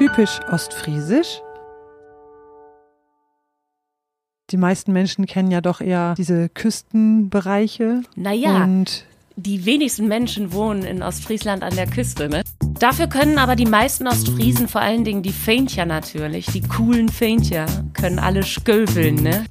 typisch 0.00 0.40
ostfriesisch? 0.50 1.42
Die 4.50 4.56
meisten 4.56 4.94
Menschen 4.94 5.26
kennen 5.26 5.50
ja 5.50 5.60
doch 5.60 5.82
eher 5.82 6.14
diese 6.16 6.48
Küstenbereiche. 6.48 8.00
Naja, 8.16 8.64
Und 8.64 9.04
die 9.36 9.66
wenigsten 9.66 10.08
Menschen 10.08 10.54
wohnen 10.54 10.84
in 10.84 11.02
Ostfriesland 11.02 11.62
an 11.62 11.76
der 11.76 11.86
Küste. 11.86 12.30
Ne? 12.30 12.42
Dafür 12.78 13.08
können 13.08 13.36
aber 13.36 13.56
die 13.56 13.66
meisten 13.66 14.08
Ostfriesen, 14.08 14.68
vor 14.68 14.80
allen 14.80 15.04
Dingen 15.04 15.22
die 15.22 15.34
Feintjer 15.34 15.84
natürlich, 15.84 16.46
die 16.46 16.62
coolen 16.62 17.10
Feintjer, 17.10 17.66
können 17.92 18.18
alle 18.18 18.42
sköveln, 18.42 19.16
ne? 19.16 19.44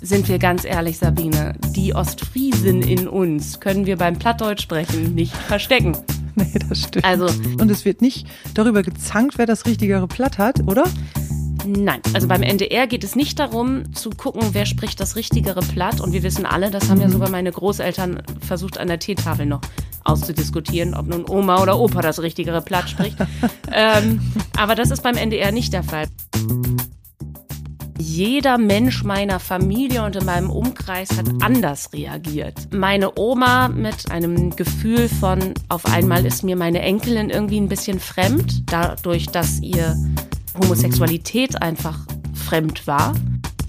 Sind 0.00 0.30
wir 0.30 0.38
ganz 0.38 0.64
ehrlich, 0.64 0.96
Sabine, 0.96 1.56
die 1.76 1.94
Ostfriesen 1.94 2.80
in 2.80 3.06
uns 3.06 3.60
können 3.60 3.84
wir 3.84 3.98
beim 3.98 4.18
Plattdeutsch 4.18 4.62
sprechen 4.62 5.14
nicht 5.14 5.36
verstecken. 5.36 5.94
nee, 6.52 6.58
das 6.68 6.82
stimmt. 6.82 7.04
Also, 7.04 7.26
Und 7.60 7.70
es 7.70 7.84
wird 7.84 8.00
nicht 8.00 8.26
darüber 8.54 8.82
gezankt, 8.82 9.38
wer 9.38 9.46
das 9.46 9.66
richtigere 9.66 10.06
Platt 10.06 10.38
hat, 10.38 10.60
oder? 10.66 10.84
nein. 11.68 12.00
Also 12.14 12.28
beim 12.28 12.42
NDR 12.42 12.86
geht 12.86 13.04
es 13.04 13.14
nicht 13.14 13.38
darum, 13.38 13.94
zu 13.94 14.10
gucken, 14.10 14.42
wer 14.52 14.66
spricht 14.66 15.00
das 15.00 15.16
richtigere 15.16 15.60
Platt. 15.60 16.00
Und 16.00 16.12
wir 16.12 16.22
wissen 16.22 16.46
alle, 16.46 16.70
das 16.70 16.88
haben 16.88 17.00
ja 17.00 17.08
sogar 17.08 17.30
meine 17.30 17.52
Großeltern 17.52 18.22
versucht, 18.40 18.78
an 18.78 18.88
der 18.88 18.98
Teetafel 18.98 19.46
noch 19.46 19.60
auszudiskutieren, 20.04 20.94
ob 20.94 21.06
nun 21.06 21.28
Oma 21.28 21.62
oder 21.62 21.78
Opa 21.78 22.00
das 22.00 22.20
richtigere 22.22 22.62
Platt 22.62 22.88
spricht. 22.88 23.16
ähm, 23.72 24.20
aber 24.56 24.74
das 24.74 24.90
ist 24.90 25.02
beim 25.02 25.16
NDR 25.16 25.52
nicht 25.52 25.72
der 25.72 25.82
Fall. 25.82 26.06
Jeder 28.00 28.58
Mensch 28.58 29.02
meiner 29.02 29.40
Familie 29.40 30.04
und 30.04 30.14
in 30.14 30.24
meinem 30.24 30.50
Umkreis 30.50 31.10
hat 31.16 31.26
anders 31.42 31.92
reagiert. 31.92 32.72
Meine 32.72 33.18
Oma 33.18 33.68
mit 33.68 34.10
einem 34.10 34.54
Gefühl 34.54 35.08
von, 35.08 35.54
auf 35.68 35.84
einmal 35.86 36.24
ist 36.24 36.44
mir 36.44 36.56
meine 36.56 36.80
Enkelin 36.80 37.28
irgendwie 37.28 37.60
ein 37.60 37.68
bisschen 37.68 37.98
fremd, 37.98 38.62
dadurch, 38.66 39.26
dass 39.26 39.60
ihr 39.60 39.96
Homosexualität 40.58 41.60
einfach 41.60 42.06
fremd 42.34 42.86
war. 42.86 43.14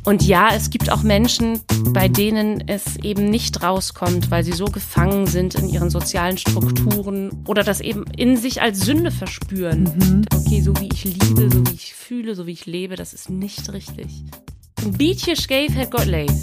Und 0.10 0.24
ja, 0.24 0.50
es 0.56 0.72
gibt 0.72 0.92
auch 0.92 1.04
Menschen, 1.04 1.60
bei 1.94 2.08
denen 2.08 2.68
es 2.68 2.98
eben 3.04 3.30
nicht 3.30 3.62
rauskommt, 3.62 4.32
weil 4.32 4.44
sie 4.44 4.54
so 4.54 4.66
gefangen 4.66 5.28
sind 5.28 5.54
in 5.54 5.70
ihren 5.70 5.92
sozialen 5.92 6.36
Strukturen 6.36 7.44
oder 7.46 7.64
das 7.64 7.80
eben 7.80 8.06
in 8.18 8.36
sich 8.36 8.60
als 8.60 8.80
Sünde 8.80 9.12
verspüren. 9.12 10.26
Okay, 10.34 10.62
so 10.62 10.76
wie 10.78 10.90
ich 10.92 11.04
liebe, 11.04 11.52
so 11.52 11.64
wie 11.68 11.76
ich 11.76 11.94
fühle, 11.94 12.34
so 12.34 12.48
wie 12.48 12.54
ich 12.54 12.66
lebe, 12.66 12.96
das 12.96 13.14
ist 13.14 13.30
nicht 13.30 13.72
richtig. 13.72 14.24
Ein 14.84 14.94
beetje 14.94 15.36
scheef 15.36 15.76
het 15.76 15.92
Gott 15.92 16.08
leef. 16.08 16.34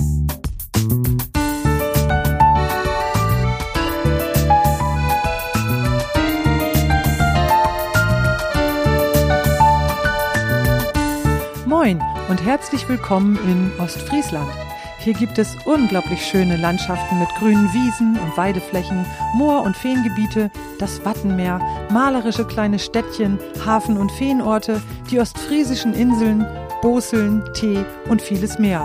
Moin 11.87 12.03
und 12.29 12.45
herzlich 12.45 12.89
willkommen 12.89 13.39
in 13.45 13.71
Ostfriesland. 13.81 14.51
Hier 14.99 15.15
gibt 15.15 15.39
es 15.39 15.55
unglaublich 15.67 16.21
schöne 16.21 16.57
Landschaften 16.57 17.21
mit 17.21 17.29
grünen 17.37 17.73
Wiesen 17.73 18.19
und 18.19 18.37
Weideflächen, 18.37 19.07
Moor- 19.37 19.63
und 19.63 19.77
Feengebiete, 19.77 20.51
das 20.81 21.05
Wattenmeer, 21.05 21.61
malerische 21.93 22.45
kleine 22.45 22.81
Städtchen, 22.81 23.39
Hafen- 23.65 23.99
und 23.99 24.11
Feenorte, 24.11 24.83
die 25.13 25.21
ostfriesischen 25.21 25.95
Inseln, 25.95 26.45
Boseln, 26.83 27.45
Tee 27.55 27.85
und 28.09 28.21
vieles 28.21 28.59
mehr. 28.59 28.85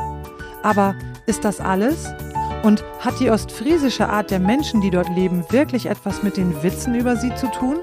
Aber 0.62 0.94
ist 1.26 1.44
das 1.44 1.60
alles? 1.60 2.08
Und 2.62 2.84
hat 3.00 3.20
die 3.20 3.32
ostfriesische 3.32 4.10
Art 4.10 4.30
der 4.30 4.40
Menschen, 4.40 4.80
die 4.80 4.92
dort 4.92 5.10
leben, 5.10 5.44
wirklich 5.50 5.88
etwas 5.88 6.22
mit 6.22 6.38
den 6.38 6.62
Witzen 6.62 6.94
über 6.94 7.16
sie 7.16 7.34
zu 7.34 7.50
tun? 7.50 7.78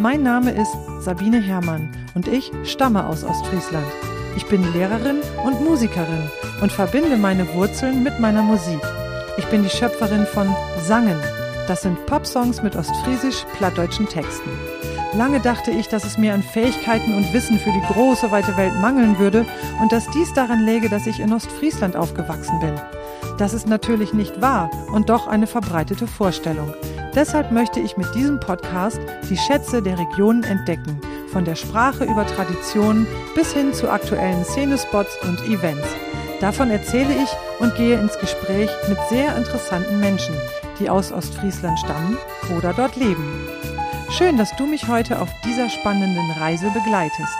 Mein 0.00 0.24
Name 0.24 0.50
ist 0.50 0.74
Sabine 0.98 1.40
Herrmann 1.40 1.94
und 2.16 2.26
ich 2.26 2.50
stamme 2.64 3.06
aus 3.06 3.22
Ostfriesland. 3.22 3.86
Ich 4.36 4.46
bin 4.46 4.72
Lehrerin 4.72 5.20
und 5.44 5.60
Musikerin 5.62 6.30
und 6.60 6.72
verbinde 6.72 7.16
meine 7.16 7.52
Wurzeln 7.54 8.02
mit 8.02 8.18
meiner 8.18 8.42
Musik. 8.42 8.80
Ich 9.36 9.44
bin 9.46 9.62
die 9.62 9.70
Schöpferin 9.70 10.26
von 10.26 10.54
Sangen. 10.80 11.20
Das 11.68 11.82
sind 11.82 12.04
Popsongs 12.06 12.62
mit 12.62 12.76
ostfriesisch-plattdeutschen 12.76 14.08
Texten. 14.08 14.50
Lange 15.16 15.38
dachte 15.38 15.70
ich, 15.70 15.88
dass 15.88 16.04
es 16.04 16.18
mir 16.18 16.34
an 16.34 16.42
Fähigkeiten 16.42 17.14
und 17.14 17.32
Wissen 17.32 17.58
für 17.58 17.70
die 17.70 17.92
große, 17.92 18.32
weite 18.32 18.56
Welt 18.56 18.74
mangeln 18.80 19.18
würde 19.18 19.46
und 19.80 19.92
dass 19.92 20.10
dies 20.10 20.32
daran 20.32 20.64
läge, 20.64 20.88
dass 20.88 21.06
ich 21.06 21.20
in 21.20 21.32
Ostfriesland 21.32 21.94
aufgewachsen 21.94 22.58
bin. 22.58 22.74
Das 23.38 23.54
ist 23.54 23.68
natürlich 23.68 24.12
nicht 24.12 24.40
wahr 24.40 24.70
und 24.92 25.10
doch 25.10 25.28
eine 25.28 25.46
verbreitete 25.46 26.08
Vorstellung. 26.08 26.74
Deshalb 27.14 27.52
möchte 27.52 27.78
ich 27.78 27.96
mit 27.96 28.12
diesem 28.14 28.40
Podcast 28.40 29.00
die 29.30 29.36
Schätze 29.36 29.80
der 29.80 29.98
Regionen 29.98 30.42
entdecken, 30.42 31.00
von 31.32 31.44
der 31.44 31.54
Sprache 31.54 32.04
über 32.04 32.26
Traditionen 32.26 33.06
bis 33.36 33.52
hin 33.52 33.72
zu 33.72 33.88
aktuellen 33.88 34.44
Szenespots 34.44 35.16
und 35.22 35.40
Events. 35.42 35.86
Davon 36.40 36.70
erzähle 36.70 37.14
ich 37.22 37.28
und 37.60 37.74
gehe 37.76 37.98
ins 37.98 38.18
Gespräch 38.18 38.70
mit 38.88 38.98
sehr 39.08 39.36
interessanten 39.36 40.00
Menschen, 40.00 40.34
die 40.80 40.90
aus 40.90 41.12
Ostfriesland 41.12 41.78
stammen 41.78 42.18
oder 42.56 42.72
dort 42.72 42.96
leben. 42.96 43.48
Schön, 44.10 44.36
dass 44.36 44.54
du 44.56 44.66
mich 44.66 44.88
heute 44.88 45.20
auf 45.20 45.28
dieser 45.44 45.68
spannenden 45.68 46.30
Reise 46.32 46.70
begleitest. 46.70 47.36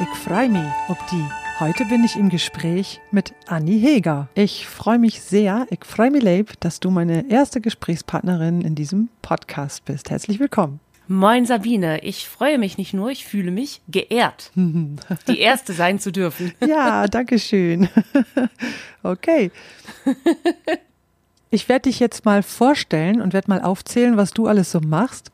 Ich 0.00 0.18
freue 0.18 0.48
mich 0.48 0.72
ob 0.88 0.98
die. 1.08 1.45
Heute 1.58 1.86
bin 1.86 2.04
ich 2.04 2.16
im 2.16 2.28
Gespräch 2.28 3.00
mit 3.12 3.32
Anni 3.46 3.80
Heger. 3.80 4.28
Ich 4.34 4.66
freue 4.66 4.98
mich 4.98 5.22
sehr, 5.22 5.66
ich 5.70 5.86
freue 5.86 6.10
mich 6.10 6.22
leib, 6.22 6.60
dass 6.60 6.80
du 6.80 6.90
meine 6.90 7.30
erste 7.30 7.62
Gesprächspartnerin 7.62 8.60
in 8.60 8.74
diesem 8.74 9.08
Podcast 9.22 9.86
bist. 9.86 10.10
Herzlich 10.10 10.38
willkommen. 10.38 10.80
Moin 11.08 11.46
Sabine, 11.46 12.02
ich 12.04 12.28
freue 12.28 12.58
mich 12.58 12.76
nicht 12.76 12.92
nur, 12.92 13.10
ich 13.10 13.24
fühle 13.24 13.50
mich 13.52 13.80
geehrt, 13.88 14.52
die 14.54 15.40
Erste 15.40 15.72
sein 15.72 15.98
zu 15.98 16.12
dürfen. 16.12 16.52
Ja, 16.60 17.06
danke 17.08 17.38
schön. 17.38 17.88
Okay. 19.02 19.50
Ich 21.48 21.68
werde 21.68 21.82
dich 21.82 22.00
jetzt 22.00 22.24
mal 22.24 22.42
vorstellen 22.42 23.22
und 23.22 23.32
werde 23.32 23.48
mal 23.48 23.62
aufzählen, 23.62 24.16
was 24.16 24.32
du 24.32 24.48
alles 24.48 24.72
so 24.72 24.80
machst. 24.80 25.30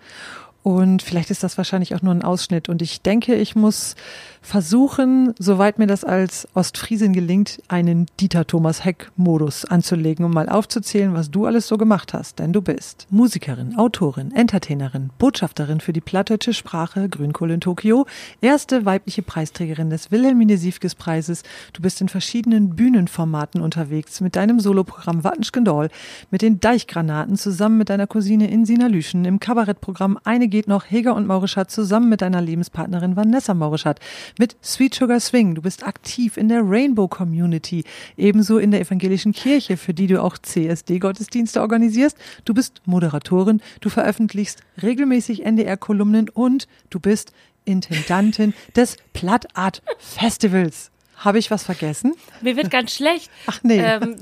Und 0.62 1.03
vielleicht 1.03 1.31
ist 1.31 1.43
das 1.43 1.56
wahrscheinlich 1.56 1.94
auch 1.94 2.03
nur 2.03 2.15
ein 2.15 2.22
Ausschnitt. 2.22 2.69
Und 2.69 2.83
ich 2.83 3.00
denke, 3.00 3.34
ich 3.34 3.56
muss 3.56 3.97
versuchen, 4.42 5.32
soweit 5.38 5.78
mir 5.78 5.86
das 5.86 6.04
als 6.04 6.47
Ostfriesin 6.54 7.12
gelingt, 7.12 7.62
einen 7.69 8.06
Dieter 8.20 8.47
Thomas 8.47 8.84
Heck-Modus 8.84 9.64
anzulegen, 9.64 10.25
um 10.25 10.32
mal 10.32 10.48
aufzuzählen, 10.48 11.14
was 11.14 11.30
du 11.30 11.47
alles 11.47 11.69
so 11.69 11.78
gemacht 11.78 12.12
hast. 12.12 12.41
Denn 12.41 12.53
du 12.53 12.60
bist 12.60 13.06
Musikerin, 13.10 13.76
Autorin, 13.76 14.32
Entertainerin, 14.32 15.10
Botschafterin 15.19 15.80
für 15.80 15.92
die 15.92 16.00
plattdeutsche 16.00 16.53
Sprache, 16.53 17.08
Grünkohl 17.08 17.53
in 17.53 17.60
Tokio, 17.60 18.06
erste 18.41 18.84
weibliche 18.84 19.22
Preisträgerin 19.22 19.91
des 19.91 20.10
Wilhelmine 20.10 20.59
Siefkes 20.59 20.97
Preises. 20.97 21.44
Du 21.72 21.80
bist 21.80 22.00
in 22.00 22.09
verschiedenen 22.09 22.74
Bühnenformaten 22.74 23.60
unterwegs 23.60 24.20
mit 24.20 24.34
deinem 24.34 24.59
Soloprogramm 24.59 25.22
Wattenschkendall, 25.22 25.88
mit 26.32 26.42
den 26.42 26.59
Deichgranaten 26.59 27.36
zusammen 27.36 27.78
mit 27.78 27.91
deiner 27.91 28.09
Cousine 28.09 28.50
Insina 28.50 28.88
Lüschen, 28.88 29.24
im 29.24 29.38
Kabarettprogramm 29.38 30.19
Eine 30.24 30.48
geht 30.48 30.66
noch 30.66 30.91
Heger 30.91 31.14
und 31.14 31.26
Maurischat 31.28 31.70
zusammen 31.70 32.09
mit 32.09 32.22
deiner 32.22 32.41
Lebenspartnerin 32.41 33.14
Vanessa 33.14 33.54
Maurischat, 33.54 34.00
mit 34.38 34.56
Sweet 34.62 34.94
Sugar 34.94 35.19
Swing. 35.19 35.54
Du 35.54 35.62
bist 35.62 35.84
aktiv 35.84 36.37
in 36.37 36.48
der 36.48 36.62
Rainbow 36.62 37.09
Community, 37.09 37.84
ebenso 38.16 38.59
in 38.59 38.70
der 38.70 38.81
evangelischen 38.81 39.32
Kirche, 39.32 39.76
für 39.76 39.94
die 39.94 40.06
du 40.06 40.22
auch 40.22 40.38
CSD-Gottesdienste 40.38 41.60
organisierst. 41.60 42.16
Du 42.44 42.54
bist 42.54 42.82
Moderatorin, 42.84 43.60
du 43.81 43.88
veröffentlichst 43.88 44.60
regelmäßig 44.82 45.44
NDR-Kolumnen 45.44 46.28
und 46.28 46.69
du 46.91 47.00
bist 47.00 47.32
Intendantin 47.65 48.54
des 48.76 48.97
Platt 49.12 49.47
Art 49.56 49.82
Festivals. 49.98 50.91
Habe 51.25 51.38
ich 51.38 51.50
was 51.53 51.62
vergessen? 51.62 52.15
Mir 52.41 52.56
wird 52.56 52.71
ganz 52.71 52.93
schlecht. 52.94 53.31
Ach 53.47 53.60
nee. 53.62 53.78
Ähm, 53.78 54.16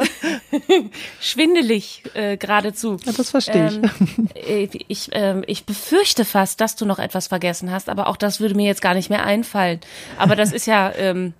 schwindelig 1.21 2.03
äh, 2.15 2.37
geradezu. 2.37 2.99
Ja, 3.05 3.13
das 3.13 3.31
verstehe 3.31 3.69
ich. 3.69 3.77
Ähm, 3.77 4.29
äh, 4.35 4.69
ich, 4.89 5.09
ähm, 5.13 5.43
ich 5.47 5.65
befürchte 5.65 6.27
fast, 6.27 6.61
dass 6.61 6.77
du 6.77 6.85
noch 6.85 6.99
etwas 6.99 7.29
vergessen 7.29 7.71
hast, 7.71 7.89
aber 7.89 8.07
auch 8.07 8.19
das 8.19 8.41
würde 8.41 8.55
mir 8.55 8.67
jetzt 8.67 8.83
gar 8.83 8.95
nicht 8.95 9.09
mehr 9.09 9.25
einfallen. 9.25 9.81
Aber 10.19 10.37
das 10.37 10.53
ist 10.53 10.67
ja 10.67 10.93
ähm, 10.95 11.33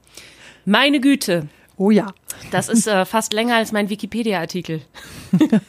meine 0.65 1.01
Güte. 1.01 1.49
Oh 1.77 1.91
ja. 1.91 2.07
Das 2.51 2.69
ist 2.69 2.87
äh, 2.87 3.05
fast 3.05 3.33
länger 3.33 3.57
als 3.57 3.73
mein 3.73 3.91
Wikipedia-Artikel. 3.91 4.83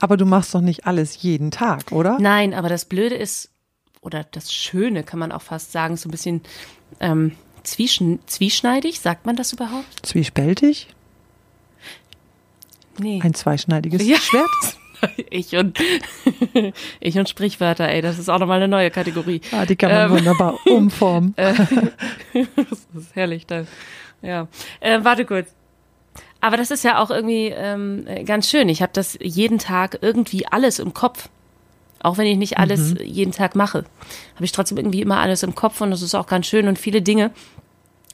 Aber 0.00 0.16
du 0.16 0.26
machst 0.26 0.54
doch 0.54 0.60
nicht 0.60 0.86
alles 0.86 1.22
jeden 1.22 1.50
Tag, 1.50 1.92
oder? 1.92 2.18
Nein, 2.20 2.54
aber 2.54 2.68
das 2.68 2.84
Blöde 2.84 3.16
ist, 3.16 3.50
oder 4.00 4.24
das 4.30 4.52
Schöne 4.52 5.02
kann 5.02 5.18
man 5.18 5.32
auch 5.32 5.42
fast 5.42 5.72
sagen, 5.72 5.96
so 5.96 6.08
ein 6.08 6.12
bisschen 6.12 6.42
ähm, 7.00 7.32
zwischen, 7.64 8.20
zwieschneidig, 8.26 9.00
sagt 9.00 9.26
man 9.26 9.36
das 9.36 9.52
überhaupt? 9.52 10.04
Zwiespältig? 10.06 10.88
Nee. 12.98 13.20
Ein 13.22 13.34
zweischneidiges 13.34 14.06
Ja. 14.06 14.16
Schwert? 14.16 14.48
Ich 15.30 15.54
und, 15.54 15.78
ich 17.00 17.16
und 17.16 17.28
Sprichwörter, 17.28 17.86
ey, 17.88 18.02
das 18.02 18.18
ist 18.18 18.28
auch 18.28 18.40
nochmal 18.40 18.56
eine 18.56 18.66
neue 18.66 18.90
Kategorie. 18.90 19.40
Ah, 19.52 19.64
die 19.64 19.76
kann 19.76 19.92
man 19.92 20.06
Ähm. 20.06 20.10
wunderbar 20.10 20.58
umformen. 20.66 21.34
das 21.36 21.60
ist 22.96 23.14
herrlich, 23.14 23.46
das. 23.46 23.68
Ja. 24.22 24.48
Äh, 24.80 24.98
warte 25.04 25.24
kurz. 25.24 25.54
Aber 26.40 26.56
das 26.56 26.72
ist 26.72 26.82
ja 26.82 26.98
auch 26.98 27.12
irgendwie 27.12 27.46
ähm, 27.46 28.06
ganz 28.26 28.50
schön. 28.50 28.68
Ich 28.68 28.82
habe 28.82 28.90
das 28.92 29.16
jeden 29.22 29.60
Tag 29.60 29.98
irgendwie 30.02 30.48
alles 30.48 30.80
im 30.80 30.94
Kopf. 30.94 31.28
Auch 32.00 32.18
wenn 32.18 32.26
ich 32.26 32.36
nicht 32.36 32.58
alles 32.58 32.94
mhm. 32.94 33.00
jeden 33.04 33.32
Tag 33.32 33.54
mache, 33.54 33.84
habe 34.34 34.44
ich 34.44 34.52
trotzdem 34.52 34.78
irgendwie 34.78 35.02
immer 35.02 35.18
alles 35.18 35.42
im 35.42 35.54
Kopf 35.54 35.80
und 35.80 35.90
das 35.90 36.02
ist 36.02 36.14
auch 36.14 36.26
ganz 36.26 36.46
schön 36.46 36.68
und 36.68 36.78
viele 36.78 37.02
Dinge. 37.02 37.30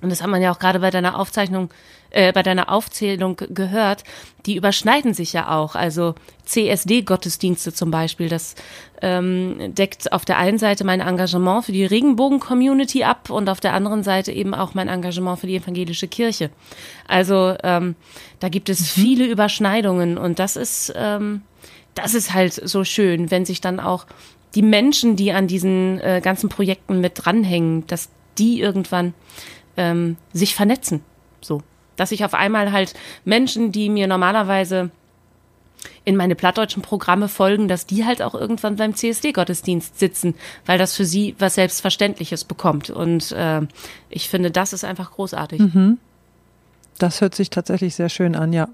Und 0.04 0.10
das 0.10 0.22
hat 0.22 0.28
man 0.28 0.42
ja 0.42 0.52
auch 0.52 0.58
gerade 0.58 0.80
bei 0.80 0.90
deiner 0.90 1.18
Aufzeichnung, 1.18 1.70
äh, 2.10 2.30
bei 2.32 2.42
deiner 2.42 2.70
Aufzählung 2.70 3.36
gehört, 3.36 4.04
die 4.44 4.56
überschneiden 4.56 5.14
sich 5.14 5.32
ja 5.32 5.56
auch. 5.56 5.74
Also 5.74 6.14
CSD-Gottesdienste 6.44 7.72
zum 7.72 7.90
Beispiel, 7.90 8.28
das 8.28 8.54
ähm, 9.00 9.74
deckt 9.74 10.12
auf 10.12 10.26
der 10.26 10.36
einen 10.36 10.58
Seite 10.58 10.84
mein 10.84 11.00
Engagement 11.00 11.64
für 11.64 11.72
die 11.72 11.86
Regenbogen-Community 11.86 13.04
ab 13.04 13.30
und 13.30 13.48
auf 13.48 13.60
der 13.60 13.72
anderen 13.72 14.02
Seite 14.02 14.30
eben 14.30 14.54
auch 14.54 14.74
mein 14.74 14.88
Engagement 14.88 15.38
für 15.38 15.46
die 15.46 15.56
evangelische 15.56 16.06
Kirche. 16.06 16.50
Also 17.08 17.56
ähm, 17.62 17.96
da 18.40 18.50
gibt 18.50 18.68
es 18.68 18.80
mhm. 18.80 19.00
viele 19.00 19.24
Überschneidungen 19.26 20.18
und 20.18 20.38
das 20.38 20.56
ist 20.56 20.92
ähm, 20.94 21.40
das 21.94 22.14
ist 22.14 22.34
halt 22.34 22.52
so 22.52 22.84
schön, 22.84 23.30
wenn 23.30 23.44
sich 23.44 23.60
dann 23.60 23.80
auch 23.80 24.06
die 24.54 24.62
Menschen, 24.62 25.16
die 25.16 25.32
an 25.32 25.46
diesen 25.46 26.00
äh, 26.00 26.20
ganzen 26.22 26.48
Projekten 26.48 27.00
mit 27.00 27.12
dranhängen, 27.16 27.86
dass 27.86 28.08
die 28.38 28.60
irgendwann 28.60 29.14
ähm, 29.76 30.16
sich 30.32 30.54
vernetzen. 30.54 31.02
So. 31.40 31.62
Dass 31.96 32.12
ich 32.12 32.24
auf 32.24 32.34
einmal 32.34 32.72
halt 32.72 32.94
Menschen, 33.24 33.72
die 33.72 33.88
mir 33.88 34.06
normalerweise 34.06 34.90
in 36.04 36.16
meine 36.16 36.34
plattdeutschen 36.34 36.82
Programme 36.82 37.28
folgen, 37.28 37.68
dass 37.68 37.86
die 37.86 38.04
halt 38.04 38.22
auch 38.22 38.34
irgendwann 38.34 38.76
beim 38.76 38.94
CSD-Gottesdienst 38.94 39.98
sitzen, 39.98 40.34
weil 40.66 40.78
das 40.78 40.96
für 40.96 41.04
sie 41.04 41.34
was 41.38 41.56
Selbstverständliches 41.56 42.44
bekommt. 42.44 42.90
Und 42.90 43.32
äh, 43.32 43.62
ich 44.08 44.28
finde, 44.28 44.50
das 44.50 44.72
ist 44.72 44.84
einfach 44.84 45.12
großartig. 45.12 45.60
Mhm. 45.60 45.98
Das 46.98 47.20
hört 47.20 47.34
sich 47.34 47.50
tatsächlich 47.50 47.94
sehr 47.94 48.08
schön 48.08 48.34
an, 48.36 48.52
ja. 48.52 48.68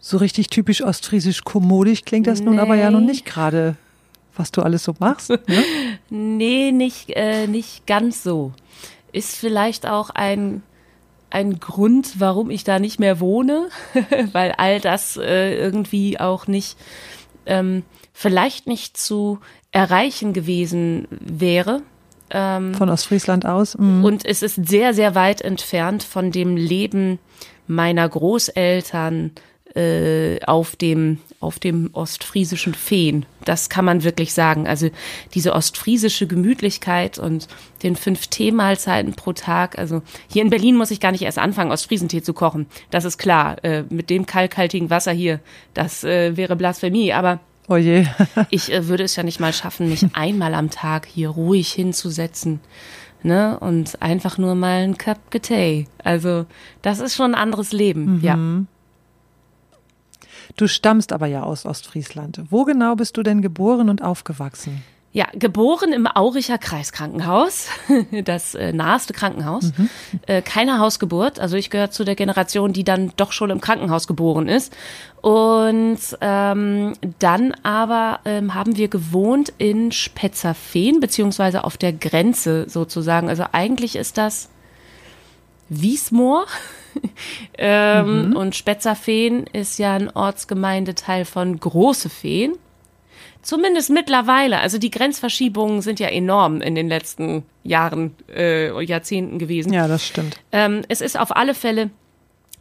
So 0.00 0.16
richtig 0.16 0.48
typisch 0.48 0.82
ostfriesisch 0.82 1.42
kommodisch 1.44 2.04
klingt 2.04 2.26
das 2.26 2.40
nee. 2.40 2.46
nun 2.46 2.58
aber 2.58 2.76
ja 2.76 2.90
noch 2.90 3.00
nicht 3.00 3.24
gerade, 3.24 3.76
was 4.36 4.52
du 4.52 4.62
alles 4.62 4.84
so 4.84 4.94
machst. 4.98 5.30
Ne? 5.30 5.38
nee, 6.10 6.72
nicht, 6.72 7.10
äh, 7.10 7.46
nicht 7.46 7.86
ganz 7.86 8.22
so. 8.22 8.52
Ist 9.12 9.36
vielleicht 9.36 9.86
auch 9.86 10.10
ein, 10.10 10.62
ein 11.30 11.58
Grund, 11.58 12.20
warum 12.20 12.50
ich 12.50 12.64
da 12.64 12.78
nicht 12.78 13.00
mehr 13.00 13.20
wohne, 13.20 13.68
weil 14.32 14.52
all 14.52 14.80
das 14.80 15.16
äh, 15.16 15.56
irgendwie 15.56 16.20
auch 16.20 16.46
nicht, 16.46 16.76
ähm, 17.46 17.82
vielleicht 18.12 18.66
nicht 18.66 18.96
zu 18.96 19.40
erreichen 19.72 20.32
gewesen 20.32 21.08
wäre. 21.10 21.82
Ähm, 22.30 22.74
von 22.74 22.90
Ostfriesland 22.90 23.46
aus. 23.46 23.76
Mhm. 23.76 24.04
Und 24.04 24.24
es 24.24 24.42
ist 24.42 24.68
sehr, 24.68 24.94
sehr 24.94 25.14
weit 25.14 25.40
entfernt 25.40 26.02
von 26.02 26.30
dem 26.30 26.56
Leben 26.56 27.18
meiner 27.66 28.08
Großeltern, 28.08 29.32
äh, 29.78 30.40
auf 30.44 30.74
dem 30.74 31.18
auf 31.40 31.60
dem 31.60 31.90
ostfriesischen 31.92 32.74
Feen. 32.74 33.24
Das 33.44 33.68
kann 33.68 33.84
man 33.84 34.02
wirklich 34.02 34.34
sagen. 34.34 34.66
Also 34.66 34.90
diese 35.34 35.52
ostfriesische 35.52 36.26
Gemütlichkeit 36.26 37.20
und 37.20 37.46
den 37.84 37.94
fünf 37.94 38.26
Teemahlzeiten 38.26 39.14
pro 39.14 39.32
Tag. 39.34 39.78
Also 39.78 40.02
hier 40.26 40.42
in 40.42 40.50
Berlin 40.50 40.76
muss 40.76 40.90
ich 40.90 40.98
gar 40.98 41.12
nicht 41.12 41.22
erst 41.22 41.38
anfangen, 41.38 41.70
Ostfriesentee 41.70 42.22
zu 42.22 42.34
kochen. 42.34 42.66
Das 42.90 43.04
ist 43.04 43.18
klar. 43.18 43.62
Äh, 43.62 43.84
mit 43.88 44.10
dem 44.10 44.26
kalkhaltigen 44.26 44.90
Wasser 44.90 45.12
hier, 45.12 45.38
das 45.74 46.02
äh, 46.02 46.36
wäre 46.36 46.56
Blasphemie. 46.56 47.12
Aber 47.12 47.38
Oh 47.68 47.76
je. 47.76 48.06
ich 48.50 48.72
äh, 48.72 48.88
würde 48.88 49.04
es 49.04 49.14
ja 49.14 49.22
nicht 49.22 49.38
mal 49.38 49.52
schaffen, 49.52 49.88
mich 49.88 50.04
einmal 50.14 50.54
am 50.54 50.70
Tag 50.70 51.06
hier 51.06 51.28
ruhig 51.28 51.70
hinzusetzen. 51.70 52.60
Ne, 53.24 53.58
und 53.58 54.00
einfach 54.00 54.38
nur 54.38 54.54
mal 54.54 54.84
ein 54.84 54.96
Cup 54.96 55.18
Tee. 55.42 55.86
Also, 56.04 56.46
das 56.82 57.00
ist 57.00 57.16
schon 57.16 57.34
ein 57.34 57.40
anderes 57.40 57.72
Leben, 57.72 58.18
mhm. 58.18 58.20
ja. 58.22 58.38
Du 60.56 60.66
stammst 60.66 61.12
aber 61.12 61.26
ja 61.26 61.42
aus 61.42 61.66
Ostfriesland. 61.66 62.40
Wo 62.50 62.64
genau 62.64 62.96
bist 62.96 63.16
du 63.16 63.22
denn 63.22 63.42
geboren 63.42 63.88
und 63.88 64.02
aufgewachsen? 64.02 64.82
Ja, 65.10 65.26
geboren 65.32 65.94
im 65.94 66.06
Auricher 66.06 66.58
Kreiskrankenhaus, 66.58 67.68
das 68.24 68.54
äh, 68.54 68.74
naheste 68.74 69.14
Krankenhaus. 69.14 69.72
Mhm. 69.76 69.88
Äh, 70.26 70.42
keine 70.42 70.78
Hausgeburt, 70.80 71.40
also 71.40 71.56
ich 71.56 71.70
gehöre 71.70 71.90
zu 71.90 72.04
der 72.04 72.14
Generation, 72.14 72.74
die 72.74 72.84
dann 72.84 73.12
doch 73.16 73.32
schon 73.32 73.48
im 73.48 73.62
Krankenhaus 73.62 74.06
geboren 74.06 74.48
ist. 74.48 74.76
Und 75.22 75.98
ähm, 76.20 76.92
dann 77.18 77.54
aber 77.62 78.20
ähm, 78.26 78.54
haben 78.54 78.76
wir 78.76 78.88
gewohnt 78.88 79.50
in 79.56 79.92
Spetzerfehn, 79.92 81.00
beziehungsweise 81.00 81.64
auf 81.64 81.78
der 81.78 81.94
Grenze 81.94 82.66
sozusagen. 82.68 83.30
Also 83.30 83.44
eigentlich 83.50 83.96
ist 83.96 84.18
das 84.18 84.50
Wiesmoor. 85.68 86.46
ähm, 87.58 88.30
mhm. 88.30 88.36
Und 88.36 88.56
Spetzerfehn 88.56 89.46
ist 89.52 89.78
ja 89.78 89.94
ein 89.94 90.10
Ortsgemeindeteil 90.10 91.24
von 91.24 91.58
Große 91.58 92.08
Fehn. 92.08 92.54
Zumindest 93.42 93.90
mittlerweile. 93.90 94.58
Also 94.58 94.78
die 94.78 94.90
Grenzverschiebungen 94.90 95.80
sind 95.80 96.00
ja 96.00 96.08
enorm 96.08 96.60
in 96.60 96.74
den 96.74 96.88
letzten 96.88 97.44
Jahren, 97.62 98.14
äh, 98.34 98.82
Jahrzehnten 98.82 99.38
gewesen. 99.38 99.72
Ja, 99.72 99.86
das 99.88 100.06
stimmt. 100.06 100.38
Ähm, 100.52 100.82
es 100.88 101.00
ist 101.00 101.18
auf 101.18 101.34
alle 101.34 101.54
Fälle 101.54 101.90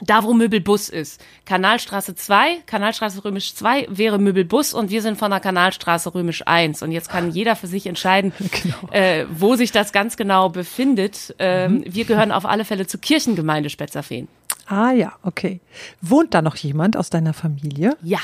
da 0.01 0.23
wo 0.23 0.33
Möbelbus 0.33 0.89
ist. 0.89 1.23
Kanalstraße 1.45 2.15
2, 2.15 2.59
Kanalstraße 2.65 3.23
Römisch 3.23 3.55
2 3.55 3.87
wäre 3.89 4.19
Möbelbus 4.19 4.73
und 4.73 4.89
wir 4.89 5.01
sind 5.01 5.17
von 5.17 5.31
der 5.31 5.39
Kanalstraße 5.39 6.13
Römisch 6.13 6.43
1. 6.45 6.83
Und 6.83 6.91
jetzt 6.91 7.09
kann 7.09 7.31
jeder 7.31 7.55
für 7.55 7.67
sich 7.67 7.87
entscheiden, 7.87 8.33
genau. 8.63 8.91
äh, 8.91 9.25
wo 9.31 9.55
sich 9.55 9.71
das 9.71 9.91
ganz 9.91 10.17
genau 10.17 10.49
befindet. 10.49 11.35
Ähm, 11.39 11.75
mhm. 11.75 11.83
Wir 11.87 12.05
gehören 12.05 12.31
auf 12.31 12.45
alle 12.45 12.65
Fälle 12.65 12.87
zur 12.87 13.01
Kirchengemeinde 13.01 13.69
Spetzerfehn. 13.69 14.27
Ah 14.67 14.91
ja, 14.91 15.13
okay. 15.23 15.61
Wohnt 16.01 16.33
da 16.33 16.41
noch 16.41 16.57
jemand 16.57 16.97
aus 16.97 17.09
deiner 17.09 17.33
Familie? 17.33 17.95
Ja, 18.01 18.19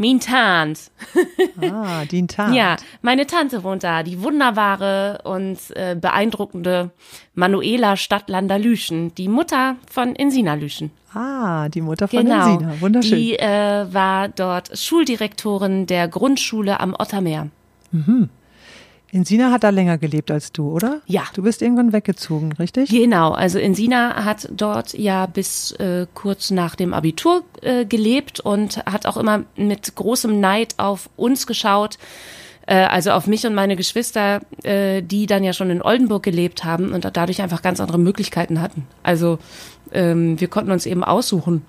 Min 0.00 0.18
Tant. 0.18 0.90
Ah, 1.60 2.06
die 2.06 2.26
Tant. 2.26 2.54
Ja, 2.54 2.76
meine 3.02 3.26
Tante 3.26 3.62
wohnt 3.62 3.84
da, 3.84 4.02
die 4.02 4.22
wunderbare 4.22 5.20
und 5.24 5.58
äh, 5.76 5.94
beeindruckende 5.94 6.90
Manuela 7.34 7.98
Stadtlander 7.98 8.58
Lüschen, 8.58 9.14
die 9.16 9.28
Mutter 9.28 9.76
von 9.90 10.14
Insina 10.14 10.54
Lüschen. 10.54 10.90
Ah, 11.12 11.68
die 11.68 11.82
Mutter 11.82 12.08
von 12.08 12.24
genau. 12.24 12.54
Insina, 12.54 12.80
wunderschön. 12.80 13.18
Die 13.18 13.38
äh, 13.38 13.92
war 13.92 14.28
dort 14.28 14.78
Schuldirektorin 14.78 15.84
der 15.84 16.08
Grundschule 16.08 16.80
am 16.80 16.94
Ottermeer. 16.98 17.48
Mhm. 17.92 18.30
Insina 19.12 19.50
hat 19.50 19.64
da 19.64 19.70
länger 19.70 19.98
gelebt 19.98 20.30
als 20.30 20.52
du, 20.52 20.70
oder? 20.70 21.00
Ja. 21.06 21.22
Du 21.34 21.42
bist 21.42 21.62
irgendwann 21.62 21.92
weggezogen, 21.92 22.52
richtig? 22.52 22.90
Genau, 22.90 23.32
also 23.32 23.58
Insina 23.58 24.24
hat 24.24 24.48
dort 24.52 24.94
ja 24.94 25.26
bis 25.26 25.72
äh, 25.72 26.06
kurz 26.14 26.50
nach 26.50 26.76
dem 26.76 26.94
Abitur 26.94 27.42
äh, 27.62 27.84
gelebt 27.84 28.40
und 28.40 28.78
hat 28.86 29.06
auch 29.06 29.16
immer 29.16 29.44
mit 29.56 29.94
großem 29.94 30.38
Neid 30.38 30.74
auf 30.76 31.10
uns 31.16 31.46
geschaut, 31.46 31.98
äh, 32.66 32.74
also 32.74 33.10
auf 33.10 33.26
mich 33.26 33.44
und 33.46 33.54
meine 33.54 33.74
Geschwister, 33.74 34.42
äh, 34.62 35.02
die 35.02 35.26
dann 35.26 35.42
ja 35.42 35.52
schon 35.52 35.70
in 35.70 35.82
Oldenburg 35.82 36.22
gelebt 36.22 36.64
haben 36.64 36.92
und 36.92 37.04
dadurch 37.16 37.42
einfach 37.42 37.62
ganz 37.62 37.80
andere 37.80 37.98
Möglichkeiten 37.98 38.60
hatten. 38.60 38.86
Also 39.02 39.38
ähm, 39.92 40.40
wir 40.40 40.48
konnten 40.48 40.70
uns 40.70 40.86
eben 40.86 41.02
aussuchen. 41.02 41.64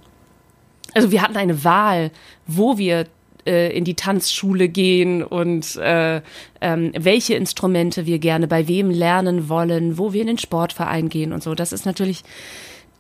Also 0.93 1.11
wir 1.11 1.21
hatten 1.21 1.37
eine 1.37 1.63
Wahl, 1.63 2.11
wo 2.45 2.77
wir 2.77 3.07
äh, 3.45 3.75
in 3.75 3.83
die 3.83 3.95
Tanzschule 3.95 4.69
gehen 4.69 5.23
und 5.23 5.75
äh, 5.77 6.21
ähm, 6.61 6.91
welche 6.97 7.35
Instrumente 7.35 8.05
wir 8.05 8.19
gerne 8.19 8.47
bei 8.47 8.67
wem 8.67 8.89
lernen 8.89 9.49
wollen, 9.49 9.97
wo 9.97 10.13
wir 10.13 10.21
in 10.21 10.27
den 10.27 10.37
Sportverein 10.37 11.09
gehen 11.09 11.33
und 11.33 11.43
so. 11.43 11.55
Das 11.55 11.71
ist 11.71 11.85
natürlich 11.85 12.23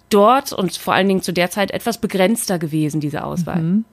dort 0.09 0.51
und 0.53 0.75
vor 0.75 0.93
allen 0.93 1.07
Dingen 1.07 1.21
zu 1.21 1.31
der 1.31 1.49
Zeit 1.49 1.71
etwas 1.71 1.99
begrenzter 1.99 2.59
gewesen, 2.59 3.01
diese 3.01 3.23
Auswahl. 3.23 3.61
Mhm. 3.61 3.85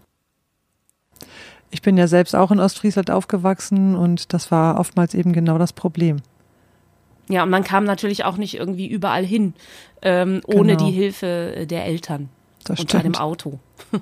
Ich 1.70 1.82
bin 1.82 1.98
ja 1.98 2.06
selbst 2.06 2.34
auch 2.34 2.50
in 2.50 2.60
Ostfriesland 2.60 3.10
aufgewachsen 3.10 3.94
und 3.94 4.32
das 4.32 4.50
war 4.50 4.80
oftmals 4.80 5.14
eben 5.14 5.32
genau 5.32 5.58
das 5.58 5.72
Problem. 5.72 6.16
Ja, 7.28 7.42
und 7.42 7.50
man 7.50 7.62
kam 7.62 7.84
natürlich 7.84 8.24
auch 8.24 8.38
nicht 8.38 8.54
irgendwie 8.54 8.86
überall 8.86 9.24
hin, 9.24 9.52
ähm, 10.00 10.40
ohne 10.46 10.76
genau. 10.76 10.86
die 10.86 10.92
Hilfe 10.92 11.66
der 11.68 11.84
Eltern 11.84 12.30
das 12.64 12.80
und 12.80 12.88
stimmt. 12.88 13.04
einem 13.04 13.14
Auto. 13.16 13.58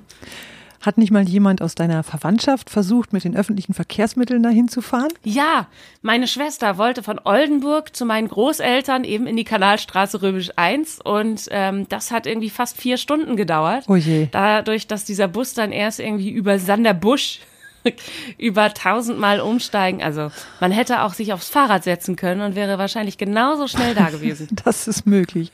Hat 0.81 0.97
nicht 0.97 1.11
mal 1.11 1.27
jemand 1.27 1.61
aus 1.61 1.75
deiner 1.75 2.03
Verwandtschaft 2.03 2.69
versucht, 2.69 3.13
mit 3.13 3.23
den 3.23 3.35
öffentlichen 3.35 3.73
Verkehrsmitteln 3.73 4.43
dahin 4.43 4.67
zu 4.67 4.81
fahren? 4.81 5.09
Ja, 5.23 5.67
meine 6.01 6.27
Schwester 6.27 6.77
wollte 6.77 7.03
von 7.03 7.19
Oldenburg 7.23 7.95
zu 7.95 8.05
meinen 8.05 8.27
Großeltern 8.27 9.03
eben 9.03 9.27
in 9.27 9.35
die 9.35 9.43
Kanalstraße 9.43 10.21
Römisch 10.21 10.51
1 10.55 11.01
und 11.03 11.47
ähm, 11.51 11.87
das 11.89 12.11
hat 12.11 12.27
irgendwie 12.27 12.49
fast 12.49 12.77
vier 12.77 12.97
Stunden 12.97 13.35
gedauert. 13.35 13.85
Oh 13.87 13.95
je. 13.95 14.27
Dadurch, 14.31 14.87
dass 14.87 15.05
dieser 15.05 15.27
Bus 15.27 15.53
dann 15.53 15.71
erst 15.71 15.99
irgendwie 15.99 16.29
über 16.29 16.59
Sanderbusch 16.59 17.39
über 18.37 18.73
tausendmal 18.73 19.39
umsteigen. 19.39 20.01
Also 20.01 20.31
man 20.59 20.71
hätte 20.71 21.01
auch 21.03 21.13
sich 21.13 21.33
aufs 21.33 21.49
Fahrrad 21.49 21.83
setzen 21.83 22.15
können 22.15 22.41
und 22.41 22.55
wäre 22.55 22.77
wahrscheinlich 22.77 23.17
genauso 23.17 23.67
schnell 23.67 23.95
da 23.95 24.09
gewesen. 24.09 24.47
das 24.65 24.87
ist 24.87 25.05
möglich. 25.05 25.51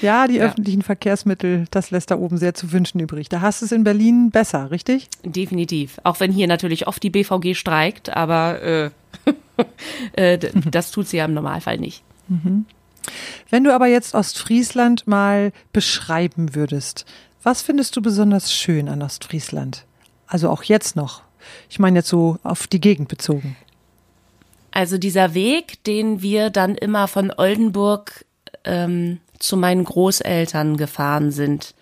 Ja, 0.00 0.26
die 0.26 0.36
ja. 0.36 0.44
öffentlichen 0.44 0.82
Verkehrsmittel, 0.82 1.66
das 1.70 1.90
lässt 1.90 2.10
da 2.10 2.16
oben 2.16 2.38
sehr 2.38 2.54
zu 2.54 2.72
wünschen 2.72 3.00
übrig. 3.00 3.28
Da 3.28 3.40
hast 3.40 3.60
du 3.60 3.66
es 3.66 3.72
in 3.72 3.84
Berlin 3.84 4.30
besser, 4.30 4.70
richtig? 4.70 5.08
Definitiv. 5.24 6.00
Auch 6.04 6.20
wenn 6.20 6.32
hier 6.32 6.46
natürlich 6.46 6.86
oft 6.86 7.02
die 7.02 7.10
BVG 7.10 7.54
streikt, 7.54 8.14
aber 8.14 8.62
äh, 8.62 8.90
äh, 10.12 10.38
das 10.70 10.90
tut 10.90 11.08
sie 11.08 11.18
ja 11.18 11.24
im 11.24 11.34
Normalfall 11.34 11.78
nicht. 11.78 12.02
Mhm. 12.28 12.66
Wenn 13.50 13.64
du 13.64 13.74
aber 13.74 13.86
jetzt 13.86 14.14
Ostfriesland 14.14 15.06
mal 15.06 15.52
beschreiben 15.72 16.54
würdest, 16.54 17.04
was 17.42 17.62
findest 17.62 17.94
du 17.96 18.02
besonders 18.02 18.52
schön 18.52 18.88
an 18.88 19.02
Ostfriesland? 19.02 19.84
Also 20.26 20.48
auch 20.48 20.62
jetzt 20.62 20.96
noch 20.96 21.22
Ich 21.68 21.78
meine 21.78 22.00
jetzt 22.00 22.08
so 22.08 22.38
auf 22.42 22.66
die 22.66 22.80
Gegend 22.80 23.08
bezogen. 23.08 23.56
Also 24.70 24.98
dieser 24.98 25.34
Weg, 25.34 25.82
den 25.84 26.20
wir 26.20 26.50
dann 26.50 26.74
immer 26.74 27.06
von 27.06 27.32
Oldenburg 27.36 28.24
ähm, 28.64 29.20
zu 29.38 29.56
meinen 29.56 29.84
Großeltern 29.84 30.76
gefahren 30.76 31.30
sind, 31.30 31.74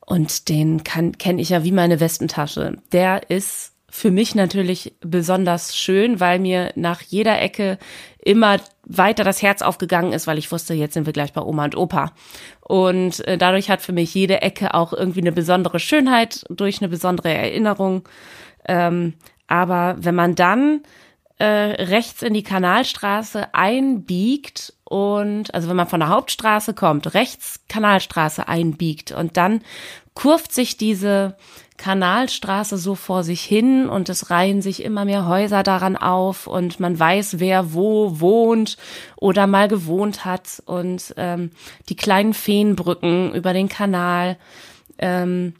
und 0.00 0.48
den 0.48 0.84
kenne 0.84 1.42
ich 1.42 1.50
ja 1.50 1.64
wie 1.64 1.72
meine 1.72 2.00
Westentasche, 2.00 2.78
der 2.92 3.28
ist 3.30 3.74
für 3.90 4.10
mich 4.10 4.34
natürlich 4.34 4.94
besonders 5.00 5.76
schön, 5.76 6.20
weil 6.20 6.38
mir 6.38 6.72
nach 6.76 7.02
jeder 7.02 7.40
Ecke 7.40 7.78
immer 8.22 8.58
weiter 8.84 9.24
das 9.24 9.42
Herz 9.42 9.62
aufgegangen 9.62 10.12
ist, 10.12 10.26
weil 10.26 10.38
ich 10.38 10.52
wusste, 10.52 10.74
jetzt 10.74 10.94
sind 10.94 11.06
wir 11.06 11.12
gleich 11.12 11.32
bei 11.32 11.40
Oma 11.40 11.64
und 11.64 11.76
Opa. 11.76 12.12
Und 12.60 13.26
äh, 13.26 13.38
dadurch 13.38 13.70
hat 13.70 13.80
für 13.82 13.92
mich 13.92 14.14
jede 14.14 14.42
Ecke 14.42 14.74
auch 14.74 14.92
irgendwie 14.92 15.20
eine 15.20 15.32
besondere 15.32 15.78
Schönheit 15.78 16.44
durch 16.50 16.80
eine 16.80 16.88
besondere 16.88 17.30
Erinnerung. 17.30 18.08
Ähm, 18.68 19.14
aber 19.48 19.96
wenn 19.98 20.14
man 20.14 20.34
dann 20.34 20.82
äh, 21.38 21.44
rechts 21.46 22.22
in 22.22 22.34
die 22.34 22.42
Kanalstraße 22.42 23.54
einbiegt 23.54 24.74
und 24.84 25.54
also 25.54 25.68
wenn 25.68 25.76
man 25.76 25.88
von 25.88 26.00
der 26.00 26.08
Hauptstraße 26.08 26.74
kommt, 26.74 27.14
rechts 27.14 27.60
Kanalstraße 27.68 28.48
einbiegt 28.48 29.12
und 29.12 29.36
dann 29.36 29.62
kurft 30.14 30.52
sich 30.52 30.76
diese 30.76 31.36
Kanalstraße 31.76 32.76
so 32.76 32.96
vor 32.96 33.22
sich 33.22 33.42
hin 33.42 33.88
und 33.88 34.08
es 34.08 34.30
reihen 34.30 34.62
sich 34.62 34.82
immer 34.82 35.04
mehr 35.04 35.28
Häuser 35.28 35.62
daran 35.62 35.96
auf 35.96 36.48
und 36.48 36.80
man 36.80 36.98
weiß, 36.98 37.38
wer 37.38 37.72
wo 37.72 38.18
wohnt 38.18 38.76
oder 39.16 39.46
mal 39.46 39.68
gewohnt 39.68 40.24
hat 40.24 40.60
und 40.66 41.14
ähm, 41.16 41.52
die 41.88 41.94
kleinen 41.94 42.34
Feenbrücken 42.34 43.32
über 43.32 43.52
den 43.52 43.68
Kanal, 43.68 44.38
ähm, 44.98 45.54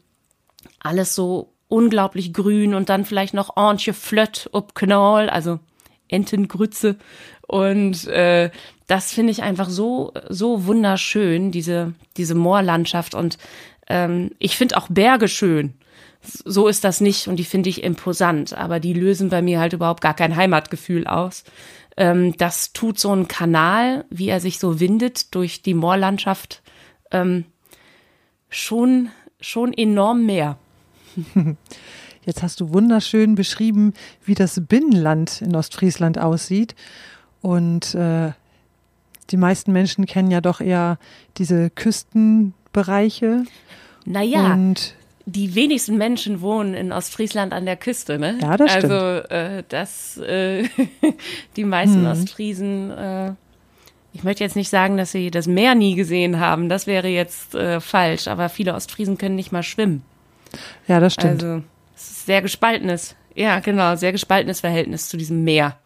alles 0.81 1.15
so 1.15 1.53
unglaublich 1.69 2.33
grün 2.33 2.73
und 2.73 2.89
dann 2.89 3.05
vielleicht 3.05 3.33
noch 3.33 3.55
Antje 3.55 3.93
Flött 3.93 4.49
ob 4.51 4.75
Knoll, 4.75 5.29
also 5.29 5.59
Entengrütze 6.09 6.97
und 7.47 8.07
äh, 8.07 8.49
das 8.87 9.13
finde 9.13 9.31
ich 9.31 9.43
einfach 9.43 9.69
so 9.69 10.11
so 10.27 10.65
wunderschön 10.65 11.51
diese 11.51 11.93
diese 12.17 12.35
Moorlandschaft 12.35 13.15
und 13.15 13.37
ähm, 13.87 14.31
ich 14.39 14.57
finde 14.57 14.77
auch 14.77 14.87
Berge 14.89 15.27
schön 15.27 15.75
so 16.21 16.67
ist 16.67 16.83
das 16.83 17.01
nicht 17.01 17.27
und 17.27 17.37
die 17.37 17.45
finde 17.45 17.69
ich 17.69 17.83
imposant, 17.83 18.53
aber 18.53 18.79
die 18.79 18.93
lösen 18.93 19.29
bei 19.29 19.41
mir 19.41 19.59
halt 19.59 19.73
überhaupt 19.73 20.01
gar 20.01 20.13
kein 20.13 20.35
Heimatgefühl 20.35 21.07
aus. 21.07 21.43
Ähm, 21.97 22.35
das 22.37 22.73
tut 22.73 22.99
so 22.99 23.13
ein 23.15 23.27
Kanal, 23.27 24.05
wie 24.09 24.29
er 24.29 24.39
sich 24.39 24.59
so 24.59 24.79
windet 24.79 25.33
durch 25.33 25.61
die 25.61 25.73
Moorlandschaft, 25.73 26.61
ähm, 27.11 27.45
schon, 28.49 29.09
schon 29.39 29.73
enorm 29.73 30.25
mehr. 30.25 30.57
Jetzt 32.25 32.43
hast 32.43 32.59
du 32.59 32.73
wunderschön 32.73 33.35
beschrieben, 33.35 33.93
wie 34.23 34.35
das 34.35 34.61
Binnenland 34.67 35.41
in 35.41 35.55
Ostfriesland 35.55 36.19
aussieht. 36.19 36.75
Und 37.41 37.95
äh, 37.95 38.31
die 39.31 39.37
meisten 39.37 39.71
Menschen 39.71 40.05
kennen 40.05 40.31
ja 40.31 40.41
doch 40.41 40.59
eher 40.59 40.99
diese 41.37 41.69
Küstenbereiche. 41.69 43.45
Naja, 44.05 44.53
und 44.53 44.95
die 45.25 45.55
wenigsten 45.55 45.97
Menschen 45.97 46.41
wohnen 46.41 46.73
in 46.73 46.91
Ostfriesland 46.91 47.53
an 47.53 47.65
der 47.65 47.77
Küste, 47.77 48.17
ne? 48.17 48.37
Ja, 48.41 48.57
das 48.57 48.71
stimmt. 48.71 48.91
Also 48.91 49.29
äh, 49.29 49.63
das, 49.69 50.17
äh, 50.17 50.67
die 51.55 51.65
meisten 51.65 52.01
hm. 52.01 52.07
Ostfriesen, 52.07 52.91
äh, 52.91 53.33
ich 54.11 54.23
möchte 54.23 54.43
jetzt 54.43 54.55
nicht 54.55 54.69
sagen, 54.69 54.97
dass 54.97 55.11
sie 55.11 55.29
das 55.29 55.47
Meer 55.47 55.75
nie 55.75 55.95
gesehen 55.95 56.39
haben, 56.39 56.67
das 56.67 56.87
wäre 56.87 57.07
jetzt 57.07 57.53
äh, 57.53 57.79
falsch, 57.79 58.27
aber 58.27 58.49
viele 58.49 58.73
Ostfriesen 58.73 59.17
können 59.17 59.35
nicht 59.35 59.51
mal 59.51 59.63
schwimmen. 59.63 60.03
Ja, 60.87 60.99
das 60.99 61.13
stimmt. 61.13 61.43
Also 61.43 61.63
es 61.95 62.11
ist 62.11 62.25
sehr 62.25 62.41
gespaltenes, 62.41 63.15
ja 63.35 63.59
genau, 63.59 63.95
sehr 63.95 64.11
gespaltenes 64.11 64.59
Verhältnis 64.61 65.09
zu 65.09 65.17
diesem 65.17 65.43
Meer. 65.43 65.77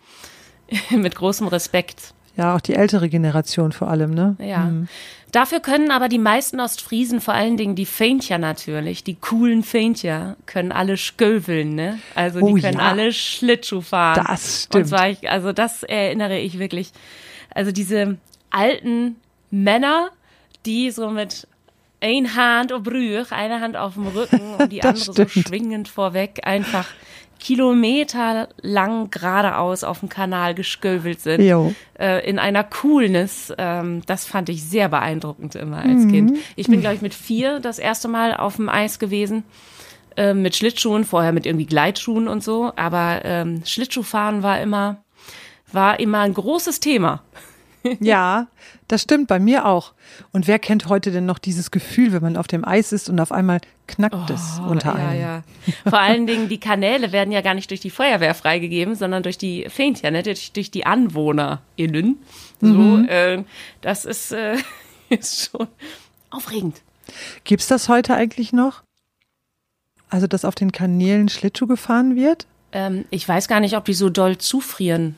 Mit 0.90 1.16
großem 1.16 1.48
Respekt. 1.48 2.14
Ja, 2.36 2.56
auch 2.56 2.62
die 2.62 2.74
ältere 2.74 3.10
Generation 3.10 3.72
vor 3.72 3.90
allem, 3.90 4.14
ne? 4.14 4.36
Ja. 4.40 4.66
Mhm. 4.66 4.88
Dafür 5.32 5.60
können 5.60 5.92
aber 5.92 6.10
die 6.10 6.20
meisten 6.20 6.60
Ostfriesen, 6.60 7.22
vor 7.22 7.34
allen 7.34 7.58
Dingen 7.58 7.76
die 7.76 7.86
Feintjer 7.86 8.38
natürlich, 8.38 9.04
die 9.04 9.16
coolen 9.16 9.64
Feintjer, 9.64 10.36
können 10.46 10.72
alle 10.72 10.98
sköveln, 10.98 11.76
ne? 11.76 12.00
Also 12.16 12.40
die 12.40 12.46
oh, 12.46 12.56
können 12.56 12.78
ja. 12.78 12.90
alle 12.90 13.12
Schlittschuh 13.12 13.82
fahren. 13.82 14.26
Das 14.28 14.64
stimmt. 14.64 14.84
Und 14.84 14.90
zwar 14.90 15.10
ich, 15.10 15.30
also 15.30 15.52
das 15.52 15.84
erinnere 15.84 16.40
ich 16.40 16.60
wirklich. 16.60 16.92
Also 17.54 17.72
diese 17.72 18.18
alten 18.50 19.16
Männer, 19.50 20.10
die 20.66 20.92
so 20.92 21.10
mit 21.10 21.48
ein 22.04 22.36
Hand 22.36 22.74
auf 22.74 22.84
Brüch, 22.84 23.32
eine 23.32 23.62
Hand 23.62 23.78
auf 23.78 23.94
dem 23.94 24.08
Rücken 24.08 24.56
und 24.56 24.72
die 24.72 24.84
andere 24.84 25.14
stimmt. 25.14 25.32
so 25.32 25.42
schwingend 25.42 25.88
vorweg 25.88 26.42
einfach 26.44 26.88
kilometerlang 27.40 29.10
geradeaus 29.10 29.84
auf 29.84 30.00
dem 30.00 30.08
Kanal 30.08 30.56
geschkövelt 30.56 31.20
sind. 31.20 31.42
Äh, 32.00 32.28
in 32.28 32.40
einer 32.40 32.64
Coolness. 32.64 33.54
Ähm, 33.58 34.02
das 34.06 34.26
fand 34.26 34.48
ich 34.48 34.64
sehr 34.64 34.88
beeindruckend 34.88 35.56
immer 35.56 35.80
als 35.80 36.06
mhm. 36.06 36.12
Kind. 36.12 36.38
Ich 36.56 36.68
bin, 36.68 36.80
glaube 36.80 36.96
ich, 36.96 37.02
mit 37.02 37.14
vier 37.14 37.60
das 37.60 37.80
erste 37.80 38.08
Mal 38.08 38.34
auf 38.34 38.56
dem 38.56 38.70
Eis 38.70 38.98
gewesen. 38.98 39.44
Äh, 40.16 40.34
mit 40.34 40.56
Schlittschuhen, 40.56 41.04
vorher 41.04 41.34
mit 41.34 41.46
irgendwie 41.46 41.66
Gleitschuhen 41.66 42.30
und 42.30 42.44
so. 42.44 42.72
Aber 42.78 43.22
ähm, 43.26 43.64
Schlittschuhfahren 43.66 44.42
war 44.42 44.62
immer, 44.62 45.04
war 45.72 46.00
immer 46.00 46.20
ein 46.22 46.34
großes 46.34 46.80
Thema. 46.80 47.24
Ja, 48.00 48.48
das 48.88 49.02
stimmt 49.04 49.28
bei 49.28 49.40
mir 49.40 49.66
auch. 49.66 49.94
Und 50.32 50.48
wer 50.48 50.60
kennt 50.60 50.88
heute 50.88 51.12
denn 51.12 51.26
noch 51.26 51.40
dieses 51.40 51.72
Gefühl, 51.72 52.12
wenn 52.12 52.22
man 52.22 52.38
auf 52.38 52.48
dem 52.48 52.66
Eis 52.66 52.92
ist 52.92 53.10
und 53.10 53.20
auf 53.20 53.32
einmal 53.32 53.60
knackt 53.88 54.16
oh, 54.30 54.34
es 54.34 54.60
unter 54.68 54.96
einem? 54.96 55.20
Ja, 55.20 55.36
ja. 55.36 55.44
Vor 55.84 56.00
allen 56.00 56.28
Dingen 56.28 56.50
die 56.50 56.60
Kanäle 56.60 57.12
werden 57.12 57.32
ja 57.32 57.42
gar 57.42 57.54
nicht 57.54 57.70
durch 57.70 57.80
die 57.80 57.90
Feuerwehr 57.90 58.36
freigegeben, 58.36 58.96
sondern 58.96 59.24
durch 59.24 59.38
die 59.38 59.68
Feintja, 59.70 60.12
ne? 60.12 60.24
durch, 60.24 60.52
durch 60.52 60.72
die 60.72 60.86
AnwohnerInnen. 60.86 62.18
So, 62.62 62.68
mhm. 62.68 63.08
äh, 63.10 63.44
das 63.82 64.06
ist, 64.06 64.32
äh, 64.32 64.58
ist 65.10 65.52
schon 65.52 65.68
aufregend. 66.30 66.82
Gibt's 67.44 67.68
das 67.68 67.90
heute 67.90 68.16
eigentlich 68.16 68.54
noch? 68.54 68.84
Also, 70.10 70.28
dass 70.28 70.46
auf 70.46 70.56
den 70.56 70.72
Kanälen 70.72 71.28
Schlittschuh 71.28 71.68
gefahren 71.68 72.16
wird? 72.16 72.46
Ähm, 72.72 73.06
ich 73.10 73.28
weiß 73.28 73.48
gar 73.48 73.60
nicht, 73.60 73.76
ob 73.76 73.86
die 73.86 73.94
so 73.94 74.10
doll 74.10 74.38
zufrieren. 74.38 75.16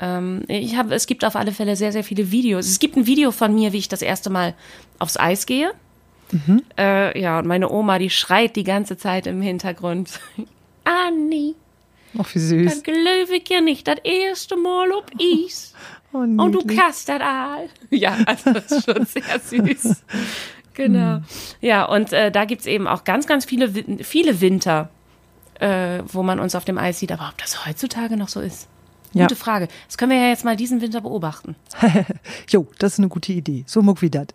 Ähm, 0.00 0.42
ich 0.48 0.76
habe, 0.76 0.94
es 0.94 1.06
gibt 1.06 1.24
auf 1.24 1.36
alle 1.36 1.52
Fälle 1.52 1.76
sehr, 1.76 1.92
sehr 1.92 2.04
viele 2.04 2.30
Videos. 2.30 2.66
Es 2.66 2.78
gibt 2.78 2.96
ein 2.96 3.06
Video 3.06 3.30
von 3.30 3.54
mir, 3.54 3.72
wie 3.72 3.78
ich 3.78 3.88
das 3.88 4.02
erste 4.02 4.30
Mal 4.30 4.54
aufs 4.98 5.16
Eis 5.18 5.46
gehe. 5.46 5.72
Mhm. 6.30 6.62
Äh, 6.78 7.20
ja, 7.20 7.38
und 7.38 7.46
meine 7.46 7.70
Oma, 7.70 7.98
die 7.98 8.10
schreit 8.10 8.56
die 8.56 8.64
ganze 8.64 8.96
Zeit 8.96 9.26
im 9.26 9.42
Hintergrund. 9.42 10.20
Anni. 10.84 11.54
Ach, 12.18 12.34
wie 12.34 12.38
süß. 12.38 12.72
Das 12.72 12.82
glaube 12.82 13.36
ich 13.36 13.48
ja 13.48 13.60
nicht. 13.60 13.86
Das 13.86 13.98
erste 14.02 14.56
Mal 14.56 14.92
auf 14.92 15.04
Eis. 15.20 15.74
Oh, 16.14 16.18
und 16.18 16.52
du 16.52 16.62
kannst 16.66 17.08
das 17.08 17.22
all. 17.22 17.70
Ja, 17.88 18.18
also 18.26 18.52
das 18.52 18.70
ist 18.70 18.84
schon 18.84 19.06
sehr 19.06 19.40
süß. 19.40 20.04
Genau. 20.74 21.18
Mhm. 21.18 21.24
Ja, 21.60 21.84
und 21.84 22.12
äh, 22.12 22.30
da 22.30 22.44
gibt's 22.44 22.66
eben 22.66 22.86
auch 22.86 23.04
ganz, 23.04 23.26
ganz 23.26 23.44
viele, 23.44 23.70
viele 24.02 24.40
Winter, 24.40 24.88
äh, 25.60 26.02
wo 26.06 26.22
man 26.22 26.40
uns 26.40 26.54
auf 26.54 26.64
dem 26.64 26.78
Eis 26.78 26.98
sieht. 26.98 27.12
Aber 27.12 27.28
ob 27.28 27.38
das 27.38 27.66
heutzutage 27.66 28.16
noch 28.16 28.28
so 28.28 28.40
ist? 28.40 28.68
Ja. 29.12 29.24
Gute 29.24 29.36
Frage. 29.36 29.68
Das 29.86 29.98
können 29.98 30.10
wir 30.10 30.18
ja 30.18 30.28
jetzt 30.28 30.44
mal 30.44 30.56
diesen 30.56 30.80
Winter 30.80 31.00
beobachten. 31.00 31.54
jo, 32.48 32.66
das 32.78 32.94
ist 32.94 32.98
eine 32.98 33.08
gute 33.08 33.32
Idee. 33.32 33.64
So 33.66 33.82
muck 33.82 34.02
wie 34.02 34.10
das. 34.10 34.28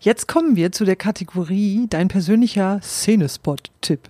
Jetzt 0.00 0.28
kommen 0.28 0.56
wir 0.56 0.72
zu 0.72 0.84
der 0.84 0.96
Kategorie 0.96 1.86
dein 1.90 2.08
persönlicher 2.08 2.80
Szenespot-Tipp. 2.82 4.08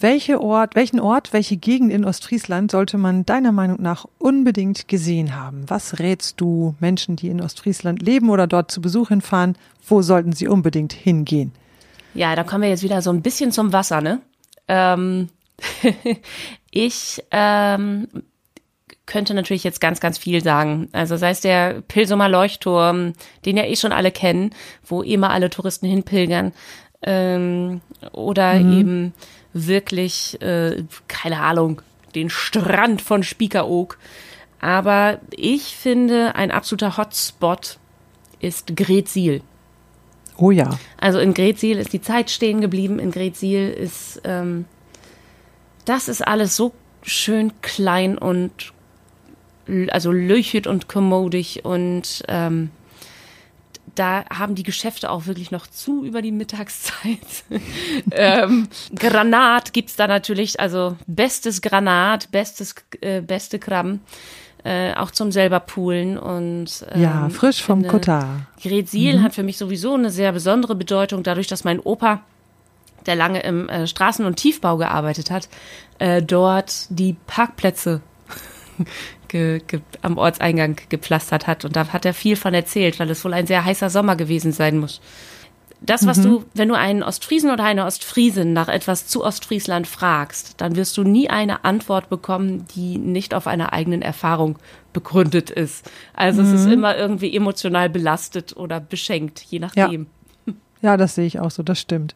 Welche 0.00 0.40
Ort, 0.40 0.74
welchen 0.74 1.00
Ort, 1.00 1.32
welche 1.32 1.56
Gegend 1.56 1.92
in 1.92 2.04
Ostfriesland 2.04 2.70
sollte 2.70 2.98
man 2.98 3.24
deiner 3.24 3.52
Meinung 3.52 3.80
nach 3.80 4.06
unbedingt 4.18 4.88
gesehen 4.88 5.36
haben? 5.36 5.64
Was 5.68 5.98
rätst 5.98 6.40
du 6.40 6.74
Menschen, 6.80 7.16
die 7.16 7.28
in 7.28 7.40
Ostfriesland 7.40 8.02
leben 8.02 8.28
oder 8.28 8.46
dort 8.46 8.70
zu 8.70 8.80
Besuch 8.80 9.08
hinfahren? 9.08 9.56
Wo 9.86 10.02
sollten 10.02 10.32
sie 10.32 10.48
unbedingt 10.48 10.92
hingehen? 10.92 11.52
Ja, 12.12 12.34
da 12.36 12.44
kommen 12.44 12.62
wir 12.62 12.68
jetzt 12.68 12.82
wieder 12.82 13.02
so 13.02 13.10
ein 13.10 13.22
bisschen 13.22 13.52
zum 13.52 13.72
Wasser, 13.72 14.00
ne? 14.00 14.20
Ähm, 14.68 15.28
ich 16.70 17.22
ähm, 17.30 18.08
könnte 19.06 19.34
natürlich 19.34 19.64
jetzt 19.64 19.80
ganz, 19.80 20.00
ganz 20.00 20.18
viel 20.18 20.42
sagen. 20.42 20.88
Also 20.92 21.16
sei 21.16 21.30
es 21.30 21.40
der 21.40 21.82
Pilsumer 21.82 22.28
Leuchtturm, 22.28 23.12
den 23.44 23.56
ja 23.56 23.64
eh 23.64 23.76
schon 23.76 23.92
alle 23.92 24.10
kennen, 24.10 24.50
wo 24.84 25.02
immer 25.02 25.30
alle 25.30 25.50
Touristen 25.50 25.86
hinpilgern. 25.86 26.52
Ähm, 27.02 27.82
oder 28.12 28.54
mhm. 28.54 28.80
eben 28.80 29.14
wirklich, 29.52 30.40
äh, 30.40 30.84
keine 31.06 31.40
Ahnung, 31.40 31.82
den 32.14 32.30
Strand 32.30 33.02
von 33.02 33.22
Spiekeroog. 33.22 33.98
Aber 34.60 35.20
ich 35.30 35.76
finde, 35.76 36.34
ein 36.34 36.50
absoluter 36.50 36.96
Hotspot 36.96 37.78
ist 38.40 38.76
Gretzil. 38.76 39.42
Oh 40.36 40.50
ja. 40.50 40.78
Also 40.98 41.18
in 41.18 41.34
Gretzil 41.34 41.78
ist 41.78 41.92
die 41.92 42.00
Zeit 42.00 42.30
stehen 42.30 42.60
geblieben. 42.60 42.98
In 42.98 43.10
Gretzil 43.10 43.70
ist, 43.70 44.22
ähm, 44.24 44.64
das 45.84 46.08
ist 46.08 46.26
alles 46.26 46.56
so 46.56 46.72
schön 47.02 47.52
klein 47.60 48.16
und 48.16 48.72
also 49.90 50.12
löchert 50.12 50.66
und 50.66 50.88
kommodig 50.88 51.64
und 51.64 52.22
ähm, 52.28 52.70
da 53.94 54.24
haben 54.28 54.54
die 54.54 54.62
Geschäfte 54.62 55.10
auch 55.10 55.26
wirklich 55.26 55.50
noch 55.50 55.66
zu 55.66 56.04
über 56.04 56.22
die 56.22 56.32
Mittagszeit. 56.32 57.44
ähm, 58.10 58.68
Granat 58.94 59.72
gibt's 59.72 59.96
da 59.96 60.06
natürlich, 60.06 60.58
also 60.58 60.96
bestes 61.06 61.62
Granat, 61.62 62.30
bestes, 62.30 62.74
äh, 63.00 63.20
beste 63.20 63.58
Krabben. 63.58 64.00
Äh, 64.66 64.94
auch 64.94 65.10
zum 65.10 65.30
selber 65.30 65.60
poolen 65.60 66.16
und 66.16 66.86
ähm, 66.90 67.02
ja 67.02 67.28
frisch 67.28 67.62
vom 67.62 67.80
finde, 67.80 67.88
Kutter. 67.90 68.46
Gretzil 68.62 69.18
mhm. 69.18 69.22
hat 69.22 69.34
für 69.34 69.42
mich 69.42 69.58
sowieso 69.58 69.92
eine 69.92 70.10
sehr 70.10 70.32
besondere 70.32 70.74
Bedeutung, 70.74 71.22
dadurch, 71.22 71.48
dass 71.48 71.64
mein 71.64 71.78
Opa, 71.80 72.22
der 73.04 73.14
lange 73.14 73.40
im 73.40 73.68
äh, 73.68 73.86
Straßen- 73.86 74.24
und 74.24 74.36
Tiefbau 74.36 74.78
gearbeitet 74.78 75.30
hat, 75.30 75.50
äh, 75.98 76.22
dort 76.22 76.86
die 76.88 77.14
Parkplätze 77.26 78.00
ge, 79.34 79.60
ge, 79.66 79.80
am 80.02 80.16
Ortseingang 80.16 80.76
gepflastert 80.88 81.48
hat. 81.48 81.64
Und 81.64 81.74
da 81.74 81.88
hat 81.92 82.04
er 82.04 82.14
viel 82.14 82.36
von 82.36 82.54
erzählt, 82.54 83.00
weil 83.00 83.10
es 83.10 83.24
wohl 83.24 83.34
ein 83.34 83.48
sehr 83.48 83.64
heißer 83.64 83.90
Sommer 83.90 84.14
gewesen 84.14 84.52
sein 84.52 84.78
muss. 84.78 85.00
Das, 85.80 86.06
was 86.06 86.18
mhm. 86.18 86.22
du, 86.22 86.44
wenn 86.54 86.68
du 86.68 86.76
einen 86.76 87.02
Ostfriesen 87.02 87.50
oder 87.50 87.64
eine 87.64 87.84
Ostfriesin 87.84 88.52
nach 88.52 88.68
etwas 88.68 89.08
zu 89.08 89.24
Ostfriesland 89.24 89.88
fragst, 89.88 90.60
dann 90.60 90.76
wirst 90.76 90.96
du 90.96 91.02
nie 91.02 91.28
eine 91.28 91.64
Antwort 91.64 92.08
bekommen, 92.08 92.64
die 92.76 92.96
nicht 92.96 93.34
auf 93.34 93.48
einer 93.48 93.72
eigenen 93.72 94.00
Erfahrung 94.00 94.56
begründet 94.92 95.50
ist. 95.50 95.90
Also 96.14 96.40
mhm. 96.40 96.48
es 96.48 96.60
ist 96.60 96.66
mhm. 96.66 96.74
immer 96.74 96.96
irgendwie 96.96 97.36
emotional 97.36 97.90
belastet 97.90 98.56
oder 98.56 98.78
beschenkt, 98.78 99.40
je 99.40 99.58
nachdem. 99.58 100.06
Ja, 100.46 100.52
ja 100.80 100.96
das 100.96 101.16
sehe 101.16 101.26
ich 101.26 101.40
auch 101.40 101.50
so, 101.50 101.64
das 101.64 101.80
stimmt. 101.80 102.14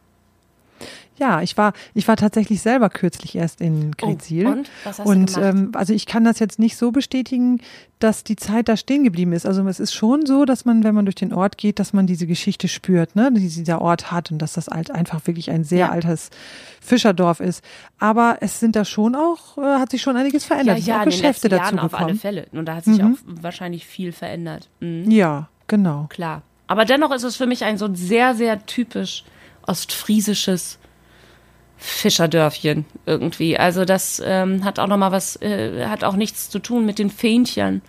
Ja, 1.19 1.43
ich 1.43 1.57
war, 1.57 1.73
ich 1.95 2.07
war 2.07 2.17
tatsächlich 2.17 2.63
selber 2.63 2.91
kürzlich 2.91 3.35
erst 3.35 3.61
in 3.61 3.93
Grezil. 3.93 4.47
Oh, 4.47 4.51
und 4.51 4.71
was 4.85 4.99
hast 4.99 5.07
und 5.07 5.37
du 5.37 5.41
ähm, 5.41 5.73
also 5.75 5.93
ich 5.93 6.07
kann 6.07 6.25
das 6.25 6.39
jetzt 6.39 6.59
nicht 6.59 6.77
so 6.77 6.93
bestätigen, 6.93 7.61
dass 7.99 8.23
die 8.23 8.37
Zeit 8.37 8.69
da 8.69 8.77
stehen 8.77 9.03
geblieben 9.03 9.33
ist. 9.33 9.45
Also 9.45 9.67
es 9.67 9.81
ist 9.81 9.93
schon 9.93 10.27
so, 10.27 10.45
dass 10.45 10.65
man, 10.65 10.85
wenn 10.85 10.95
man 10.95 11.05
durch 11.05 11.17
den 11.17 11.33
Ort 11.33 11.59
geht, 11.59 11.81
dass 11.81 11.93
man 11.93 12.07
diese 12.07 12.27
Geschichte 12.27 12.69
spürt, 12.69 13.17
ne, 13.17 13.33
die 13.33 13.49
dieser 13.49 13.81
Ort 13.81 14.13
hat 14.13 14.31
und 14.31 14.39
dass 14.39 14.53
das 14.53 14.69
halt 14.69 14.91
einfach 14.91 15.27
wirklich 15.27 15.51
ein 15.51 15.65
sehr 15.65 15.79
ja. 15.79 15.89
altes 15.91 16.31
Fischerdorf 16.81 17.41
ist. 17.41 17.65
Aber 17.99 18.39
es 18.41 18.61
sind 18.61 18.77
da 18.77 18.85
schon 18.85 19.17
auch, 19.17 19.59
äh, 19.59 19.63
hat 19.63 19.91
sich 19.91 20.03
schon 20.03 20.17
einiges 20.17 20.45
verändert. 20.45 20.79
Ja, 20.79 20.95
ja, 20.95 21.01
auch 21.01 21.05
in 21.05 21.11
Geschäfte 21.11 21.49
den 21.49 21.59
dazu 21.59 21.75
Jahren 21.75 21.89
gekommen. 21.89 21.95
auf 21.95 22.09
alle 22.09 22.15
Fälle. 22.15 22.47
Und 22.53 22.67
da 22.67 22.77
hat 22.77 22.85
sich 22.85 22.99
mhm. 22.99 23.15
auch 23.15 23.43
wahrscheinlich 23.43 23.87
viel 23.87 24.13
verändert. 24.13 24.69
Mhm. 24.81 25.11
Ja, 25.11 25.49
genau. 25.67 26.07
Klar. 26.11 26.43
Aber 26.69 26.85
dennoch 26.85 27.11
ist 27.13 27.25
es 27.25 27.37
für 27.37 27.47
mich 27.47 27.65
ein 27.65 27.79
so 27.79 27.93
sehr, 27.93 28.35
sehr 28.35 28.65
typisch 28.67 29.25
ostfriesisches 29.67 30.79
Fischerdörfchen 31.79 32.85
irgendwie. 33.07 33.57
Also 33.57 33.85
das 33.85 34.21
ähm, 34.25 34.65
hat 34.65 34.79
auch 34.79 34.89
noch 34.89 34.99
mal 34.99 35.13
was, 35.13 35.41
äh, 35.41 35.87
hat 35.87 36.05
auch 36.05 36.17
nichts 36.17 36.51
zu 36.51 36.59
tun 36.59 36.85
mit 36.85 36.99
den 36.99 37.09
Fähnchen, 37.09 37.83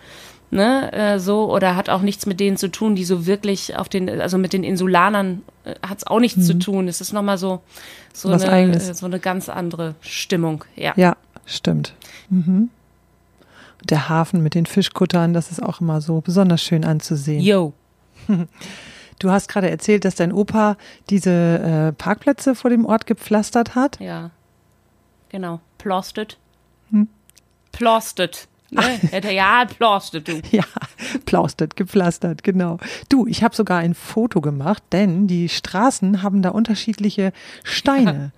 ne, 0.52 0.92
äh, 0.94 1.20
so 1.20 1.52
oder 1.52 1.76
hat 1.76 1.90
auch 1.90 2.02
nichts 2.02 2.26
mit 2.26 2.40
denen 2.40 2.56
zu 2.56 2.70
tun, 2.70 2.96
die 2.96 3.04
so 3.04 3.26
wirklich 3.26 3.76
auf 3.76 3.90
den, 3.90 4.10
also 4.22 4.38
mit 4.38 4.54
den 4.54 4.64
Insulanern 4.64 5.42
äh, 5.66 5.74
hat 5.86 6.00
es 6.00 6.08
auch 6.08 6.20
nichts 6.20 6.38
mhm. 6.38 6.44
zu 6.44 6.60
tun. 6.60 6.88
Es 6.88 7.02
ist 7.02 7.14
noch 7.14 7.24
mal 7.24 7.38
so 7.38 7.62
so 8.14 8.30
was 8.30 8.44
eine 8.44 8.76
äh, 8.76 8.94
so 8.94 9.06
eine 9.06 9.20
ganz 9.20 9.50
andere 9.50 9.96
Stimmung. 10.02 10.64
Ja, 10.76 10.94
ja, 10.96 11.18
stimmt. 11.46 11.94
Mhm. 12.30 12.70
Der 13.84 14.10
Hafen 14.10 14.44
mit 14.44 14.56
den 14.56 14.66
Fischkuttern, 14.66 15.34
das 15.34 15.52
ist 15.52 15.64
auch 15.64 15.82
immer 15.82 16.02
so 16.02 16.22
besonders 16.22 16.62
schön 16.62 16.84
anzusehen. 16.84 17.42
Yo. 17.42 17.74
Du 19.20 19.30
hast 19.32 19.50
gerade 19.50 19.70
erzählt, 19.70 20.06
dass 20.06 20.16
dein 20.16 20.32
Opa 20.32 20.78
diese 21.10 21.30
äh, 21.30 21.92
Parkplätze 21.92 22.56
vor 22.56 22.70
dem 22.70 22.86
Ort 22.86 23.06
gepflastert 23.06 23.76
hat. 23.76 24.00
Ja, 24.00 24.32
genau. 25.28 25.60
Plostet. 25.78 26.38
Hm? 26.90 27.10
Plostet. 27.72 28.48
Ne? 28.72 28.82
Hätte 28.82 29.32
ja 29.32 29.66
plostet, 29.66 30.28
du. 30.28 30.42
Ja, 30.52 30.64
plaustet, 31.26 31.76
gepflastert, 31.76 32.44
genau. 32.44 32.78
Du, 33.10 33.26
ich 33.28 33.44
habe 33.44 33.56
sogar 33.56 33.80
ein 33.80 33.96
Foto 33.96 34.42
gemacht, 34.42 34.84
denn 34.92 35.28
die 35.28 35.50
Straßen 35.50 36.22
haben 36.22 36.42
da 36.42 36.50
unterschiedliche 36.50 37.34
Steine. 37.64 38.32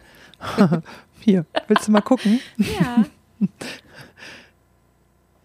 hier, 1.19 1.45
willst 1.67 1.87
du 1.87 1.91
mal 1.91 2.01
gucken? 2.01 2.39
Ja. 2.57 3.05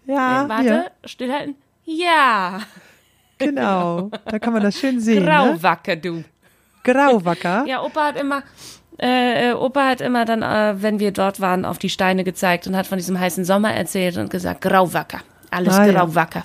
ja. 0.05 0.45
Äh, 0.45 0.49
warte, 0.49 0.63
hier. 0.63 0.91
stillhalten. 1.05 1.55
Ja. 1.83 2.61
Genau, 3.37 4.09
da 4.25 4.39
kann 4.39 4.53
man 4.53 4.63
das 4.63 4.79
schön 4.79 4.99
sehen. 4.99 5.25
Ne? 5.25 5.31
Grauwacker, 5.31 5.95
ne? 5.95 6.01
du. 6.01 6.23
Grauwacker? 6.83 7.65
ja, 7.67 7.83
Opa 7.83 8.07
hat 8.07 8.19
immer, 8.19 8.43
äh, 8.99 9.49
äh, 9.49 9.53
Opa 9.53 9.89
hat 9.89 10.01
immer 10.01 10.25
dann, 10.25 10.41
äh, 10.41 10.81
wenn 10.81 10.99
wir 10.99 11.11
dort 11.11 11.39
waren, 11.39 11.65
auf 11.65 11.77
die 11.77 11.89
Steine 11.89 12.23
gezeigt 12.23 12.67
und 12.67 12.75
hat 12.75 12.87
von 12.87 12.97
diesem 12.97 13.19
heißen 13.19 13.45
Sommer 13.45 13.73
erzählt 13.73 14.17
und 14.17 14.29
gesagt, 14.29 14.61
Grauwacker, 14.61 15.19
alles 15.51 15.75
ah, 15.75 15.85
Grauwacker. 15.85 16.43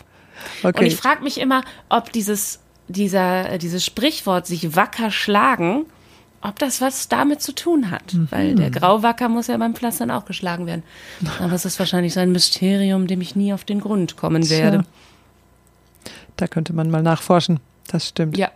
Ja. 0.62 0.68
Okay. 0.70 0.80
Und 0.80 0.86
ich 0.86 0.96
frage 0.96 1.22
mich 1.22 1.38
immer, 1.38 1.62
ob 1.88 2.12
dieses, 2.12 2.60
dieser, 2.88 3.58
dieses 3.58 3.84
Sprichwort 3.84 4.46
sich 4.46 4.74
wacker 4.74 5.10
schlagen, 5.10 5.86
ob 6.42 6.58
das 6.58 6.80
was 6.80 7.08
damit 7.08 7.40
zu 7.40 7.54
tun 7.54 7.90
hat. 7.90 8.12
Mhm. 8.12 8.28
Weil 8.30 8.54
der 8.54 8.70
Grauwacker 8.70 9.28
muss 9.28 9.46
ja 9.46 9.56
beim 9.56 9.74
Pflastern 9.74 10.10
auch 10.10 10.24
geschlagen 10.24 10.66
werden. 10.66 10.82
Aber 11.40 11.52
es 11.52 11.64
ist 11.64 11.78
wahrscheinlich 11.78 12.14
so 12.14 12.20
ein 12.20 12.32
Mysterium, 12.32 13.06
dem 13.06 13.20
ich 13.20 13.36
nie 13.36 13.52
auf 13.52 13.64
den 13.64 13.80
Grund 13.80 14.16
kommen 14.16 14.48
werde. 14.50 14.78
Tja. 14.78 14.86
Da 16.42 16.48
könnte 16.48 16.72
man 16.72 16.90
mal 16.90 17.04
nachforschen. 17.04 17.60
Das 17.86 18.08
stimmt. 18.08 18.36
Ja. 18.36 18.50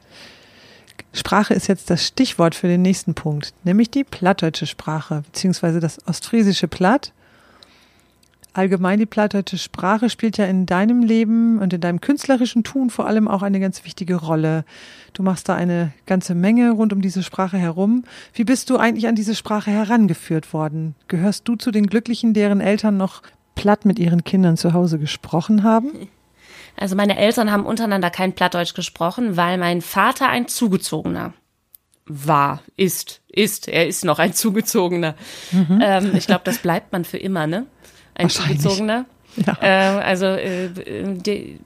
Sprache 1.12 1.54
ist 1.54 1.68
jetzt 1.68 1.88
das 1.88 2.04
Stichwort 2.04 2.56
für 2.56 2.66
den 2.66 2.82
nächsten 2.82 3.14
Punkt, 3.14 3.54
nämlich 3.62 3.92
die 3.92 4.02
plattdeutsche 4.02 4.66
Sprache, 4.66 5.22
beziehungsweise 5.26 5.78
das 5.78 6.04
ostfriesische 6.08 6.66
Platt. 6.66 7.12
Allgemein 8.54 8.98
die 8.98 9.06
plattdeutsche 9.06 9.56
Sprache 9.56 10.10
spielt 10.10 10.36
ja 10.36 10.46
in 10.46 10.66
deinem 10.66 11.04
Leben 11.04 11.60
und 11.60 11.72
in 11.74 11.80
deinem 11.80 12.00
künstlerischen 12.00 12.64
Tun 12.64 12.90
vor 12.90 13.06
allem 13.06 13.28
auch 13.28 13.42
eine 13.42 13.60
ganz 13.60 13.84
wichtige 13.84 14.16
Rolle. 14.16 14.64
Du 15.12 15.22
machst 15.22 15.48
da 15.48 15.54
eine 15.54 15.92
ganze 16.06 16.34
Menge 16.34 16.72
rund 16.72 16.92
um 16.92 17.00
diese 17.00 17.22
Sprache 17.22 17.56
herum. 17.56 18.02
Wie 18.34 18.42
bist 18.42 18.68
du 18.68 18.78
eigentlich 18.78 19.06
an 19.06 19.14
diese 19.14 19.36
Sprache 19.36 19.70
herangeführt 19.70 20.52
worden? 20.52 20.96
Gehörst 21.06 21.46
du 21.46 21.54
zu 21.54 21.70
den 21.70 21.86
Glücklichen, 21.86 22.34
deren 22.34 22.60
Eltern 22.60 22.96
noch 22.96 23.22
platt 23.54 23.84
mit 23.84 24.00
ihren 24.00 24.24
Kindern 24.24 24.56
zu 24.56 24.72
Hause 24.72 24.98
gesprochen 24.98 25.62
haben? 25.62 25.92
Also 26.76 26.96
meine 26.96 27.16
Eltern 27.16 27.50
haben 27.50 27.64
untereinander 27.64 28.10
kein 28.10 28.34
Plattdeutsch 28.34 28.74
gesprochen, 28.74 29.36
weil 29.36 29.58
mein 29.58 29.80
Vater 29.80 30.28
ein 30.28 30.48
Zugezogener 30.48 31.32
war, 32.06 32.62
ist, 32.76 33.22
ist, 33.28 33.68
er 33.68 33.86
ist 33.86 34.04
noch 34.04 34.18
ein 34.18 34.32
Zugezogener. 34.32 35.14
Mhm. 35.52 35.80
Ähm, 35.82 36.12
ich 36.14 36.26
glaube, 36.26 36.42
das 36.44 36.58
bleibt 36.58 36.92
man 36.92 37.04
für 37.04 37.18
immer, 37.18 37.46
ne? 37.46 37.66
Ein 38.14 38.30
Zugezogener. 38.30 39.06
Ja. 39.36 39.56
Äh, 39.60 40.00
also 40.02 40.26
äh, 40.26 40.70
die, 40.72 41.60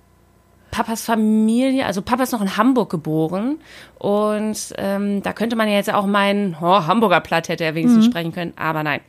Papas 0.71 1.05
Familie, 1.05 1.87
also 1.87 2.03
Papa 2.03 2.23
ist 2.23 2.33
noch 2.33 2.41
in 2.41 2.57
Hamburg 2.57 2.91
geboren 2.91 3.59
und 3.99 4.57
ähm, 4.79 5.23
da 5.23 5.33
könnte 5.33 5.57
man 5.57 5.69
ja 5.69 5.75
jetzt 5.75 5.93
auch 5.93 6.07
meinen, 6.07 6.57
oh, 6.61 6.87
Hamburger 6.87 7.21
Platt 7.21 7.49
hätte 7.49 7.65
er 7.65 7.75
wenigstens 7.75 8.07
mhm. 8.07 8.11
sprechen 8.11 8.33
können, 8.33 8.53
aber 8.57 8.83
nein. 8.83 9.01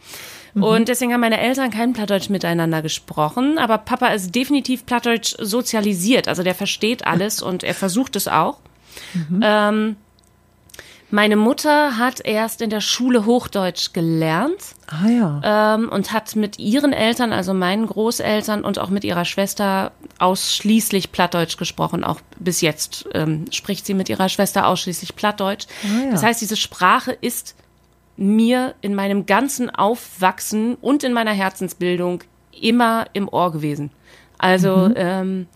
Mhm. 0.54 0.64
Und 0.64 0.88
deswegen 0.88 1.14
haben 1.14 1.22
meine 1.22 1.40
Eltern 1.40 1.72
kein 1.72 1.94
Plattdeutsch 1.94 2.30
miteinander 2.30 2.82
gesprochen. 2.82 3.58
Aber 3.58 3.78
Papa 3.78 4.08
ist 4.08 4.34
definitiv 4.36 4.86
Plattdeutsch 4.86 5.36
sozialisiert. 5.40 6.28
Also 6.28 6.44
der 6.44 6.56
versteht 6.56 7.06
alles 7.06 7.42
und 7.42 7.64
er 7.64 7.74
versucht 7.74 8.16
es 8.16 8.28
auch. 8.28 8.58
Mhm. 9.14 9.40
Ähm, 9.44 9.96
meine 11.14 11.36
Mutter 11.36 11.98
hat 11.98 12.22
erst 12.24 12.62
in 12.62 12.70
der 12.70 12.80
Schule 12.80 13.26
Hochdeutsch 13.26 13.92
gelernt. 13.92 14.76
Ah 14.88 15.10
ja. 15.10 15.76
Ähm, 15.76 15.90
und 15.90 16.14
hat 16.14 16.38
mit 16.38 16.58
ihren 16.58 16.94
Eltern, 16.94 17.34
also 17.34 17.54
meinen 17.54 17.86
Großeltern 17.86 18.64
und 18.64 18.80
auch 18.80 18.90
mit 18.90 19.04
ihrer 19.04 19.26
Schwester 19.26 19.92
ausschließlich 20.20 21.12
Plattdeutsch 21.12 21.58
gesprochen. 21.58 22.06
Auch 22.06 22.22
bis 22.40 22.62
jetzt 22.62 23.08
ähm, 23.14 23.46
spricht 23.52 23.86
sie 23.86 23.94
mit 23.94 24.08
ihrer 24.08 24.30
Schwester 24.30 24.68
ausschließlich 24.68 25.18
Plattdeutsch. 25.18 25.68
Ah 25.84 26.06
ja. 26.06 26.12
Das 26.12 26.24
heißt, 26.24 26.40
diese 26.40 26.56
Sprache 26.56 27.12
ist 27.12 27.56
mir 28.22 28.76
in 28.82 28.94
meinem 28.94 29.26
ganzen 29.26 29.70
Aufwachsen 29.70 30.76
und 30.76 31.04
in 31.04 31.12
meiner 31.12 31.32
Herzensbildung 31.32 32.24
immer 32.60 33.08
im 33.14 33.28
Ohr 33.28 33.52
gewesen. 33.52 33.90
Also 34.38 34.90
mhm. 34.90 34.94
ähm, 34.96 35.48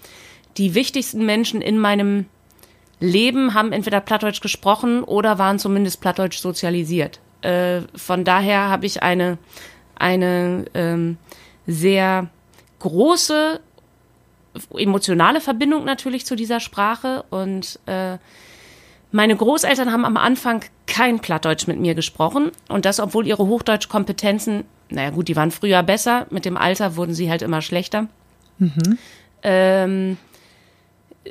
die 0.57 0.73
wichtigsten 0.73 1.25
Menschen 1.25 1.61
in 1.61 1.77
meinem 1.77 2.25
Leben 2.99 3.53
haben 3.53 3.71
entweder 3.71 4.01
Plattdeutsch 4.01 4.41
gesprochen 4.41 5.03
oder 5.03 5.37
waren 5.37 5.59
zumindest 5.59 6.01
Plattdeutsch 6.01 6.39
sozialisiert. 6.39 7.19
Äh, 7.41 7.81
von 7.95 8.23
daher 8.23 8.69
habe 8.69 8.87
ich 8.87 9.03
eine, 9.03 9.37
eine 9.95 10.65
ähm, 10.73 11.17
sehr 11.67 12.29
große 12.79 13.59
emotionale 14.75 15.41
Verbindung 15.41 15.85
natürlich 15.85 16.25
zu 16.25 16.35
dieser 16.35 16.59
Sprache 16.59 17.25
und 17.29 17.79
äh, 17.85 18.17
meine 19.11 19.35
Großeltern 19.35 19.91
haben 19.91 20.05
am 20.05 20.17
Anfang 20.17 20.63
kein 20.87 21.19
Plattdeutsch 21.19 21.67
mit 21.67 21.79
mir 21.79 21.95
gesprochen 21.95 22.51
und 22.69 22.85
das, 22.85 22.99
obwohl 22.99 23.27
ihre 23.27 23.47
Hochdeutschkompetenzen, 23.47 24.63
naja 24.89 25.09
gut, 25.11 25.27
die 25.27 25.35
waren 25.35 25.51
früher 25.51 25.83
besser, 25.83 26.27
mit 26.29 26.45
dem 26.45 26.57
Alter 26.57 26.95
wurden 26.95 27.13
sie 27.13 27.29
halt 27.29 27.41
immer 27.41 27.61
schlechter. 27.61 28.07
Mhm. 28.59 28.97
Ähm, 29.43 30.17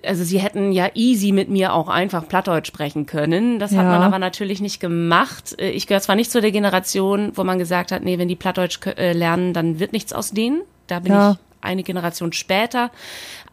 also 0.05 0.25
sie 0.25 0.41
hätten 0.41 0.73
ja 0.73 0.89
easy 0.95 1.33
mit 1.33 1.49
mir 1.49 1.73
auch 1.73 1.89
einfach 1.89 2.27
Plattdeutsch 2.27 2.69
sprechen 2.69 3.07
können. 3.07 3.59
Das 3.59 3.73
ja. 3.73 3.79
hat 3.79 3.87
man 3.87 4.03
aber 4.03 4.19
natürlich 4.19 4.61
nicht 4.61 4.81
gemacht. 4.81 5.55
Äh, 5.61 5.71
ich 5.71 5.87
gehöre 5.87 6.01
zwar 6.01 6.17
nicht 6.17 6.31
zu 6.31 6.41
der 6.41 6.51
Generation, 6.51 7.33
wo 7.35 7.45
man 7.45 7.59
gesagt 7.59 7.93
hat, 7.93 8.03
nee, 8.03 8.19
wenn 8.19 8.29
die 8.29 8.37
Plattdeutsch 8.37 8.81
äh, 8.87 9.13
lernen, 9.13 9.53
dann 9.53 9.79
wird 9.79 9.93
nichts 9.93 10.13
aus 10.13 10.33
denen. 10.33 10.63
Da 10.87 11.01
bin 11.01 11.13
ja. 11.13 11.33
ich 11.33 11.54
eine 11.65 11.83
Generation 11.83 12.33
später. 12.33 12.91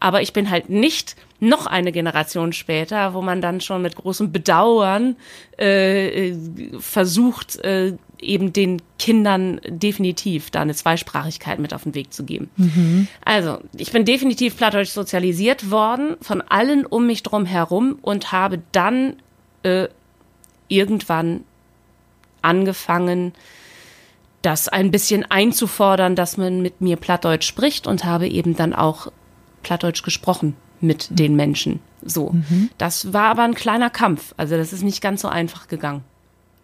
Aber 0.00 0.22
ich 0.22 0.32
bin 0.32 0.50
halt 0.50 0.68
nicht 0.68 1.16
noch 1.40 1.66
eine 1.66 1.90
Generation 1.90 2.52
später, 2.52 3.14
wo 3.14 3.20
man 3.20 3.40
dann 3.40 3.60
schon 3.60 3.82
mit 3.82 3.96
großem 3.96 4.30
Bedauern 4.30 5.16
äh, 5.58 6.28
äh 6.28 6.36
versucht, 6.78 7.56
äh, 7.64 7.94
eben 8.20 8.52
den 8.52 8.80
Kindern 8.98 9.60
definitiv 9.66 10.50
da 10.50 10.62
eine 10.62 10.74
Zweisprachigkeit 10.74 11.58
mit 11.58 11.74
auf 11.74 11.82
den 11.82 11.94
Weg 11.94 12.12
zu 12.12 12.24
geben. 12.24 12.50
Mhm. 12.56 13.08
Also, 13.24 13.58
ich 13.76 13.90
bin 13.90 14.04
definitiv 14.04 14.56
plattdeutsch 14.56 14.90
sozialisiert 14.90 15.70
worden 15.70 16.16
von 16.20 16.40
allen 16.40 16.86
um 16.86 17.06
mich 17.06 17.24
drum 17.24 17.44
herum 17.44 17.98
und 18.00 18.30
habe 18.30 18.62
dann 18.70 19.16
äh, 19.64 19.88
irgendwann 20.68 21.42
angefangen, 22.40 23.32
das 24.42 24.68
ein 24.68 24.90
bisschen 24.90 25.24
einzufordern, 25.30 26.16
dass 26.16 26.36
man 26.36 26.62
mit 26.62 26.80
mir 26.80 26.96
Plattdeutsch 26.96 27.46
spricht 27.46 27.86
und 27.86 28.04
habe 28.04 28.28
eben 28.28 28.56
dann 28.56 28.74
auch 28.74 29.10
Plattdeutsch 29.62 30.02
gesprochen 30.02 30.56
mit 30.80 31.10
mhm. 31.10 31.16
den 31.16 31.36
Menschen. 31.36 31.80
So. 32.04 32.30
Mhm. 32.30 32.70
Das 32.78 33.12
war 33.12 33.30
aber 33.30 33.42
ein 33.42 33.54
kleiner 33.54 33.90
Kampf. 33.90 34.34
Also 34.36 34.56
das 34.56 34.72
ist 34.72 34.82
nicht 34.82 35.00
ganz 35.00 35.22
so 35.22 35.28
einfach 35.28 35.68
gegangen. 35.68 36.02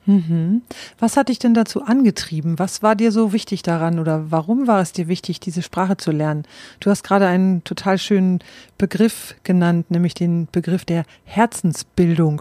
Mhm. 0.09 0.63
Was 0.99 1.19
hat 1.19 1.29
dich 1.29 1.39
denn 1.39 1.53
dazu 1.53 1.83
angetrieben? 1.83 2.59
Was 2.59 2.83
war 2.83 2.97
dir 2.97 3.13
so 3.13 3.35
wichtig 3.35 3.63
daran 3.63 3.99
oder 3.99 4.31
warum 4.31 4.67
war 4.67 4.81
es 4.81 4.93
dir 4.93 5.07
wichtig, 5.07 5.39
diese 5.39 5.61
Sprache 5.61 5.99
zu 5.99 6.13
lernen? 6.13 6.45
Du 6.81 6.91
hast 6.91 7.05
gerade 7.05 7.27
einen 7.27 7.63
total 7.63 7.99
schönen 7.99 8.39
Begriff 8.79 9.35
genannt, 9.45 9.91
nämlich 9.91 10.15
den 10.15 10.49
Begriff 10.51 10.87
der 10.87 11.05
Herzensbildung 11.25 12.41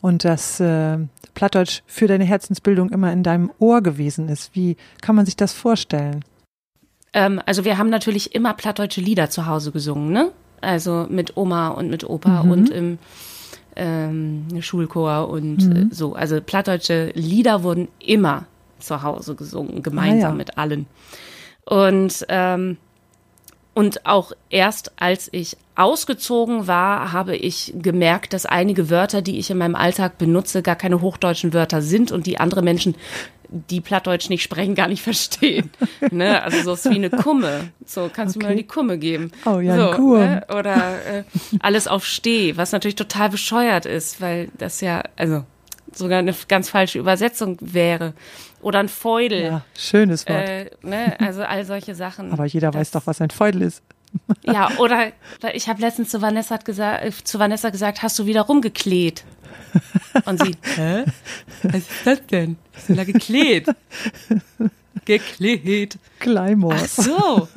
und 0.00 0.24
dass 0.24 0.60
äh, 0.60 0.98
Plattdeutsch 1.38 1.82
für 1.86 2.08
deine 2.08 2.24
Herzensbildung 2.24 2.90
immer 2.90 3.12
in 3.12 3.22
deinem 3.22 3.52
Ohr 3.60 3.80
gewesen 3.80 4.28
ist. 4.28 4.56
Wie 4.56 4.76
kann 5.00 5.14
man 5.14 5.24
sich 5.24 5.36
das 5.36 5.52
vorstellen? 5.52 6.24
Ähm, 7.12 7.40
also 7.46 7.64
wir 7.64 7.78
haben 7.78 7.90
natürlich 7.90 8.34
immer 8.34 8.54
plattdeutsche 8.54 9.00
Lieder 9.00 9.30
zu 9.30 9.46
Hause 9.46 9.70
gesungen, 9.70 10.10
ne? 10.10 10.32
Also 10.60 11.06
mit 11.08 11.36
Oma 11.36 11.68
und 11.68 11.90
mit 11.90 12.02
Opa 12.02 12.42
mhm. 12.42 12.50
und 12.50 12.70
im 12.70 12.98
ähm, 13.76 14.48
Schulchor 14.62 15.28
und 15.28 15.58
mhm. 15.58 15.76
äh, 15.76 15.94
so. 15.94 16.16
Also 16.16 16.40
plattdeutsche 16.40 17.12
Lieder 17.14 17.62
wurden 17.62 17.86
immer 18.00 18.46
zu 18.80 19.04
Hause 19.04 19.36
gesungen, 19.36 19.84
gemeinsam 19.84 20.30
ah, 20.30 20.32
ja. 20.32 20.38
mit 20.38 20.58
allen. 20.58 20.86
Und 21.64 22.26
ähm, 22.28 22.78
und 23.74 24.06
auch 24.06 24.32
erst 24.50 24.90
als 25.00 25.28
ich 25.30 25.56
ausgezogen 25.78 26.66
war, 26.66 27.12
habe 27.12 27.36
ich 27.36 27.72
gemerkt, 27.76 28.32
dass 28.32 28.46
einige 28.46 28.90
Wörter, 28.90 29.22
die 29.22 29.38
ich 29.38 29.50
in 29.50 29.58
meinem 29.58 29.76
Alltag 29.76 30.18
benutze, 30.18 30.62
gar 30.62 30.76
keine 30.76 31.00
hochdeutschen 31.00 31.52
Wörter 31.52 31.82
sind 31.82 32.10
und 32.12 32.26
die 32.26 32.40
andere 32.40 32.62
Menschen 32.62 32.96
die 33.50 33.80
Plattdeutsch 33.80 34.28
nicht 34.28 34.42
sprechen, 34.42 34.74
gar 34.74 34.88
nicht 34.88 35.02
verstehen. 35.04 35.70
ne? 36.10 36.42
Also 36.42 36.62
so 36.62 36.72
ist 36.74 36.90
wie 36.90 36.96
eine 36.96 37.10
Kumme. 37.10 37.70
So, 37.86 38.10
kannst 38.12 38.36
okay. 38.36 38.44
du 38.44 38.50
mir 38.50 38.56
die 38.56 38.66
Kumme 38.66 38.98
geben. 38.98 39.32
Oh 39.46 39.60
ja, 39.60 39.76
so, 39.76 39.86
eine 39.88 39.96
Kur. 39.96 40.18
Ne? 40.18 40.46
Oder 40.50 41.06
äh, 41.06 41.24
alles 41.60 41.88
auf 41.88 42.04
Steh, 42.04 42.56
was 42.56 42.72
natürlich 42.72 42.96
total 42.96 43.30
bescheuert 43.30 43.86
ist, 43.86 44.20
weil 44.20 44.48
das 44.58 44.80
ja, 44.80 45.02
also 45.16 45.44
sogar 45.92 46.18
eine 46.18 46.34
ganz 46.48 46.68
falsche 46.68 46.98
Übersetzung 46.98 47.56
wäre. 47.60 48.12
Oder 48.60 48.80
ein 48.80 48.88
Feudel. 48.88 49.42
Ja, 49.42 49.64
schönes 49.78 50.28
Wort. 50.28 50.48
Äh, 50.48 50.70
ne? 50.82 51.18
Also 51.20 51.42
all 51.42 51.64
solche 51.64 51.94
Sachen. 51.94 52.32
Aber 52.32 52.44
jeder 52.44 52.70
das, 52.70 52.80
weiß 52.80 52.90
doch, 52.90 53.06
was 53.06 53.20
ein 53.20 53.30
Feudel 53.30 53.62
ist. 53.62 53.82
ja, 54.42 54.70
oder 54.78 55.12
ich 55.52 55.68
habe 55.68 55.80
letztens 55.80 56.10
zu 56.10 56.22
Vanessa, 56.22 56.56
gesagt, 56.56 57.04
äh, 57.04 57.12
zu 57.24 57.38
Vanessa 57.38 57.70
gesagt, 57.70 58.02
hast 58.02 58.18
du 58.18 58.26
wieder 58.26 58.42
rumgekleht? 58.42 59.24
Und 60.24 60.42
sie, 60.42 60.56
hä? 60.76 61.04
Was 61.62 61.74
ist 61.76 61.90
das 62.04 62.26
denn? 62.26 62.56
Ich 62.76 62.84
bin 62.84 62.96
da 62.96 63.04
gekleht. 63.04 63.66
Gekleht. 65.04 65.98
Kleimor. 66.18 66.74
Ach 66.76 66.86
so. 66.86 67.48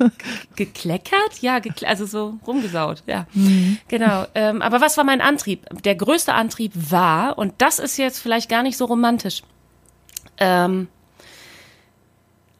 Gekleckert? 0.56 1.40
Ja, 1.40 1.58
gekle 1.58 1.86
also 1.86 2.06
so 2.06 2.38
rumgesaut. 2.46 3.02
Ja, 3.06 3.26
mhm. 3.34 3.78
genau. 3.88 4.26
Ähm, 4.34 4.62
aber 4.62 4.80
was 4.80 4.96
war 4.96 5.04
mein 5.04 5.20
Antrieb? 5.20 5.66
Der 5.84 5.94
größte 5.94 6.32
Antrieb 6.32 6.72
war, 6.74 7.36
und 7.36 7.54
das 7.58 7.78
ist 7.78 7.98
jetzt 7.98 8.20
vielleicht 8.20 8.48
gar 8.48 8.62
nicht 8.62 8.76
so 8.76 8.86
romantisch. 8.86 9.42
Ähm, 10.38 10.88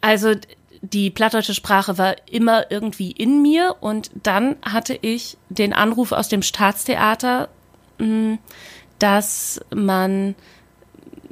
also 0.02 0.34
die 0.82 1.10
plattdeutsche 1.10 1.54
Sprache 1.54 1.96
war 1.96 2.16
immer 2.28 2.70
irgendwie 2.70 3.12
in 3.12 3.40
mir 3.40 3.76
und 3.80 4.10
dann 4.22 4.56
hatte 4.62 4.98
ich 5.00 5.38
den 5.48 5.72
Anruf 5.72 6.10
aus 6.10 6.28
dem 6.28 6.42
Staatstheater, 6.42 7.48
hm, 7.98 8.38
dass 8.98 9.60
man 9.74 10.34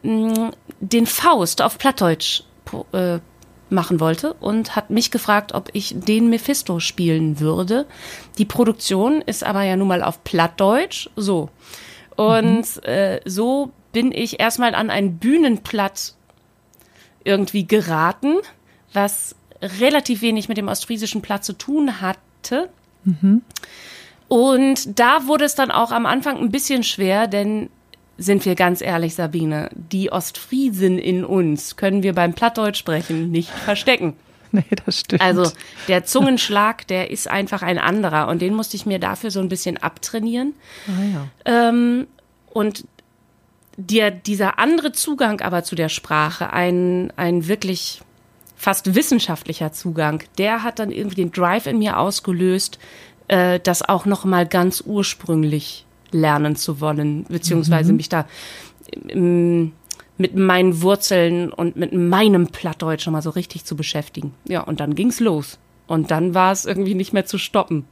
mh, 0.02 0.52
den 0.78 1.06
Faust 1.06 1.62
auf 1.62 1.78
Plattdeutsch 1.78 2.44
äh, 2.92 3.18
machen 3.70 4.00
wollte 4.00 4.34
und 4.34 4.76
hat 4.76 4.90
mich 4.90 5.10
gefragt, 5.10 5.52
ob 5.52 5.68
ich 5.72 5.94
den 5.96 6.30
Mephisto 6.30 6.78
spielen 6.78 7.40
würde. 7.40 7.86
Die 8.38 8.44
Produktion 8.44 9.20
ist 9.20 9.44
aber 9.44 9.62
ja 9.62 9.76
nun 9.76 9.88
mal 9.88 10.02
auf 10.02 10.22
Plattdeutsch, 10.22 11.10
so. 11.16 11.50
Und 12.16 12.76
mhm. 12.76 12.82
äh, 12.84 13.20
so 13.24 13.72
bin 13.92 14.12
ich 14.12 14.38
erstmal 14.38 14.74
an 14.76 14.90
ein 14.90 15.18
Bühnenplatt 15.18 16.14
irgendwie 17.24 17.66
geraten, 17.66 18.36
was 18.92 19.34
relativ 19.62 20.23
wenig 20.23 20.49
mit 20.49 20.57
dem 20.57 20.68
ostfriesischen 20.68 21.23
Platt 21.23 21.44
zu 21.44 21.53
tun 21.53 22.01
hatte. 22.01 22.70
Mhm. 23.05 23.42
Und 24.29 24.99
da 24.99 25.27
wurde 25.27 25.44
es 25.44 25.55
dann 25.55 25.70
auch 25.70 25.90
am 25.90 26.07
Anfang 26.07 26.38
ein 26.38 26.51
bisschen 26.51 26.83
schwer, 26.85 27.27
denn 27.27 27.68
sind 28.16 28.44
wir 28.44 28.55
ganz 28.55 28.83
ehrlich, 28.83 29.14
Sabine, 29.14 29.70
die 29.73 30.12
Ostfriesen 30.12 30.99
in 30.99 31.25
uns 31.25 31.77
können 31.77 32.03
wir 32.03 32.12
beim 32.12 32.35
Plattdeutsch 32.35 32.79
sprechen 32.79 33.31
nicht 33.31 33.51
verstecken. 33.51 34.14
Nee, 34.53 34.64
das 34.85 34.99
stimmt. 34.99 35.23
Also 35.23 35.49
der 35.87 36.05
Zungenschlag, 36.05 36.85
der 36.88 37.12
ist 37.12 37.29
einfach 37.29 37.62
ein 37.62 37.79
anderer 37.79 38.27
und 38.27 38.42
den 38.42 38.53
musste 38.53 38.77
ich 38.77 38.85
mir 38.85 38.99
dafür 38.99 39.31
so 39.31 39.38
ein 39.38 39.49
bisschen 39.49 39.77
abtrainieren. 39.77 40.55
Ah, 40.88 41.05
ja. 41.05 41.68
Ähm, 41.68 42.09
und 42.53 42.85
dir, 43.77 44.11
dieser 44.11 44.59
andere 44.59 44.90
Zugang 44.90 45.40
aber 45.40 45.62
zu 45.62 45.77
der 45.77 45.88
Sprache, 45.88 46.53
ein, 46.53 47.12
ein 47.14 47.46
wirklich 47.46 48.03
fast 48.61 48.94
wissenschaftlicher 48.94 49.73
Zugang, 49.73 50.23
der 50.37 50.62
hat 50.62 50.79
dann 50.79 50.92
irgendwie 50.92 51.16
den 51.16 51.33
Drive 51.33 51.66
in 51.66 51.79
mir 51.79 51.99
ausgelöst, 51.99 52.79
äh, 53.29 53.59
das 53.59 53.81
auch 53.81 54.05
noch 54.05 54.27
mal 54.27 54.46
ganz 54.46 54.83
ursprünglich 54.85 55.87
lernen 56.11 56.57
zu 56.57 56.79
wollen, 56.79 57.25
beziehungsweise 57.25 57.92
mhm. 57.92 57.96
mich 57.96 58.11
da 58.11 58.27
ähm, 59.09 59.73
mit 60.18 60.37
meinen 60.37 60.83
Wurzeln 60.83 61.51
und 61.51 61.77
mit 61.77 61.94
meinem 61.94 62.49
Plattdeutsch 62.49 63.05
schon 63.05 63.14
mal 63.14 63.23
so 63.23 63.31
richtig 63.31 63.64
zu 63.64 63.77
beschäftigen. 63.77 64.35
Ja, 64.46 64.61
und 64.61 64.79
dann 64.81 64.94
ging's 64.94 65.20
los. 65.20 65.59
Und 65.87 66.11
dann 66.11 66.35
war 66.35 66.53
es 66.53 66.66
irgendwie 66.66 66.94
nicht 66.94 67.14
mehr 67.14 67.25
zu 67.25 67.38
stoppen. 67.38 67.87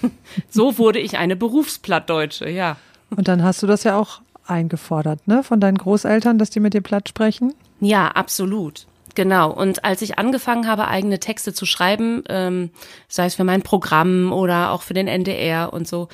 so 0.48 0.78
wurde 0.78 0.98
ich 0.98 1.18
eine 1.18 1.36
Berufsplattdeutsche, 1.36 2.48
ja. 2.48 2.78
Und 3.10 3.28
dann 3.28 3.42
hast 3.42 3.62
du 3.62 3.66
das 3.66 3.84
ja 3.84 3.98
auch 3.98 4.22
eingefordert, 4.46 5.28
ne, 5.28 5.42
von 5.42 5.60
deinen 5.60 5.76
Großeltern, 5.76 6.38
dass 6.38 6.48
die 6.48 6.60
mit 6.60 6.72
dir 6.72 6.80
platt 6.80 7.10
sprechen? 7.10 7.52
Ja, 7.80 8.08
absolut. 8.08 8.86
Genau. 9.16 9.50
Und 9.50 9.82
als 9.82 10.02
ich 10.02 10.18
angefangen 10.18 10.68
habe, 10.68 10.88
eigene 10.88 11.18
Texte 11.18 11.54
zu 11.54 11.64
schreiben, 11.64 12.22
ähm, 12.28 12.70
sei 13.08 13.24
es 13.24 13.34
für 13.34 13.44
mein 13.44 13.62
Programm 13.62 14.30
oder 14.30 14.72
auch 14.72 14.82
für 14.82 14.92
den 14.92 15.08
NDR 15.08 15.72
und 15.72 15.88
so, 15.88 16.08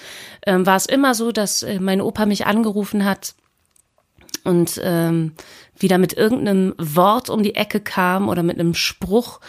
ähm, 0.46 0.64
war 0.64 0.76
es 0.76 0.86
immer 0.86 1.14
so, 1.14 1.32
dass 1.32 1.64
äh, 1.64 1.80
mein 1.80 2.00
Opa 2.00 2.26
mich 2.26 2.46
angerufen 2.46 3.04
hat 3.04 3.34
und 4.44 4.80
ähm, 4.84 5.32
wieder 5.76 5.98
mit 5.98 6.12
irgendeinem 6.12 6.74
Wort 6.78 7.28
um 7.28 7.42
die 7.42 7.56
Ecke 7.56 7.80
kam 7.80 8.28
oder 8.28 8.44
mit 8.44 8.60
einem 8.60 8.74
Spruch, 8.74 9.40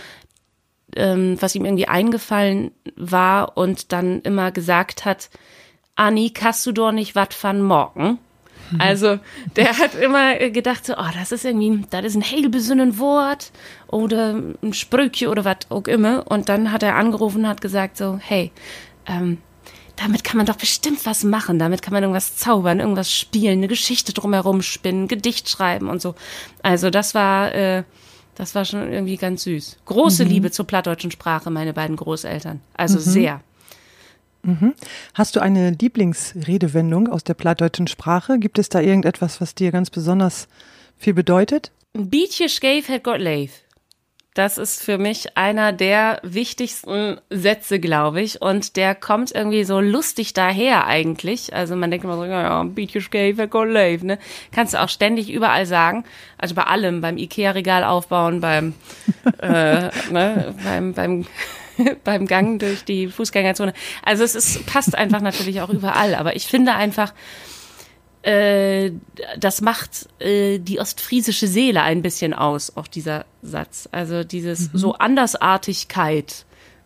ähm, 0.96 1.38
was 1.39 1.54
ihm 1.54 1.63
irgendwie 1.63 1.88
eingefallen 1.88 2.72
war 2.96 3.56
und 3.56 3.92
dann 3.92 4.22
immer 4.22 4.52
gesagt 4.52 5.06
hat, 5.06 5.30
Anni, 5.96 6.32
kannst 6.32 6.66
du 6.66 6.72
doch 6.72 6.92
nicht 6.92 7.13
wat 7.13 7.36
van 7.44 7.62
morgen? 7.62 8.18
Also 8.79 9.19
der 9.55 9.77
hat 9.77 9.95
immer 9.95 10.36
gedacht 10.49 10.86
so, 10.86 10.93
oh, 10.93 11.12
das 11.17 11.31
ist 11.31 11.45
irgendwie, 11.45 11.86
das 11.89 12.05
ist 12.05 12.15
ein 12.15 12.23
heilbesinnen 12.23 12.97
Wort 12.99 13.51
oder 13.88 14.36
ein 14.62 14.73
Sprüche 14.73 15.29
oder 15.29 15.45
was 15.45 15.57
auch 15.69 15.88
immer. 15.88 16.25
Und 16.29 16.49
dann 16.49 16.71
hat 16.71 16.83
er 16.83 16.95
angerufen 16.95 17.43
und 17.43 17.47
hat 17.47 17.62
gesagt 17.62 17.97
so, 17.97 18.19
hey, 18.21 18.51
ähm, 19.05 19.38
damit 19.95 20.23
kann 20.23 20.38
man 20.38 20.45
doch 20.45 20.55
bestimmt 20.55 21.05
was 21.05 21.23
machen. 21.23 21.59
Damit 21.59 21.81
kann 21.81 21.93
man 21.93 22.03
irgendwas 22.03 22.36
zaubern, 22.36 22.79
irgendwas 22.79 23.12
spielen, 23.12 23.59
eine 23.59 23.67
Geschichte 23.67 24.13
drumherum 24.13 24.62
spinnen, 24.62 25.07
Gedicht 25.07 25.49
schreiben 25.49 25.89
und 25.89 26.01
so. 26.01 26.15
Also 26.62 26.89
das 26.89 27.13
war, 27.13 27.53
äh, 27.53 27.83
das 28.36 28.55
war 28.55 28.65
schon 28.65 28.91
irgendwie 28.91 29.17
ganz 29.17 29.43
süß. 29.43 29.77
Große 29.86 30.25
mhm. 30.25 30.31
Liebe 30.31 30.51
zur 30.51 30.65
plattdeutschen 30.65 31.12
Sprache, 31.12 31.51
meine 31.51 31.73
beiden 31.73 31.95
Großeltern. 31.95 32.62
Also 32.73 32.97
mhm. 32.97 33.01
sehr. 33.01 33.41
Mhm. 34.43 34.73
Hast 35.13 35.36
du 35.36 35.39
eine 35.39 35.71
Lieblingsredewendung 35.71 37.08
aus 37.08 37.23
der 37.23 37.34
plattdeutschen 37.34 37.88
Sprache? 37.88 38.39
Gibt 38.39 38.60
es 38.60 38.69
da 38.69 38.82
irgendetwas, 38.82 39.39
was 39.41 39.56
dir 39.56 39.71
ganz 39.71 39.89
besonders 39.89 40.47
viel 40.97 41.13
bedeutet? 41.13 41.71
Bietje 41.93 42.49
scheef 42.49 42.89
het 42.89 43.03
Gott 43.03 43.19
leef. 43.19 43.63
Das 44.34 44.58
ist 44.58 44.84
für 44.84 44.97
mich 44.97 45.38
einer 45.38 45.71
der 45.71 46.19
wichtigsten 46.23 47.21
Sätze, 47.29 47.79
glaube 47.79 48.21
ich. 48.21 48.41
Und 48.41 48.77
der 48.77 48.95
kommt 48.95 49.32
irgendwie 49.32 49.63
so 49.63 49.79
lustig 49.79 50.34
daher 50.34 50.88
eigentlich. 50.88 51.53
Also 51.53 51.75
man 51.75 51.91
denkt 51.91 52.03
immer 52.03 52.17
so, 52.17 52.25
ja, 52.25 52.63
Bietje 52.63 53.01
Gott 53.47 53.69
leef, 53.69 54.01
ne? 54.01 54.17
Kannst 54.51 54.73
du 54.73 54.82
auch 54.82 54.89
ständig 54.89 55.32
überall 55.32 55.67
sagen. 55.67 56.03
Also 56.39 56.56
bei 56.56 56.63
allem, 56.63 56.99
beim 56.99 57.17
Ikea-Regal 57.17 57.84
aufbauen, 57.84 58.41
beim, 58.41 58.73
äh, 59.39 59.89
ne, 60.12 60.56
beim, 60.63 60.93
beim 60.93 61.25
beim 62.03 62.27
Gang 62.27 62.59
durch 62.59 62.83
die 62.83 63.07
Fußgängerzone. 63.07 63.73
Also 64.03 64.23
es 64.23 64.36
ist, 64.36 64.65
passt 64.65 64.95
einfach 64.95 65.21
natürlich 65.21 65.62
auch 65.62 65.69
überall. 65.69 66.15
Aber 66.15 66.36
ich 66.36 66.47
finde 66.47 66.73
einfach, 66.73 67.13
äh, 68.23 68.91
das 69.38 69.62
macht 69.62 70.07
äh, 70.19 70.59
die 70.59 70.79
ostfriesische 70.79 71.47
Seele 71.47 71.81
ein 71.81 72.01
bisschen 72.01 72.33
aus, 72.33 72.77
auch 72.77 72.88
dieser 72.88 73.25
Satz. 73.41 73.89
Also 73.91 74.23
dieses 74.23 74.71
mhm. 74.73 74.77
so 74.77 74.93
Andersartigkeit, 74.93 76.45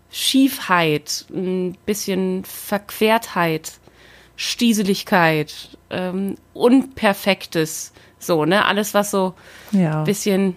Schiefheit, 0.09 1.25
ein 1.31 1.77
bisschen 1.85 2.43
Verquertheit, 2.45 3.73
Stieseligkeit, 4.35 5.77
ähm, 5.89 6.35
Unperfektes, 6.53 7.93
so, 8.19 8.45
ne? 8.45 8.65
Alles, 8.65 8.93
was 8.93 9.11
so 9.11 9.35
ja. 9.71 10.03
bisschen 10.03 10.55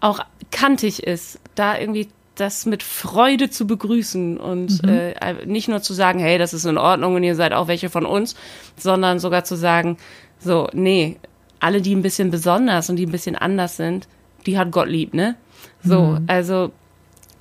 auch 0.00 0.20
kantig 0.50 1.02
ist, 1.02 1.40
da 1.54 1.78
irgendwie 1.78 2.08
das 2.40 2.66
mit 2.66 2.82
Freude 2.82 3.50
zu 3.50 3.66
begrüßen 3.66 4.38
und 4.38 4.82
mhm. 4.82 4.88
äh, 4.88 5.46
nicht 5.46 5.68
nur 5.68 5.82
zu 5.82 5.92
sagen, 5.92 6.18
hey, 6.18 6.38
das 6.38 6.54
ist 6.54 6.64
in 6.64 6.78
Ordnung 6.78 7.14
und 7.14 7.22
ihr 7.22 7.34
seid 7.34 7.52
auch 7.52 7.68
welche 7.68 7.90
von 7.90 8.06
uns, 8.06 8.34
sondern 8.76 9.18
sogar 9.18 9.44
zu 9.44 9.56
sagen, 9.56 9.96
so, 10.38 10.68
nee, 10.72 11.16
alle, 11.60 11.82
die 11.82 11.94
ein 11.94 12.02
bisschen 12.02 12.30
besonders 12.30 12.88
und 12.88 12.96
die 12.96 13.06
ein 13.06 13.12
bisschen 13.12 13.36
anders 13.36 13.76
sind, 13.76 14.08
die 14.46 14.58
hat 14.58 14.70
Gott 14.70 14.88
lieb, 14.88 15.14
ne? 15.14 15.36
So, 15.82 16.02
mhm. 16.02 16.24
also 16.28 16.72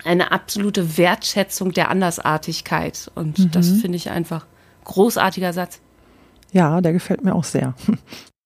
eine 0.03 0.31
absolute 0.31 0.97
Wertschätzung 0.97 1.71
der 1.71 1.89
Andersartigkeit 1.89 3.12
und 3.15 3.39
mhm. 3.39 3.51
das 3.51 3.69
finde 3.69 3.97
ich 3.97 4.10
einfach 4.10 4.45
großartiger 4.83 5.53
Satz. 5.53 5.79
Ja, 6.51 6.81
der 6.81 6.93
gefällt 6.93 7.23
mir 7.23 7.36
auch 7.36 7.43
sehr. 7.43 7.75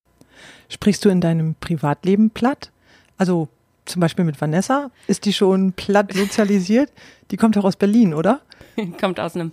Sprichst 0.69 1.05
du 1.05 1.09
in 1.09 1.21
deinem 1.21 1.55
Privatleben 1.55 2.31
platt? 2.31 2.71
Also 3.17 3.49
zum 3.85 3.99
Beispiel 3.99 4.25
mit 4.25 4.39
Vanessa, 4.39 4.91
ist 5.07 5.25
die 5.25 5.33
schon 5.33 5.73
platt 5.73 6.13
sozialisiert? 6.13 6.91
Die 7.31 7.37
kommt 7.37 7.55
doch 7.55 7.63
aus 7.63 7.75
Berlin, 7.75 8.13
oder? 8.13 8.41
kommt 8.99 9.19
aus 9.19 9.35
einem 9.35 9.51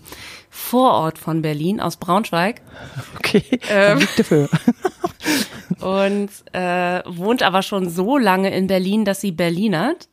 Vorort 0.50 1.18
von 1.18 1.42
Berlin, 1.42 1.80
aus 1.80 1.96
Braunschweig. 1.96 2.60
Okay, 3.16 3.44
ähm, 3.70 4.06
dafür. 4.16 4.48
und 5.80 6.30
äh, 6.52 7.02
wohnt 7.06 7.42
aber 7.42 7.62
schon 7.62 7.88
so 7.90 8.18
lange 8.18 8.54
in 8.54 8.66
Berlin, 8.66 9.04
dass 9.04 9.20
sie 9.20 9.32
Berlinert. 9.32 10.08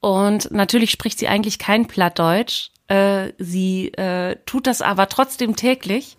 Und 0.00 0.50
natürlich 0.50 0.90
spricht 0.90 1.18
sie 1.18 1.28
eigentlich 1.28 1.58
kein 1.58 1.86
Plattdeutsch. 1.86 2.70
Äh, 2.88 3.32
sie 3.38 3.88
äh, 3.94 4.36
tut 4.44 4.66
das 4.66 4.82
aber 4.82 5.08
trotzdem 5.08 5.56
täglich 5.56 6.18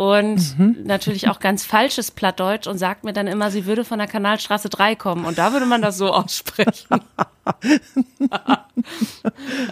und 0.00 0.58
mhm. 0.58 0.76
natürlich 0.84 1.28
auch 1.28 1.40
ganz 1.40 1.66
falsches 1.66 2.10
Plattdeutsch 2.10 2.66
und 2.66 2.78
sagt 2.78 3.04
mir 3.04 3.12
dann 3.12 3.26
immer, 3.26 3.50
sie 3.50 3.66
würde 3.66 3.84
von 3.84 3.98
der 3.98 4.08
Kanalstraße 4.08 4.70
3 4.70 4.94
kommen 4.94 5.26
und 5.26 5.36
da 5.36 5.52
würde 5.52 5.66
man 5.66 5.82
das 5.82 5.98
so 5.98 6.06
aussprechen. 6.14 7.02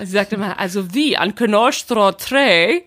sie 0.01 0.07
sagt 0.07 0.35
immer, 0.35 0.59
also 0.59 0.93
wie, 0.93 1.17
an 1.17 1.35
Kanalstraße 1.35 2.29
3? 2.29 2.85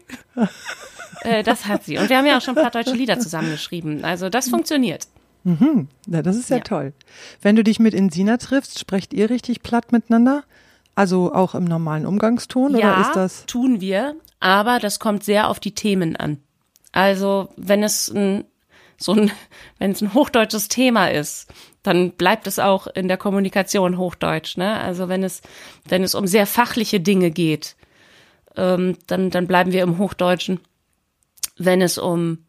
äh, 1.21 1.41
das 1.41 1.65
hat 1.65 1.83
sie. 1.83 1.97
Und 1.97 2.11
wir 2.11 2.19
haben 2.19 2.27
ja 2.27 2.37
auch 2.37 2.41
schon 2.41 2.53
plattdeutsche 2.53 2.93
Lieder 2.93 3.19
zusammengeschrieben. 3.19 4.05
Also 4.05 4.29
das 4.29 4.47
funktioniert. 4.47 5.07
Mhm. 5.43 5.87
Ja, 6.05 6.21
das 6.21 6.35
ist 6.35 6.51
ja, 6.51 6.57
ja, 6.57 6.63
toll. 6.63 6.93
Wenn 7.41 7.55
du 7.55 7.63
dich 7.63 7.79
mit 7.79 7.95
Insina 7.95 8.37
triffst, 8.37 8.77
sprecht 8.77 9.15
ihr 9.15 9.31
richtig 9.31 9.63
platt 9.63 9.91
miteinander? 9.91 10.43
Also 10.93 11.33
auch 11.33 11.55
im 11.55 11.63
normalen 11.63 12.05
Umgangston 12.05 12.77
ja, 12.77 12.93
oder 12.93 13.01
ist 13.01 13.15
das? 13.15 13.45
tun 13.47 13.81
wir, 13.81 14.13
aber 14.39 14.77
das 14.77 14.99
kommt 14.99 15.23
sehr 15.23 15.49
auf 15.49 15.59
die 15.59 15.73
Themen 15.73 16.15
an. 16.15 16.37
Also 16.91 17.49
wenn 17.57 17.83
es 17.83 18.09
ein 18.09 18.45
so 19.01 19.13
ein, 19.13 19.31
wenn 19.79 19.91
es 19.91 20.01
ein 20.01 20.13
hochdeutsches 20.13 20.67
Thema 20.67 21.07
ist, 21.07 21.51
dann 21.83 22.11
bleibt 22.11 22.47
es 22.47 22.59
auch 22.59 22.87
in 22.87 23.07
der 23.07 23.17
Kommunikation 23.17 23.97
hochdeutsch. 23.97 24.57
Ne? 24.57 24.79
Also 24.79 25.09
wenn 25.09 25.23
es, 25.23 25.41
wenn 25.87 26.03
es 26.03 26.15
um 26.15 26.27
sehr 26.27 26.45
fachliche 26.45 26.99
Dinge 26.99 27.31
geht, 27.31 27.75
ähm, 28.55 28.97
dann, 29.07 29.31
dann 29.31 29.47
bleiben 29.47 29.71
wir 29.71 29.81
im 29.83 29.97
Hochdeutschen. 29.97 30.59
Wenn 31.57 31.81
es 31.81 31.97
um 31.97 32.45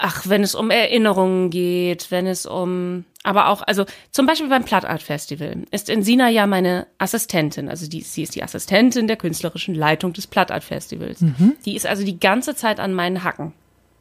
ach, 0.00 0.28
wenn 0.28 0.42
es 0.42 0.54
um 0.54 0.70
Erinnerungen 0.70 1.50
geht, 1.50 2.10
wenn 2.10 2.26
es 2.26 2.46
um, 2.46 3.04
aber 3.22 3.48
auch, 3.48 3.62
also 3.62 3.84
zum 4.10 4.26
Beispiel 4.26 4.48
beim 4.48 4.64
Platt 4.64 4.84
Art 4.84 5.02
Festival 5.02 5.64
ist 5.70 5.88
Insina 5.88 6.28
ja 6.28 6.46
meine 6.46 6.86
Assistentin, 6.98 7.68
also 7.68 7.88
die, 7.88 8.02
sie 8.02 8.22
ist 8.22 8.34
die 8.34 8.42
Assistentin 8.42 9.06
der 9.06 9.16
künstlerischen 9.16 9.74
Leitung 9.74 10.12
des 10.12 10.26
Platt 10.26 10.50
Art 10.50 10.64
Festivals. 10.64 11.20
Mhm. 11.20 11.54
Die 11.64 11.76
ist 11.76 11.86
also 11.86 12.04
die 12.04 12.18
ganze 12.18 12.54
Zeit 12.54 12.80
an 12.80 12.92
meinen 12.92 13.24
Hacken. 13.24 13.52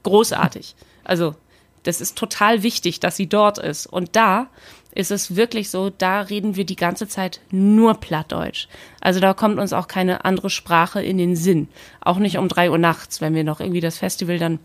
Großartig. 0.04 0.76
Also, 1.04 1.36
das 1.84 2.02
ist 2.02 2.18
total 2.18 2.64
wichtig, 2.64 3.00
dass 3.00 3.16
sie 3.16 3.28
dort 3.28 3.58
ist. 3.58 3.88
Und 3.88 4.16
da 4.16 4.48
ist 4.96 5.12
es 5.12 5.36
wirklich 5.36 5.70
so, 5.70 5.90
da 5.90 6.22
reden 6.22 6.56
wir 6.56 6.66
die 6.66 6.76
ganze 6.76 7.08
Zeit 7.08 7.42
nur 7.52 7.96
Plattdeutsch. 7.96 8.68
Also 9.02 9.20
da 9.20 9.34
kommt 9.34 9.60
uns 9.60 9.74
auch 9.74 9.88
keine 9.88 10.24
andere 10.24 10.50
Sprache 10.50 11.02
in 11.02 11.18
den 11.18 11.36
Sinn. 11.36 11.68
Auch 12.00 12.20
nicht 12.20 12.38
um 12.38 12.48
drei 12.48 12.70
Uhr 12.70 12.78
nachts, 12.78 13.20
wenn 13.20 13.34
wir 13.34 13.44
noch 13.44 13.60
irgendwie 13.60 13.82
das 13.82 13.98
Festival 13.98 14.38
dann 14.38 14.60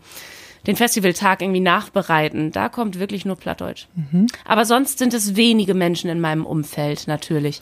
den 0.67 0.75
Festivaltag 0.75 1.41
irgendwie 1.41 1.59
nachbereiten. 1.59 2.51
Da 2.51 2.69
kommt 2.69 2.99
wirklich 2.99 3.25
nur 3.25 3.35
Plattdeutsch. 3.35 3.87
Mhm. 3.95 4.27
Aber 4.45 4.65
sonst 4.65 4.99
sind 4.99 5.13
es 5.13 5.35
wenige 5.35 5.73
Menschen 5.73 6.09
in 6.09 6.19
meinem 6.19 6.45
Umfeld 6.45 7.07
natürlich. 7.07 7.61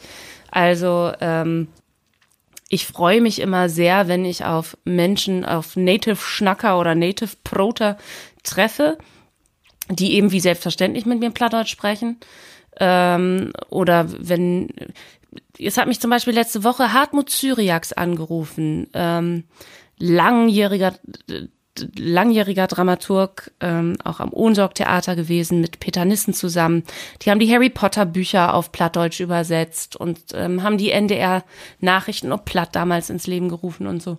Also 0.51 1.12
ähm, 1.21 1.67
ich 2.69 2.86
freue 2.86 3.21
mich 3.21 3.39
immer 3.39 3.69
sehr, 3.69 4.07
wenn 4.07 4.25
ich 4.25 4.43
auf 4.43 4.77
Menschen, 4.83 5.45
auf 5.45 5.75
Native 5.75 6.17
Schnacker 6.17 6.79
oder 6.79 6.95
Native 6.95 7.36
Proter 7.43 7.97
treffe, 8.43 8.97
die 9.89 10.13
eben 10.13 10.31
wie 10.31 10.39
selbstverständlich 10.39 11.05
mit 11.05 11.19
mir 11.19 11.31
Plattdeutsch 11.31 11.71
sprechen. 11.71 12.17
Ähm, 12.79 13.53
oder 13.69 14.07
wenn, 14.19 14.69
es 15.57 15.77
hat 15.77 15.88
mich 15.88 15.99
zum 15.99 16.10
Beispiel 16.10 16.33
letzte 16.33 16.63
Woche 16.63 16.93
Hartmut 16.93 17.29
Syriax 17.29 17.93
angerufen, 17.93 18.88
ähm, 18.93 19.45
langjähriger 19.97 20.93
langjähriger 21.98 22.68
Dramaturg, 22.68 23.52
ähm, 23.60 23.98
auch 24.04 24.20
am 24.20 24.34
Ohnsorg-Theater 24.34 25.16
gewesen, 25.16 25.62
mit 25.62 25.80
Peter 25.80 26.06
Nissen 26.06 26.34
zusammen. 26.34 26.84
Die 27.22 27.32
haben 27.32 27.40
die 27.40 27.52
Harry 27.52 27.70
Potter-Bücher 27.70 28.54
auf 28.54 28.72
Plattdeutsch 28.72 29.20
übersetzt 29.20 29.96
und 29.96 30.20
ähm, 30.34 30.63
haben 30.63 30.78
die 30.78 30.92
NDR-Nachrichten 30.92 32.32
auf 32.32 32.46
Platt 32.46 32.76
damals 32.76 33.10
ins 33.10 33.28
Leben 33.28 33.50
gerufen 33.50 33.88
und 33.88 34.02
so. 34.02 34.18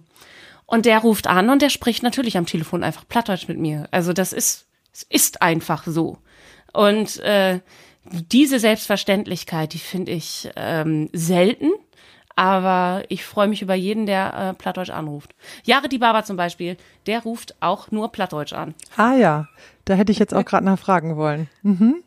Und 0.67 0.85
der 0.85 0.99
ruft 0.99 1.27
an 1.27 1.49
und 1.49 1.63
der 1.63 1.71
spricht 1.71 2.03
natürlich 2.03 2.37
am 2.37 2.47
Telefon 2.47 2.85
einfach 2.85 3.09
Plattdeutsch 3.09 3.49
mit 3.49 3.59
mir. 3.59 3.89
Also 3.91 4.13
das 4.13 4.33
ist, 4.33 4.67
es 4.93 5.03
ist 5.05 5.41
einfach 5.41 5.87
so. 5.87 6.19
Und 6.73 7.19
äh, 7.21 7.61
diese 8.05 8.59
Selbstverständlichkeit, 8.59 9.73
die 9.73 9.79
finde 9.79 10.13
ich 10.13 10.51
ähm, 10.57 11.09
selten 11.13 11.71
aber 12.39 13.03
ich 13.09 13.25
freue 13.25 13.49
mich 13.49 13.63
über 13.63 13.75
jeden, 13.75 14.07
der 14.07 14.33
äh, 14.33 14.55
Plattdeutsch 14.55 14.91
anruft. 14.91 15.35
Jare 15.65 15.89
die 15.89 15.99
Baba 15.99 16.23
zum 16.23 16.37
Beispiel, 16.37 16.77
der 17.09 17.25
ruft 17.25 17.57
auch 17.59 17.91
nur 17.91 18.13
Plattdeutsch 18.13 18.53
an. 18.53 18.77
Ah 18.97 19.15
ja, 19.15 19.49
da 19.85 19.95
hätte 19.95 20.13
ich 20.13 20.21
jetzt 20.21 20.33
auch 20.33 20.45
gerade 20.45 20.65
nachfragen 20.65 21.17
wollen. 21.17 21.49
Mhm. 21.63 22.05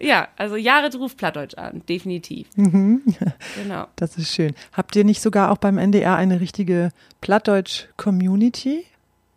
Ja, 0.00 0.26
also 0.36 0.56
Jahre 0.56 0.90
ruft 0.96 1.16
Plattdeutsch 1.16 1.56
an, 1.56 1.82
definitiv. 1.88 2.48
Mhm. 2.56 3.02
Genau. 3.54 3.86
Das 3.94 4.18
ist 4.18 4.34
schön. 4.34 4.56
Habt 4.72 4.96
ihr 4.96 5.04
nicht 5.04 5.22
sogar 5.22 5.52
auch 5.52 5.58
beim 5.58 5.78
NDR 5.78 6.16
eine 6.16 6.40
richtige 6.40 6.90
Plattdeutsch-Community 7.20 8.84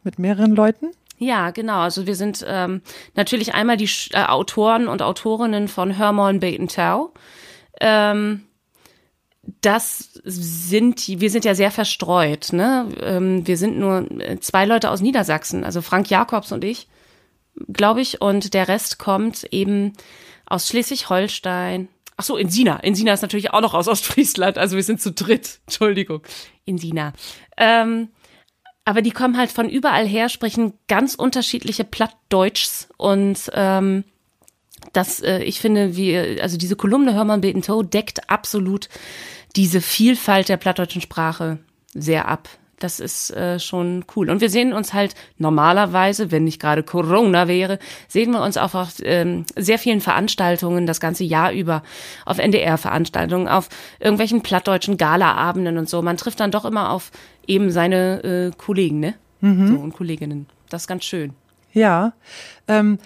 mit 0.04 0.17
mehreren 0.17 0.56
Leuten? 0.56 0.88
Ja, 1.19 1.51
genau. 1.51 1.82
Also 1.82 2.08
wir 2.08 2.15
sind 2.15 2.43
ähm, 2.47 2.82
natürlich 3.13 3.54
einmal 3.54 3.77
die 3.77 3.89
äh, 4.13 4.23
Autoren 4.25 4.88
und 4.88 5.04
Autorinnen 5.04 5.67
von 5.67 5.99
Hörmorn 5.99 6.39
Bacon 6.39 6.67
Tau. 6.67 7.13
Ähm, 7.80 8.41
das 9.61 10.19
sind, 10.23 11.07
wir 11.07 11.29
sind 11.29 11.45
ja 11.45 11.55
sehr 11.55 11.71
verstreut. 11.71 12.53
Ne? 12.53 12.87
Ähm, 13.01 13.45
wir 13.47 13.57
sind 13.57 13.77
nur 13.77 14.09
äh, 14.21 14.39
zwei 14.39 14.65
Leute 14.65 14.89
aus 14.89 15.01
Niedersachsen, 15.01 15.63
also 15.63 15.81
Frank 15.81 16.09
Jakobs 16.09 16.51
und 16.51 16.63
ich, 16.63 16.87
glaube 17.71 18.01
ich, 18.01 18.21
und 18.21 18.53
der 18.53 18.67
Rest 18.67 18.99
kommt 18.99 19.43
eben 19.51 19.93
aus 20.45 20.67
Schleswig-Holstein. 20.67 21.87
Ach 22.17 22.23
so, 22.23 22.37
in 22.37 22.49
Sina. 22.49 22.77
In 22.77 22.95
Sina 22.95 23.13
ist 23.13 23.21
natürlich 23.21 23.51
auch 23.51 23.61
noch 23.61 23.73
aus 23.73 23.87
Ostfriesland, 23.87 24.57
also 24.57 24.75
wir 24.75 24.83
sind 24.83 25.01
zu 25.01 25.11
dritt. 25.11 25.59
Entschuldigung, 25.65 26.21
in 26.65 26.77
Sina. 26.77 27.13
Ähm, 27.57 28.09
aber 28.85 29.01
die 29.01 29.11
kommen 29.11 29.37
halt 29.37 29.51
von 29.51 29.69
überall 29.69 30.07
her, 30.07 30.29
sprechen 30.29 30.73
ganz 30.87 31.15
unterschiedliche 31.15 31.83
Plattdeutschs 31.83 32.89
und 32.97 33.51
ähm, 33.53 34.03
das, 34.93 35.21
äh, 35.21 35.43
ich 35.43 35.59
finde, 35.59 35.95
wie, 35.95 36.17
also 36.41 36.57
diese 36.57 36.75
Kolumne 36.75 37.13
Hörmann 37.13 37.41
Beten 37.41 37.61
Toe 37.61 37.85
deckt 37.85 38.29
absolut 38.29 38.89
diese 39.55 39.81
Vielfalt 39.81 40.49
der 40.49 40.57
plattdeutschen 40.57 41.01
Sprache 41.01 41.59
sehr 41.93 42.27
ab. 42.27 42.49
Das 42.79 42.99
ist 42.99 43.29
äh, 43.31 43.59
schon 43.59 44.05
cool. 44.15 44.29
Und 44.31 44.41
wir 44.41 44.49
sehen 44.49 44.73
uns 44.73 44.93
halt 44.93 45.13
normalerweise, 45.37 46.31
wenn 46.31 46.45
nicht 46.45 46.59
gerade 46.59 46.81
Corona 46.81 47.47
wäre, 47.47 47.77
sehen 48.07 48.31
wir 48.31 48.41
uns 48.41 48.57
auch 48.57 48.73
auf 48.73 48.93
ähm, 49.03 49.45
sehr 49.55 49.77
vielen 49.77 50.01
Veranstaltungen 50.01 50.87
das 50.87 50.99
ganze 50.99 51.23
Jahr 51.23 51.51
über, 51.51 51.83
auf 52.25 52.39
NDR-Veranstaltungen, 52.39 53.47
auf 53.47 53.69
irgendwelchen 53.99 54.41
plattdeutschen 54.41 54.97
Galaabenden 54.97 55.77
und 55.77 55.89
so. 55.89 56.01
Man 56.01 56.17
trifft 56.17 56.39
dann 56.39 56.49
doch 56.49 56.65
immer 56.65 56.89
auf 56.89 57.11
eben 57.45 57.69
seine 57.69 58.23
äh, 58.23 58.51
Kollegen, 58.57 58.99
ne? 58.99 59.13
Mhm. 59.41 59.67
So, 59.67 59.73
und 59.75 59.93
Kolleginnen. 59.93 60.47
Das 60.69 60.83
ist 60.83 60.87
ganz 60.87 61.05
schön. 61.05 61.33
Ja. 61.73 62.13
Ähm, 62.67 62.97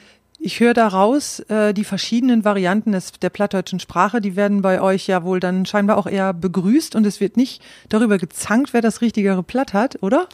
Ich 0.46 0.60
höre 0.60 0.76
daraus, 0.76 1.40
äh, 1.50 1.74
die 1.74 1.84
verschiedenen 1.84 2.46
Varianten 2.46 2.92
des, 2.92 3.14
der 3.14 3.32
plattdeutschen 3.32 3.80
Sprache, 3.80 4.22
die 4.22 4.36
werden 4.36 4.62
bei 4.62 4.80
euch 4.80 5.08
ja 5.08 5.24
wohl 5.24 5.40
dann 5.40 5.66
scheinbar 5.66 5.98
auch 5.98 6.06
eher 6.06 6.34
begrüßt 6.34 6.96
und 6.96 7.04
es 7.08 7.20
wird 7.20 7.36
nicht 7.36 7.64
darüber 7.90 8.20
gezankt, 8.20 8.72
wer 8.72 8.82
das 8.82 9.02
richtigere 9.02 9.42
Platt 9.42 9.74
hat, 9.74 10.04
oder? 10.04 10.28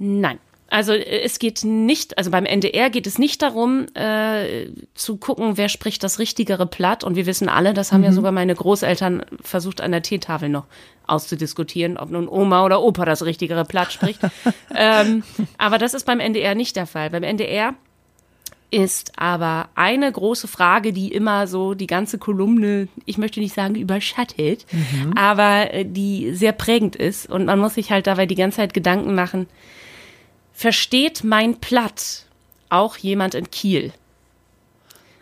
Nein. 0.00 0.40
Also 0.68 0.94
äh, 0.94 1.20
es 1.20 1.38
geht 1.38 1.62
nicht, 1.62 2.18
also 2.18 2.32
beim 2.32 2.44
NDR 2.44 2.90
geht 2.90 3.06
es 3.06 3.20
nicht 3.20 3.40
darum, 3.40 3.86
äh, 3.94 4.66
zu 4.94 5.16
gucken, 5.16 5.56
wer 5.56 5.68
spricht 5.68 6.02
das 6.02 6.18
richtigere 6.18 6.66
Platt. 6.66 7.04
Und 7.04 7.14
wir 7.14 7.26
wissen 7.26 7.48
alle, 7.48 7.72
das 7.72 7.92
haben 7.92 8.00
mhm. 8.00 8.06
ja 8.06 8.12
sogar 8.14 8.32
meine 8.32 8.56
Großeltern 8.56 9.26
versucht 9.42 9.80
an 9.80 9.92
der 9.92 10.02
Teetafel 10.02 10.48
noch 10.48 10.66
auszudiskutieren, 11.06 11.98
ob 11.98 12.10
nun 12.10 12.26
Oma 12.26 12.64
oder 12.64 12.82
Opa 12.82 13.04
das 13.04 13.24
richtigere 13.24 13.64
Platt 13.64 13.92
spricht. 13.92 14.18
ähm, 14.74 15.22
aber 15.56 15.78
das 15.78 15.94
ist 15.94 16.04
beim 16.04 16.18
NDR 16.18 16.56
nicht 16.56 16.74
der 16.74 16.86
Fall. 16.86 17.10
Beim 17.10 17.22
NDR 17.22 17.76
ist 18.70 19.18
aber 19.18 19.68
eine 19.74 20.10
große 20.10 20.48
Frage, 20.48 20.92
die 20.92 21.12
immer 21.12 21.46
so 21.46 21.74
die 21.74 21.86
ganze 21.86 22.18
Kolumne, 22.18 22.88
ich 23.04 23.18
möchte 23.18 23.40
nicht 23.40 23.54
sagen 23.54 23.74
überschattet, 23.74 24.66
mhm. 24.72 25.12
aber 25.16 25.72
äh, 25.72 25.84
die 25.84 26.34
sehr 26.34 26.52
prägend 26.52 26.96
ist. 26.96 27.30
Und 27.30 27.46
man 27.46 27.58
muss 27.58 27.74
sich 27.74 27.90
halt 27.90 28.06
dabei 28.06 28.26
die 28.26 28.34
ganze 28.34 28.56
Zeit 28.56 28.74
Gedanken 28.74 29.14
machen, 29.14 29.46
versteht 30.52 31.22
mein 31.22 31.56
Platt 31.60 32.26
auch 32.68 32.96
jemand 32.96 33.34
in 33.34 33.50
Kiel? 33.50 33.92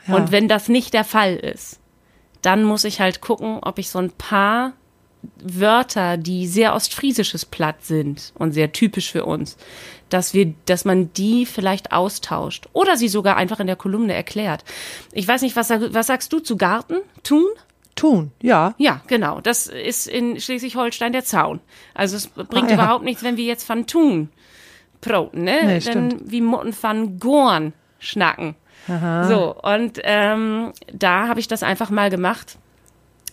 Ja. 0.07 0.16
Und 0.16 0.33
wenn 0.33 0.48
das 0.48 0.68
nicht 0.68 0.94
der 0.94 1.04
Fall 1.04 1.37
ist, 1.37 1.80
dann 2.42 2.64
muss 2.64 2.85
ich 2.85 3.00
halt 3.00 3.20
gucken, 3.20 3.59
ob 3.62 3.78
ich 3.78 3.88
so 3.88 3.98
ein 3.98 4.11
paar 4.11 4.72
Wörter, 5.42 6.16
die 6.16 6.46
sehr 6.46 6.74
ostfriesisches 6.74 7.46
Platt 7.46 7.85
sind 7.85 8.33
und 8.35 8.52
sehr 8.52 8.72
typisch 8.72 9.11
für 9.11 9.24
uns, 9.24 9.57
dass 10.08 10.34
wir, 10.34 10.54
dass 10.66 10.84
man 10.84 11.12
die 11.12 11.46
vielleicht 11.46 11.92
austauscht 11.92 12.68
oder 12.72 12.96
sie 12.96 13.08
sogar 13.08 13.36
einfach 13.36 13.60
in 13.60 13.66
der 13.66 13.76
Kolumne 13.76 14.14
erklärt. 14.14 14.64
Ich 15.12 15.26
weiß 15.26 15.42
nicht, 15.42 15.56
was, 15.56 15.70
was 15.70 16.06
sagst 16.06 16.32
du 16.32 16.40
zu 16.40 16.56
Garten? 16.56 16.96
Tun? 17.22 17.46
Tun, 17.96 18.32
ja. 18.42 18.74
Ja, 18.78 19.02
genau. 19.06 19.40
Das 19.40 19.66
ist 19.68 20.08
in 20.08 20.40
Schleswig-Holstein 20.40 21.12
der 21.12 21.24
Zaun. 21.24 21.60
Also 21.94 22.16
es 22.16 22.26
bringt 22.26 22.66
ah, 22.66 22.70
ja. 22.70 22.74
überhaupt 22.74 23.04
nichts, 23.04 23.22
wenn 23.22 23.36
wir 23.36 23.44
jetzt 23.44 23.64
von 23.64 23.86
Tun 23.86 24.30
Broten, 25.04 25.44
ne? 25.44 25.60
Nee, 25.64 25.78
Dann 25.80 26.20
wie 26.24 26.40
Mutten 26.40 26.74
van 26.80 27.18
Gorn 27.18 27.72
schnacken. 27.98 28.56
Aha. 28.88 29.24
So, 29.24 29.54
und 29.54 30.00
ähm, 30.02 30.72
da 30.92 31.28
habe 31.28 31.40
ich 31.40 31.48
das 31.48 31.62
einfach 31.62 31.90
mal 31.90 32.10
gemacht. 32.10 32.58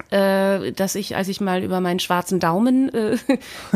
Äh, 0.10 0.72
dass 0.74 0.96
ich, 0.96 1.16
als 1.16 1.28
ich 1.28 1.40
mal 1.42 1.64
über 1.64 1.80
meinen 1.80 2.00
schwarzen 2.00 2.40
Daumen 2.40 2.94
äh, 2.94 3.18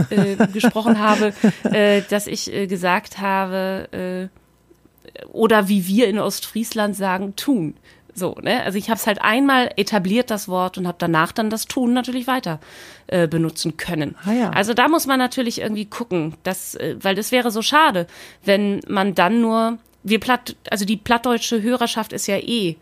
äh, 0.10 0.48
gesprochen 0.52 1.00
habe, 1.00 1.34
äh, 1.64 2.02
dass 2.10 2.28
ich 2.28 2.54
äh, 2.54 2.68
gesagt 2.68 3.20
habe, 3.20 4.30
äh, 4.32 5.26
oder 5.32 5.68
wie 5.68 5.88
wir 5.88 6.08
in 6.08 6.20
Ostfriesland 6.20 6.96
sagen, 6.96 7.36
tun. 7.36 7.76
So, 8.14 8.36
ne? 8.42 8.64
Also 8.64 8.78
ich 8.78 8.90
habe 8.90 8.98
es 8.98 9.08
halt 9.08 9.22
einmal 9.22 9.72
etabliert, 9.76 10.32
das 10.32 10.48
Wort, 10.48 10.78
und 10.78 10.88
habe 10.88 10.98
danach 11.00 11.34
dann 11.34 11.50
das 11.50 11.66
Tun 11.66 11.94
natürlich 11.94 12.28
weiter 12.28 12.60
äh, 13.08 13.28
benutzen 13.28 13.76
können. 13.76 14.16
Ah, 14.26 14.32
ja. 14.32 14.50
Also 14.52 14.74
da 14.74 14.88
muss 14.88 15.06
man 15.06 15.20
natürlich 15.20 15.60
irgendwie 15.60 15.86
gucken, 15.86 16.36
dass, 16.44 16.76
äh, 16.76 16.96
weil 17.02 17.16
das 17.16 17.34
wäre 17.34 17.52
so 17.52 17.62
schade, 17.62 18.08
wenn 18.44 18.80
man 18.88 19.16
dann 19.16 19.42
nur, 19.42 19.78
wir 20.04 20.22
platt, 20.22 20.56
also 20.70 20.86
die 20.86 20.96
plattdeutsche 20.96 21.62
Hörerschaft 21.62 22.14
ist 22.14 22.28
ja 22.28 22.38
eh 22.38 22.78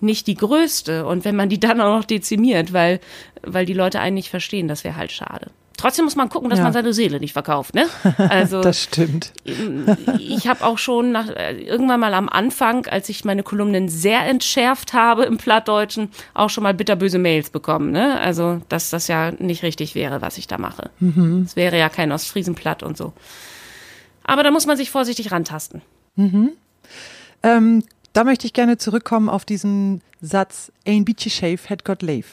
nicht 0.00 0.26
die 0.26 0.34
größte 0.34 1.06
und 1.06 1.24
wenn 1.24 1.36
man 1.36 1.48
die 1.48 1.60
dann 1.60 1.80
auch 1.80 1.98
noch 1.98 2.04
dezimiert, 2.04 2.72
weil, 2.72 3.00
weil 3.42 3.66
die 3.66 3.72
Leute 3.72 4.00
einen 4.00 4.14
nicht 4.14 4.30
verstehen, 4.30 4.68
das 4.68 4.84
wäre 4.84 4.96
halt 4.96 5.12
schade. 5.12 5.50
Trotzdem 5.76 6.06
muss 6.06 6.16
man 6.16 6.30
gucken, 6.30 6.48
dass 6.48 6.58
ja. 6.58 6.64
man 6.64 6.72
seine 6.72 6.94
Seele 6.94 7.20
nicht 7.20 7.34
verkauft, 7.34 7.74
ne? 7.74 7.86
Also 8.16 8.62
das 8.62 8.82
stimmt. 8.82 9.32
ich 10.18 10.48
habe 10.48 10.64
auch 10.64 10.78
schon 10.78 11.12
nach, 11.12 11.28
äh, 11.28 11.52
irgendwann 11.60 12.00
mal 12.00 12.14
am 12.14 12.28
Anfang, 12.28 12.86
als 12.86 13.08
ich 13.10 13.24
meine 13.24 13.42
Kolumnen 13.42 13.88
sehr 13.88 14.24
entschärft 14.26 14.94
habe 14.94 15.24
im 15.24 15.36
Plattdeutschen, 15.36 16.10
auch 16.32 16.48
schon 16.48 16.64
mal 16.64 16.72
bitterböse 16.72 17.18
Mails 17.18 17.50
bekommen, 17.50 17.90
ne? 17.90 18.18
Also 18.20 18.62
dass 18.70 18.88
das 18.88 19.06
ja 19.08 19.32
nicht 19.32 19.62
richtig 19.62 19.94
wäre, 19.94 20.22
was 20.22 20.38
ich 20.38 20.46
da 20.46 20.56
mache. 20.56 20.90
Es 20.96 21.16
mhm. 21.16 21.46
wäre 21.54 21.78
ja 21.78 21.90
kein 21.90 22.10
Ostfriesenplatt 22.10 22.82
und 22.82 22.96
so. 22.96 23.12
Aber 24.24 24.42
da 24.42 24.50
muss 24.50 24.66
man 24.66 24.76
sich 24.76 24.90
vorsichtig 24.90 25.30
rantasten. 25.30 25.82
Mhm. 26.16 26.52
Ähm, 27.42 27.84
da 28.16 28.24
möchte 28.24 28.46
ich 28.46 28.54
gerne 28.54 28.78
zurückkommen 28.78 29.28
auf 29.28 29.44
diesen 29.44 30.00
Satz, 30.22 30.72
Ein 30.86 31.04
Beachy 31.04 31.28
Shave 31.28 31.68
had 31.68 31.84
got 31.84 32.00
leave. 32.00 32.28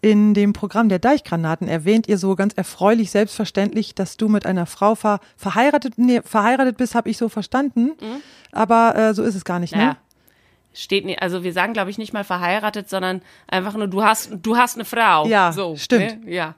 In 0.00 0.34
dem 0.34 0.52
Programm 0.52 0.88
der 0.88 0.98
Deichgranaten 0.98 1.68
erwähnt 1.68 2.08
ihr 2.08 2.18
so 2.18 2.34
ganz 2.34 2.54
erfreulich 2.54 3.12
selbstverständlich, 3.12 3.94
dass 3.94 4.16
du 4.16 4.28
mit 4.28 4.46
einer 4.46 4.66
Frau 4.66 4.96
ver 4.96 5.20
verheiratet, 5.36 5.94
nee, 5.96 6.22
verheiratet 6.24 6.76
bist, 6.76 6.96
habe 6.96 7.08
ich 7.08 7.18
so 7.18 7.28
verstanden. 7.28 7.92
Mhm. 8.00 8.20
Aber 8.50 8.96
äh, 8.96 9.14
so 9.14 9.22
ist 9.22 9.36
es 9.36 9.44
gar 9.44 9.60
nicht, 9.60 9.76
ne? 9.76 9.82
Ja. 9.82 9.96
Steht 10.74 11.04
nicht, 11.04 11.22
also 11.22 11.44
wir 11.44 11.52
sagen, 11.52 11.72
glaube 11.72 11.90
ich, 11.90 11.98
nicht 11.98 12.12
mal 12.12 12.24
verheiratet, 12.24 12.90
sondern 12.90 13.22
einfach 13.46 13.74
nur, 13.74 13.86
du 13.86 14.02
hast, 14.02 14.30
du 14.42 14.56
hast 14.56 14.74
eine 14.74 14.84
Frau. 14.84 15.24
Ja, 15.28 15.52
so, 15.52 15.76
stimmt. 15.76 16.24
Ne? 16.24 16.32
Ja. 16.32 16.54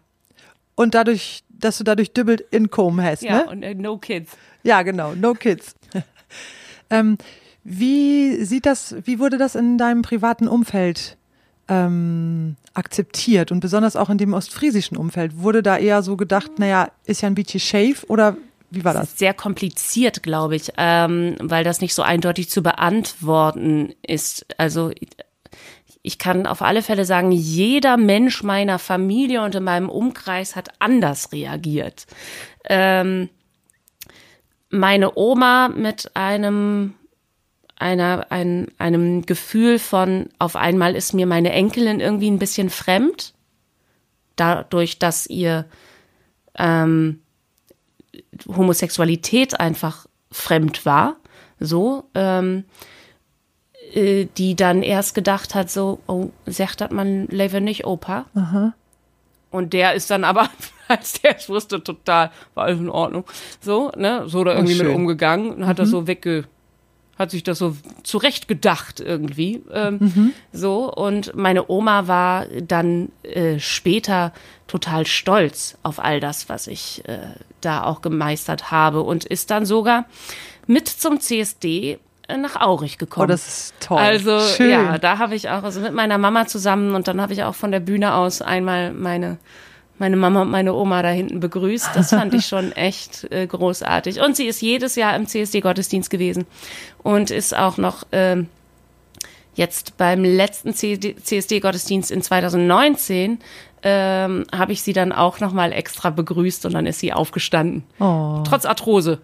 Und 0.75 0.95
dadurch, 0.95 1.43
dass 1.51 1.77
du 1.77 1.85
dadurch 1.85 2.13
Doubled 2.13 2.41
Income 2.51 3.03
hast, 3.03 3.23
ja, 3.23 3.45
ne? 3.45 3.47
und 3.51 3.63
äh, 3.63 3.75
no 3.75 3.99
kids. 3.99 4.39
Ja, 4.63 4.81
genau, 4.81 5.15
no 5.15 5.35
kids. 5.35 5.75
ähm, 6.91 7.19
wie 7.65 8.45
sieht 8.45 8.67
das, 8.67 8.97
wie 9.05 9.19
wurde 9.19 9.39
das 9.39 9.55
in 9.55 9.79
deinem 9.79 10.03
privaten 10.03 10.49
Umfeld 10.49 11.17
ähm, 11.69 12.57
akzeptiert 12.75 13.53
und 13.53 13.61
besonders 13.61 13.97
auch 13.97 14.11
in 14.11 14.19
dem 14.19 14.35
ostfriesischen 14.35 14.97
Umfeld? 14.97 15.39
Wurde 15.39 15.63
da 15.63 15.77
eher 15.77 16.03
so 16.03 16.17
gedacht, 16.17 16.59
naja, 16.59 16.91
ist 17.05 17.21
ja 17.21 17.29
ein 17.29 17.35
bisschen 17.35 17.61
Shave 17.61 18.07
oder 18.09 18.37
wie 18.71 18.85
war 18.85 18.95
das? 18.95 19.11
das 19.11 19.19
sehr 19.19 19.35
kompliziert, 19.35 20.23
glaube 20.23 20.57
ich, 20.57 20.73
ähm, 20.77 21.37
weil 21.41 21.65
das 21.65 21.81
nicht 21.81 21.95
so 21.95 22.03
eindeutig 22.03 22.49
zu 22.49 22.63
beantworten 22.63 23.95
ist. 24.03 24.47
Also 24.59 24.93
ich 26.03 26.19
kann 26.19 26.47
auf 26.47 26.63
alle 26.63 26.83
Fälle 26.83 27.05
sagen, 27.05 27.33
jeder 27.33 27.97
Mensch 27.97 28.43
meiner 28.43 28.79
Familie 28.79 29.43
und 29.43 29.55
in 29.55 29.65
meinem 29.65 29.89
Umkreis 29.89 30.57
hat 30.57 30.71
anders 30.79 31.33
reagiert. 31.33 32.07
Ähm, 32.69 33.29
meine 34.71 35.17
Oma 35.17 35.69
mit 35.69 36.15
einem 36.15 36.95
einer, 37.81 38.27
ein, 38.31 38.69
einem 38.79 39.27
Gefühl 39.27 39.79
von, 39.79 40.29
auf 40.39 40.57
einmal 40.57 40.95
ist 40.95 41.15
mir 41.15 41.27
meine 41.27 41.53
Enkelin 41.53 42.01
irgendwie 42.01 42.31
ein 42.31 42.39
bisschen 42.39 42.71
fremd, 42.71 43.35
dadurch, 44.37 44.99
dass 44.99 45.27
ihr 45.27 45.67
ähm, 46.57 47.21
Homosexualität 48.47 49.61
einfach 49.61 50.07
fremd 50.31 50.87
war, 50.87 51.17
so, 51.59 52.05
ähm, 52.15 52.65
äh, 53.93 54.27
die 54.37 54.57
dann 54.57 54.83
erst 54.83 55.15
gedacht 55.15 55.55
hat, 55.55 55.71
so, 55.71 56.01
oh, 56.07 56.31
sagt 56.47 56.81
das 56.81 56.91
man 56.91 57.27
lebe 57.27 57.61
nicht 57.61 57.87
Opa. 57.87 58.27
Aha. 58.35 58.75
Und 59.51 59.73
der 59.73 59.95
ist 59.95 60.11
dann 60.11 60.25
aber, 60.25 60.49
als 60.89 61.21
der 61.21 61.37
es 61.37 61.49
wusste, 61.49 61.83
total, 61.83 62.31
war 62.55 62.65
alles 62.65 62.79
in 62.79 62.89
Ordnung. 62.89 63.25
So, 63.61 63.91
ne, 63.97 64.25
so 64.27 64.45
da 64.45 64.55
irgendwie 64.55 64.83
mit 64.83 64.95
umgegangen 64.95 65.51
und 65.51 65.67
hat 65.67 65.79
mhm. 65.79 65.83
das 65.83 65.91
so 65.91 66.07
wegge 66.07 66.45
hat 67.21 67.31
sich 67.31 67.45
das 67.45 67.59
so 67.59 67.77
zurechtgedacht 68.03 68.99
irgendwie. 68.99 69.63
Ähm, 69.73 69.99
mhm. 70.01 70.33
So, 70.53 70.93
und 70.93 71.37
meine 71.37 71.71
Oma 71.71 72.09
war 72.09 72.47
dann 72.47 73.11
äh, 73.23 73.59
später 73.59 74.33
total 74.67 75.07
stolz 75.07 75.77
auf 75.83 76.03
all 76.03 76.19
das, 76.19 76.49
was 76.49 76.67
ich 76.67 77.03
äh, 77.07 77.19
da 77.61 77.85
auch 77.85 78.01
gemeistert 78.01 78.71
habe 78.71 79.03
und 79.03 79.25
ist 79.25 79.51
dann 79.51 79.67
sogar 79.67 80.07
mit 80.67 80.89
zum 80.89 81.21
CSD 81.21 81.99
äh, 82.27 82.37
nach 82.39 82.59
Aurich 82.59 82.97
gekommen. 82.97 83.25
Oh, 83.25 83.31
das 83.31 83.47
ist 83.47 83.75
toll. 83.81 83.99
Also 83.99 84.41
Schön. 84.41 84.71
ja, 84.71 84.97
da 84.97 85.19
habe 85.19 85.35
ich 85.35 85.51
auch, 85.51 85.63
also 85.63 85.81
mit 85.81 85.93
meiner 85.93 86.17
Mama 86.17 86.47
zusammen 86.47 86.95
und 86.95 87.07
dann 87.07 87.21
habe 87.21 87.35
ich 87.35 87.45
auch 87.45 87.55
von 87.55 87.71
der 87.71 87.81
Bühne 87.81 88.15
aus 88.15 88.41
einmal 88.41 88.93
meine 88.93 89.37
meine 90.01 90.17
Mama 90.17 90.43
und 90.43 90.51
meine 90.51 90.75
Oma 90.75 91.03
da 91.03 91.11
hinten 91.11 91.41
begrüßt. 91.41 91.91
Das 91.95 92.11
fand 92.11 92.35
ich 92.35 92.47
schon 92.47 92.73
echt 92.73 93.31
äh, 93.31 93.47
großartig. 93.47 94.21
Und 94.21 94.35
sie 94.35 94.47
ist 94.47 94.61
jedes 94.61 94.97
Jahr 94.97 95.15
im 95.15 95.27
CSD-Gottesdienst 95.27 96.11
gewesen 96.11 96.47
und 97.03 97.31
ist 97.31 97.57
auch 97.57 97.77
noch 97.77 98.05
ähm, 98.11 98.49
jetzt 99.55 99.99
beim 99.99 100.25
letzten 100.25 100.75
CSD-Gottesdienst 100.75 102.11
in 102.11 102.23
2019 102.23 103.39
ähm, 103.83 104.45
habe 104.55 104.73
ich 104.73 104.83
sie 104.83 104.93
dann 104.93 105.13
auch 105.13 105.41
nochmal 105.41 105.73
extra 105.73 106.11
begrüßt 106.11 106.67
und 106.67 106.75
dann 106.75 106.87
ist 106.87 107.01
sie 107.01 107.13
aufgestanden. 107.13 107.85
Oh. 107.99 108.43
Trotz 108.47 108.65
Arthrose. 108.65 109.21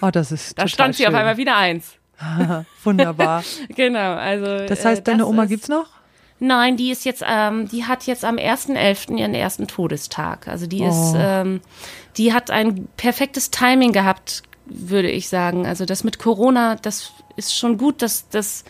Oh, 0.00 0.10
das 0.10 0.32
ist 0.32 0.58
Da 0.58 0.68
stand 0.68 0.94
sie 0.94 1.04
schön. 1.04 1.14
auf 1.14 1.18
einmal 1.18 1.36
wieder 1.36 1.56
eins. 1.56 1.94
Wunderbar. 2.84 3.44
genau, 3.76 4.14
also. 4.14 4.66
Das 4.66 4.84
heißt, 4.84 5.00
äh, 5.00 5.04
deine 5.04 5.26
Oma 5.26 5.44
gibt's 5.44 5.68
noch? 5.68 5.97
Nein, 6.40 6.76
die 6.76 6.90
ist 6.90 7.04
jetzt, 7.04 7.24
ähm, 7.26 7.68
die 7.68 7.84
hat 7.84 8.06
jetzt 8.06 8.24
am 8.24 8.36
1.11. 8.36 9.16
ihren 9.16 9.34
ersten 9.34 9.66
Todestag. 9.66 10.46
Also 10.46 10.66
die 10.66 10.82
oh. 10.82 10.88
ist, 10.88 11.14
ähm, 11.16 11.60
die 12.16 12.32
hat 12.32 12.50
ein 12.50 12.88
perfektes 12.96 13.50
Timing 13.50 13.92
gehabt, 13.92 14.42
würde 14.66 15.10
ich 15.10 15.28
sagen. 15.28 15.66
Also 15.66 15.84
das 15.84 16.04
mit 16.04 16.18
Corona, 16.18 16.76
das 16.76 17.12
ist 17.36 17.56
schon 17.56 17.76
gut, 17.78 18.02
dass, 18.02 18.28
dass, 18.28 18.64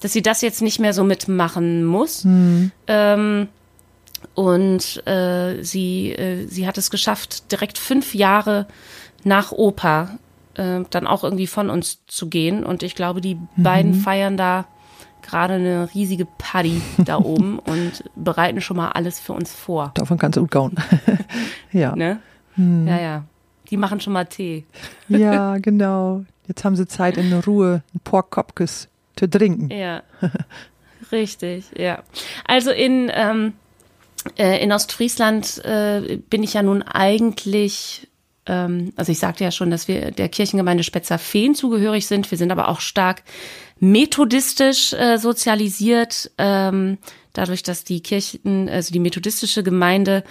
dass 0.00 0.12
sie 0.12 0.22
das 0.22 0.40
jetzt 0.40 0.62
nicht 0.62 0.80
mehr 0.80 0.94
so 0.94 1.04
mitmachen 1.04 1.84
muss. 1.84 2.24
Mhm. 2.24 2.70
Ähm, 2.86 3.48
und 4.34 5.06
äh, 5.06 5.62
sie, 5.62 6.12
äh, 6.12 6.46
sie 6.46 6.66
hat 6.66 6.78
es 6.78 6.90
geschafft, 6.90 7.50
direkt 7.52 7.76
fünf 7.76 8.14
Jahre 8.14 8.66
nach 9.24 9.52
Opa 9.52 10.18
äh, 10.54 10.80
dann 10.90 11.06
auch 11.06 11.24
irgendwie 11.24 11.46
von 11.46 11.70
uns 11.70 12.06
zu 12.06 12.28
gehen. 12.28 12.64
Und 12.64 12.82
ich 12.82 12.94
glaube, 12.94 13.20
die 13.20 13.34
mhm. 13.34 13.48
beiden 13.56 13.94
feiern 13.94 14.36
da 14.36 14.66
gerade 15.22 15.54
eine 15.54 15.88
riesige 15.94 16.26
Party 16.38 16.82
da 16.98 17.18
oben 17.18 17.58
und 17.58 18.04
bereiten 18.16 18.60
schon 18.60 18.76
mal 18.76 18.90
alles 18.90 19.20
für 19.20 19.32
uns 19.32 19.52
vor. 19.52 19.92
Davon 19.94 20.18
kannst 20.18 20.36
du 20.36 20.42
gut 20.42 20.50
gauen. 20.50 20.74
ja. 21.72 21.94
Ne? 21.96 22.20
Hm. 22.54 22.86
Ja, 22.86 23.00
ja. 23.00 23.24
Die 23.70 23.76
machen 23.76 24.00
schon 24.00 24.12
mal 24.12 24.26
Tee. 24.26 24.64
ja, 25.08 25.56
genau. 25.58 26.24
Jetzt 26.46 26.64
haben 26.64 26.76
sie 26.76 26.86
Zeit 26.86 27.16
in 27.16 27.32
Ruhe, 27.32 27.82
ein 27.94 28.00
Porkkopkes 28.00 28.88
zu 29.16 29.30
trinken. 29.30 29.70
Ja. 29.70 30.02
Richtig, 31.10 31.70
ja. 31.76 32.02
Also 32.46 32.70
in, 32.70 33.10
ähm, 33.14 33.54
äh, 34.36 34.62
in 34.62 34.72
Ostfriesland 34.72 35.64
äh, 35.64 36.18
bin 36.28 36.42
ich 36.42 36.54
ja 36.54 36.62
nun 36.62 36.82
eigentlich 36.82 38.08
also 38.44 39.12
ich 39.12 39.18
sagte 39.18 39.44
ja 39.44 39.50
schon, 39.50 39.70
dass 39.70 39.86
wir 39.86 40.10
der 40.10 40.28
Kirchengemeinde 40.28 40.82
Spetzer-Feen 40.82 41.54
zugehörig 41.54 42.06
sind. 42.06 42.30
Wir 42.30 42.38
sind 42.38 42.50
aber 42.50 42.68
auch 42.68 42.80
stark 42.80 43.22
methodistisch 43.78 44.92
äh, 44.92 45.16
sozialisiert, 45.18 46.30
ähm, 46.38 46.98
dadurch, 47.32 47.62
dass 47.62 47.84
die 47.84 48.02
Kirchen, 48.02 48.68
also 48.68 48.92
die 48.92 49.00
methodistische 49.00 49.62
Gemeinde 49.62 50.24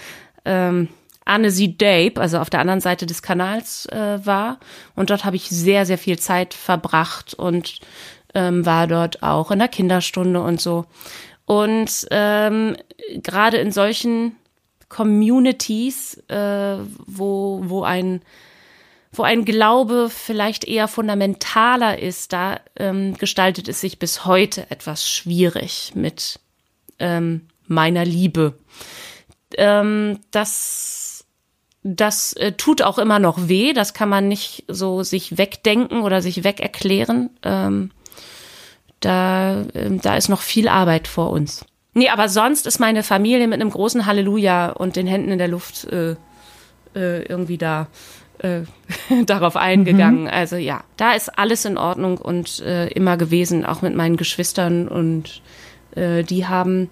ähm, 0.45 0.89
Annecy 1.25 1.77
Dape, 1.77 2.19
also 2.19 2.39
auf 2.39 2.49
der 2.49 2.59
anderen 2.59 2.81
Seite 2.81 3.05
des 3.05 3.21
Kanals 3.21 3.85
äh, 3.87 4.25
war. 4.25 4.59
Und 4.95 5.09
dort 5.09 5.23
habe 5.23 5.35
ich 5.35 5.49
sehr, 5.49 5.85
sehr 5.85 5.97
viel 5.97 6.19
Zeit 6.19 6.53
verbracht 6.53 7.33
und 7.33 7.79
ähm, 8.33 8.65
war 8.65 8.87
dort 8.87 9.23
auch 9.23 9.51
in 9.51 9.59
der 9.59 9.67
Kinderstunde 9.67 10.41
und 10.41 10.59
so. 10.59 10.85
Und 11.45 12.07
ähm, 12.11 12.75
gerade 13.21 13.57
in 13.57 13.71
solchen 13.71 14.35
Communities, 14.91 16.21
äh, 16.27 16.77
wo, 17.07 17.61
wo 17.63 17.83
ein 17.83 18.21
wo 19.13 19.23
ein 19.23 19.43
Glaube 19.43 20.09
vielleicht 20.09 20.63
eher 20.63 20.87
fundamentaler 20.87 21.99
ist, 21.99 22.31
da 22.31 22.61
ähm, 22.77 23.17
gestaltet 23.17 23.67
es 23.67 23.81
sich 23.81 23.99
bis 23.99 24.25
heute 24.25 24.69
etwas 24.71 25.09
schwierig 25.09 25.91
mit 25.95 26.39
ähm, 26.99 27.47
meiner 27.67 28.05
Liebe. 28.05 28.57
Ähm, 29.57 30.19
das 30.31 31.25
das 31.83 32.33
äh, 32.33 32.51
tut 32.53 32.81
auch 32.81 32.99
immer 32.99 33.19
noch 33.19 33.47
weh, 33.47 33.73
das 33.73 33.93
kann 33.93 34.09
man 34.09 34.27
nicht 34.27 34.65
so 34.67 35.03
sich 35.03 35.37
wegdenken 35.37 36.03
oder 36.03 36.21
sich 36.21 36.43
wegerklären. 36.43 37.31
Ähm, 37.43 37.91
da, 38.99 39.61
äh, 39.73 39.89
da 40.01 40.15
ist 40.15 40.29
noch 40.29 40.41
viel 40.41 40.67
Arbeit 40.67 41.07
vor 41.07 41.31
uns. 41.31 41.65
Nee, 41.93 42.09
aber 42.09 42.29
sonst 42.29 42.67
ist 42.67 42.79
meine 42.79 43.03
Familie 43.03 43.47
mit 43.47 43.59
einem 43.59 43.69
großen 43.69 44.05
Halleluja 44.05 44.71
und 44.71 44.95
den 44.95 45.07
Händen 45.07 45.31
in 45.31 45.37
der 45.37 45.49
Luft 45.49 45.85
äh, 45.85 46.11
äh, 46.95 47.23
irgendwie 47.23 47.57
da 47.57 47.87
äh, 48.39 48.61
darauf 49.25 49.55
eingegangen. 49.57 50.23
Mhm. 50.23 50.29
Also 50.29 50.55
ja, 50.55 50.83
da 50.97 51.13
ist 51.13 51.37
alles 51.37 51.65
in 51.65 51.77
Ordnung 51.77 52.17
und 52.17 52.59
äh, 52.61 52.87
immer 52.89 53.17
gewesen, 53.17 53.65
auch 53.65 53.81
mit 53.81 53.95
meinen 53.95 54.17
Geschwistern 54.17 54.87
und 54.87 55.41
äh, 55.95 56.23
die 56.23 56.47
haben, 56.47 56.89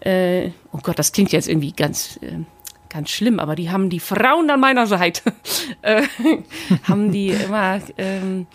äh, 0.00 0.50
oh 0.72 0.78
Gott, 0.82 0.98
das 0.98 1.12
klingt 1.12 1.32
jetzt 1.32 1.48
irgendwie 1.48 1.72
ganz 1.72 2.18
ganz 2.90 3.10
schlimm, 3.10 3.38
aber 3.38 3.54
die 3.54 3.70
haben 3.70 3.88
die 3.88 4.00
Frauen 4.00 4.50
an 4.50 4.60
meiner 4.60 4.86
Seite, 4.86 5.32
äh, 5.82 6.02
haben 6.88 7.12
die 7.12 7.28
immer 7.28 7.80
ähm, 7.96 8.46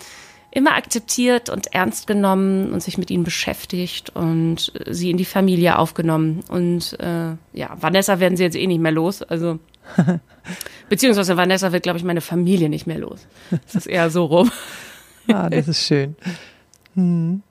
immer 0.55 0.75
akzeptiert 0.75 1.49
und 1.49 1.73
ernst 1.73 2.07
genommen 2.07 2.71
und 2.71 2.81
sich 2.81 2.97
mit 2.97 3.11
ihnen 3.11 3.25
beschäftigt 3.25 4.15
und 4.15 4.71
sie 4.89 5.11
in 5.11 5.17
die 5.17 5.25
Familie 5.25 5.77
aufgenommen. 5.77 6.45
Und 6.47 6.97
äh, 7.01 7.35
ja, 7.51 7.77
Vanessa 7.79 8.21
werden 8.21 8.37
sie 8.37 8.43
jetzt 8.43 8.55
eh 8.55 8.65
nicht 8.65 8.79
mehr 8.79 8.93
los. 8.93 9.21
Also 9.21 9.59
beziehungsweise 10.89 11.35
Vanessa 11.35 11.73
wird, 11.73 11.83
glaube 11.83 11.99
ich, 11.99 12.05
meine 12.05 12.21
Familie 12.21 12.69
nicht 12.69 12.87
mehr 12.87 12.99
los. 12.99 13.27
Das 13.51 13.75
ist 13.75 13.87
eher 13.87 14.09
so 14.09 14.25
rum. 14.25 14.49
ah, 15.27 15.49
das 15.49 15.67
ist 15.67 15.85
schön. 15.85 16.15
Hm. 16.95 17.43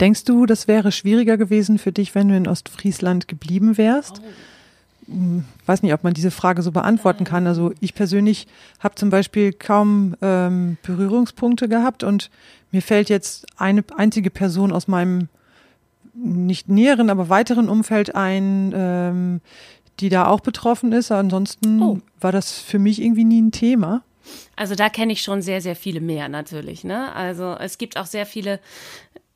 Denkst 0.00 0.24
du, 0.24 0.46
das 0.46 0.66
wäre 0.66 0.90
schwieriger 0.90 1.36
gewesen 1.36 1.78
für 1.78 1.92
dich, 1.92 2.16
wenn 2.16 2.28
du 2.28 2.36
in 2.36 2.48
Ostfriesland 2.48 3.28
geblieben 3.28 3.78
wärst? 3.78 4.20
Oh 4.20 4.28
weiß 5.66 5.82
nicht, 5.82 5.92
ob 5.92 6.04
man 6.04 6.14
diese 6.14 6.30
Frage 6.30 6.62
so 6.62 6.72
beantworten 6.72 7.24
kann. 7.24 7.46
Also 7.46 7.72
ich 7.80 7.94
persönlich 7.94 8.46
habe 8.78 8.94
zum 8.94 9.10
Beispiel 9.10 9.52
kaum 9.52 10.14
ähm, 10.22 10.78
Berührungspunkte 10.82 11.68
gehabt 11.68 12.04
und 12.04 12.30
mir 12.70 12.82
fällt 12.82 13.08
jetzt 13.08 13.46
eine 13.56 13.84
einzige 13.96 14.30
Person 14.30 14.72
aus 14.72 14.88
meinem 14.88 15.28
nicht 16.14 16.68
näheren, 16.68 17.10
aber 17.10 17.28
weiteren 17.28 17.68
Umfeld 17.68 18.14
ein, 18.14 18.72
ähm, 18.74 19.40
die 20.00 20.08
da 20.08 20.26
auch 20.26 20.40
betroffen 20.40 20.92
ist. 20.92 21.10
Ansonsten 21.10 21.82
oh. 21.82 21.98
war 22.20 22.32
das 22.32 22.58
für 22.58 22.78
mich 22.78 23.00
irgendwie 23.00 23.24
nie 23.24 23.42
ein 23.42 23.52
Thema. 23.52 24.02
Also 24.56 24.74
da 24.74 24.88
kenne 24.88 25.12
ich 25.12 25.22
schon 25.22 25.42
sehr, 25.42 25.60
sehr 25.60 25.76
viele 25.76 26.00
mehr 26.00 26.28
natürlich. 26.28 26.84
Ne? 26.84 27.12
Also 27.14 27.56
es 27.58 27.78
gibt 27.78 27.96
auch 27.96 28.06
sehr 28.06 28.26
viele 28.26 28.60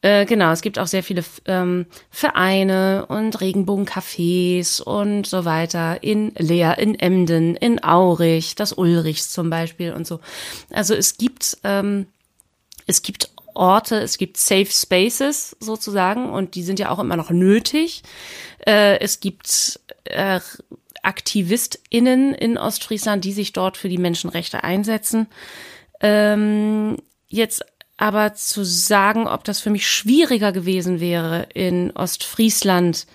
äh, 0.05 0.27
genau, 0.27 0.53
es 0.53 0.61
gibt 0.61 0.79
auch 0.79 0.87
sehr 0.87 1.03
viele 1.03 1.25
ähm, 1.47 1.87
Vereine 2.11 3.07
und 3.07 3.41
Regenbogencafés 3.41 4.83
und 4.83 5.27
so 5.27 5.47
weiter 5.47 6.03
in 6.03 6.35
Leer, 6.37 6.77
in 6.77 6.95
Emden, 6.95 7.57
in 7.57 7.83
Aurich, 7.83 8.55
das 8.55 8.75
Ulrichs 8.75 9.31
zum 9.31 9.49
Beispiel 9.49 9.95
und 9.95 10.07
so. 10.07 10.21
Also 10.69 10.95
es 10.95 11.17
gibt, 11.17 11.57
ähm, 11.65 12.07
es 12.87 13.01
gibt 13.01 13.31
Orte, 13.55 13.97
es 13.97 14.19
gibt 14.19 14.37
Safe 14.37 14.67
Spaces 14.67 15.57
sozusagen 15.59 16.29
und 16.29 16.55
die 16.55 16.65
sind 16.65 16.79
ja 16.79 16.91
auch 16.91 16.99
immer 16.99 17.17
noch 17.17 17.31
nötig. 17.31 18.03
Äh, 18.67 18.99
es 18.99 19.21
gibt 19.21 19.81
äh, 20.05 20.39
AktivistInnen 21.03 22.35
in 22.35 22.59
Ostfriesland, 22.59 23.25
die 23.25 23.33
sich 23.33 23.55
dort 23.55 23.79
für 23.79 23.89
die 23.89 23.97
Menschenrechte 23.97 24.65
einsetzen. 24.65 25.29
Ähm, 26.03 26.99
jetzt 27.29 27.65
aber 27.97 28.35
zu 28.35 28.65
sagen, 28.65 29.27
ob 29.27 29.45
das 29.45 29.61
für 29.61 29.71
mich 29.71 29.89
schwieriger 29.89 30.53
gewesen 30.53 31.01
wäre 31.01 31.47
in 31.55 31.93
Ostfriesland 31.93 33.07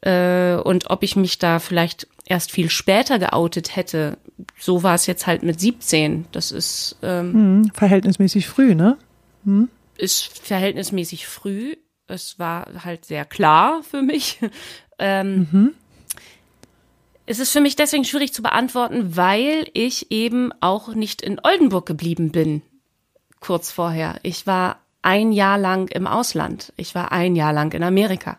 äh, 0.00 0.56
und 0.56 0.90
ob 0.90 1.02
ich 1.02 1.16
mich 1.16 1.38
da 1.38 1.58
vielleicht 1.58 2.08
erst 2.24 2.50
viel 2.50 2.68
später 2.68 3.18
geoutet 3.18 3.76
hätte, 3.76 4.18
so 4.58 4.82
war 4.82 4.94
es 4.94 5.06
jetzt 5.06 5.26
halt 5.26 5.42
mit 5.42 5.60
17. 5.60 6.26
Das 6.32 6.52
ist 6.52 6.96
ähm, 7.02 7.32
hm, 7.32 7.70
verhältnismäßig 7.74 8.48
früh, 8.48 8.74
ne? 8.74 8.98
Hm. 9.44 9.68
Ist 9.96 10.38
verhältnismäßig 10.38 11.26
früh. 11.26 11.74
Es 12.06 12.38
war 12.38 12.84
halt 12.84 13.04
sehr 13.04 13.24
klar 13.24 13.82
für 13.82 14.02
mich. 14.02 14.38
ähm, 14.98 15.48
mhm. 15.50 15.74
Es 17.26 17.38
ist 17.38 17.52
für 17.52 17.60
mich 17.60 17.76
deswegen 17.76 18.04
schwierig 18.04 18.32
zu 18.32 18.42
beantworten, 18.42 19.16
weil 19.16 19.66
ich 19.74 20.10
eben 20.10 20.50
auch 20.60 20.94
nicht 20.94 21.20
in 21.20 21.40
Oldenburg 21.42 21.84
geblieben 21.84 22.30
bin 22.30 22.62
kurz 23.40 23.70
vorher. 23.70 24.18
Ich 24.22 24.46
war 24.46 24.78
ein 25.02 25.32
Jahr 25.32 25.58
lang 25.58 25.88
im 25.88 26.06
Ausland. 26.06 26.72
Ich 26.76 26.94
war 26.94 27.12
ein 27.12 27.36
Jahr 27.36 27.52
lang 27.52 27.72
in 27.72 27.82
Amerika. 27.82 28.38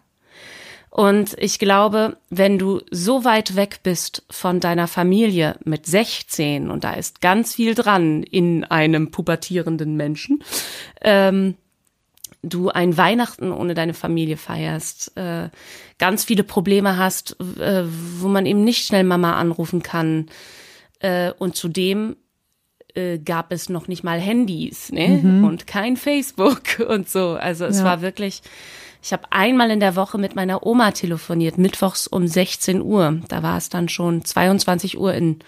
Und 0.90 1.36
ich 1.38 1.60
glaube, 1.60 2.18
wenn 2.30 2.58
du 2.58 2.82
so 2.90 3.24
weit 3.24 3.56
weg 3.56 3.82
bist 3.84 4.24
von 4.30 4.60
deiner 4.60 4.88
Familie 4.88 5.56
mit 5.64 5.86
16, 5.86 6.72
und 6.72 6.84
da 6.84 6.94
ist 6.94 7.22
ganz 7.22 7.56
viel 7.56 7.76
dran 7.76 8.24
in 8.24 8.64
einem 8.64 9.12
pubertierenden 9.12 9.96
Menschen, 9.96 10.44
ähm, 11.02 11.56
du 12.42 12.70
ein 12.70 12.98
Weihnachten 12.98 13.52
ohne 13.52 13.76
deine 13.76 13.94
Familie 13.94 14.38
feierst, 14.38 15.16
äh, 15.16 15.50
ganz 16.00 16.24
viele 16.24 16.44
Probleme 16.44 16.98
hast, 16.98 17.40
äh, 17.60 17.84
wo 17.86 18.28
man 18.28 18.46
eben 18.46 18.64
nicht 18.64 18.86
schnell 18.86 19.04
Mama 19.04 19.34
anrufen 19.34 19.84
kann, 19.84 20.28
äh, 21.00 21.32
und 21.38 21.56
zudem 21.56 22.16
äh, 22.96 23.20
gab 23.20 23.52
es 23.52 23.70
noch 23.70 23.88
nicht 23.88 24.04
mal 24.04 24.20
Handys 24.20 24.92
ne? 24.92 25.22
Mhm. 25.22 25.44
und 25.44 25.68
kein 25.68 25.98
Facebook 25.98 26.80
und 26.88 27.10
so. 27.10 27.32
Also 27.34 27.66
es 27.66 27.80
ja. 27.80 27.84
war 27.84 28.02
wirklich, 28.02 28.42
ich 29.02 29.14
habe 29.14 29.24
einmal 29.32 29.72
in 29.72 29.80
der 29.80 29.96
Woche 29.96 30.18
mit 30.18 30.36
meiner 30.36 30.66
Oma 30.66 30.92
telefoniert, 30.92 31.58
mittwochs 31.58 32.08
um 32.08 32.28
16 32.28 32.82
Uhr. 32.82 33.22
Da 33.28 33.44
war 33.44 33.58
es 33.58 33.70
dann 33.70 33.90
schon 33.90 34.26
22 34.26 34.98
Uhr 34.98 35.14
in 35.14 35.40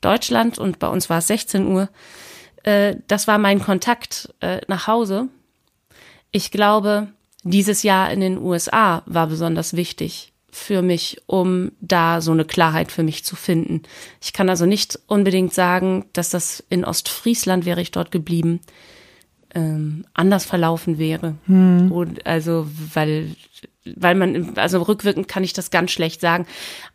Deutschland 0.00 0.58
und 0.58 0.78
bei 0.78 0.88
uns 0.88 1.10
war 1.10 1.18
es 1.18 1.26
16 1.28 1.66
Uhr. 1.66 1.88
Äh, 2.62 2.96
das 3.06 3.26
war 3.28 3.38
mein 3.38 3.60
Kontakt 3.60 4.34
äh, 4.40 4.60
nach 4.68 4.86
Hause. 4.86 5.28
Ich 6.30 6.50
glaube, 6.50 7.08
dieses 7.42 7.82
Jahr 7.82 8.10
in 8.10 8.20
den 8.20 8.38
USA 8.38 9.02
war 9.06 9.26
besonders 9.28 9.74
wichtig, 9.74 10.32
für 10.58 10.82
mich, 10.82 11.22
um 11.26 11.72
da 11.80 12.20
so 12.20 12.32
eine 12.32 12.44
Klarheit 12.44 12.92
für 12.92 13.02
mich 13.02 13.24
zu 13.24 13.36
finden. 13.36 13.82
Ich 14.20 14.32
kann 14.32 14.48
also 14.48 14.66
nicht 14.66 14.98
unbedingt 15.06 15.54
sagen, 15.54 16.06
dass 16.12 16.30
das 16.30 16.64
in 16.68 16.84
Ostfriesland 16.84 17.64
wäre 17.64 17.80
ich 17.80 17.90
dort 17.90 18.10
geblieben, 18.10 18.60
ähm, 19.54 20.04
anders 20.14 20.44
verlaufen 20.44 20.98
wäre. 20.98 21.36
Hm. 21.46 21.90
Und 21.90 22.26
also, 22.26 22.66
weil, 22.94 23.34
weil 23.84 24.14
man, 24.14 24.58
also 24.58 24.82
rückwirkend 24.82 25.28
kann 25.28 25.44
ich 25.44 25.52
das 25.52 25.70
ganz 25.70 25.90
schlecht 25.90 26.20
sagen. 26.20 26.46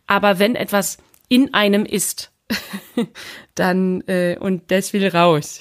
Aber 0.06 0.38
wenn 0.38 0.54
etwas 0.54 0.98
in 1.28 1.54
einem 1.54 1.84
ist, 1.84 2.30
dann, 3.54 4.02
äh, 4.02 4.36
und 4.38 4.70
das 4.70 4.92
will 4.92 5.08
raus, 5.08 5.60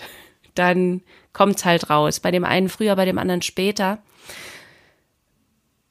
dann 0.56 1.01
kommt's 1.32 1.66
halt 1.66 1.89
raus. 1.89 2.20
Bei 2.20 2.32
dem 2.32 2.45
einen 2.45 2.70
früher, 2.70 2.95
bei 2.95 3.06
dem 3.06 3.18
anderen 3.18 3.41
später. 3.41 3.99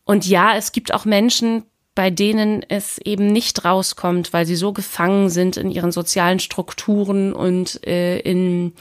Und 0.05 0.27
ja, 0.27 0.57
es 0.57 0.73
gibt 0.73 0.95
auch 0.95 1.05
Menschen, 1.05 1.65
bei 1.95 2.11
denen 2.11 2.65
es 2.69 2.99
eben 2.99 3.27
nicht 3.33 3.65
rauskommt, 3.65 4.33
weil 4.33 4.47
sie 4.47 4.57
so 4.57 4.73
gefangen 4.73 5.29
sind 5.29 5.57
in 5.57 5.71
ihren 5.71 5.93
sozialen 5.93 6.39
Strukturen 6.39 7.33
und 7.33 7.87
äh, 7.87 8.19
in, 8.21 8.73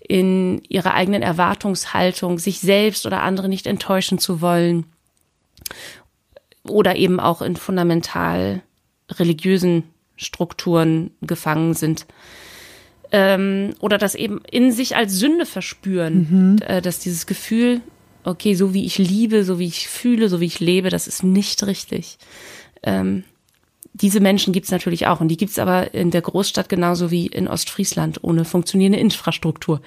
in 0.00 0.62
ihrer 0.68 0.94
eigenen 0.94 1.22
Erwartungshaltung, 1.22 2.38
sich 2.38 2.60
selbst 2.60 3.04
oder 3.06 3.22
andere 3.22 3.48
nicht 3.48 3.66
enttäuschen 3.66 4.18
zu 4.18 4.40
wollen. 4.40 4.86
oder 6.64 6.94
eben 6.94 7.18
auch 7.18 7.42
in 7.42 7.56
fundamental 7.56 8.62
religiösen 9.10 9.82
Strukturen 10.16 11.10
gefangen 11.20 11.74
sind. 11.74 12.06
Ähm, 13.10 13.74
oder 13.80 13.98
das 13.98 14.14
eben 14.14 14.40
in 14.50 14.72
sich 14.72 14.96
als 14.96 15.14
Sünde 15.14 15.44
verspüren, 15.44 16.26
mhm. 16.30 16.58
äh, 16.66 16.80
dass 16.80 16.98
dieses 16.98 17.26
Gefühl, 17.26 17.80
okay, 18.24 18.54
so 18.54 18.74
wie 18.74 18.84
ich 18.84 18.98
liebe, 18.98 19.44
so 19.44 19.58
wie 19.58 19.66
ich 19.66 19.88
fühle, 19.88 20.28
so 20.28 20.40
wie 20.40 20.46
ich 20.46 20.60
lebe, 20.60 20.90
das 20.90 21.06
ist 21.06 21.22
nicht 21.22 21.64
richtig. 21.64 22.18
Ähm, 22.82 23.24
diese 23.94 24.20
Menschen 24.20 24.52
gibt 24.52 24.64
es 24.64 24.72
natürlich 24.72 25.06
auch 25.06 25.20
und 25.20 25.28
die 25.28 25.36
gibt 25.36 25.52
es 25.52 25.58
aber 25.58 25.92
in 25.94 26.10
der 26.10 26.22
Großstadt 26.22 26.68
genauso 26.68 27.10
wie 27.10 27.26
in 27.26 27.48
Ostfriesland 27.48 28.20
ohne 28.22 28.44
funktionierende 28.44 28.98
Infrastruktur. 28.98 29.82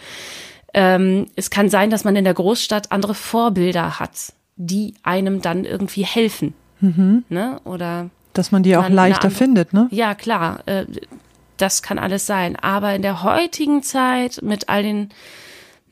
Ähm, 0.74 1.28
es 1.36 1.50
kann 1.50 1.70
sein, 1.70 1.90
dass 1.90 2.04
man 2.04 2.16
in 2.16 2.24
der 2.24 2.34
Großstadt 2.34 2.92
andere 2.92 3.16
Vorbilder 3.16 4.00
hat, 4.00 4.34
die 4.58 4.94
einem 5.04 5.42
dann 5.42 5.66
irgendwie 5.66 6.06
helfen. 6.06 6.54
Mhm. 6.82 7.24
Ne? 7.30 7.60
Oder 7.64 8.10
dass 8.34 8.52
man 8.52 8.64
die 8.64 8.76
auch 8.76 8.90
leichter 8.90 9.32
findet, 9.32 9.74
ne? 9.74 9.88
Ja, 9.92 10.14
klar. 10.14 10.60
Äh, 10.68 10.86
das 11.58 11.82
kann 11.82 11.98
alles 11.98 12.26
sein. 12.26 12.58
Aber 12.58 12.94
in 12.94 13.02
der 13.02 13.24
heutigen 13.24 13.82
Zeit 13.82 14.42
mit 14.42 14.68
all 14.68 14.84
den 14.84 15.10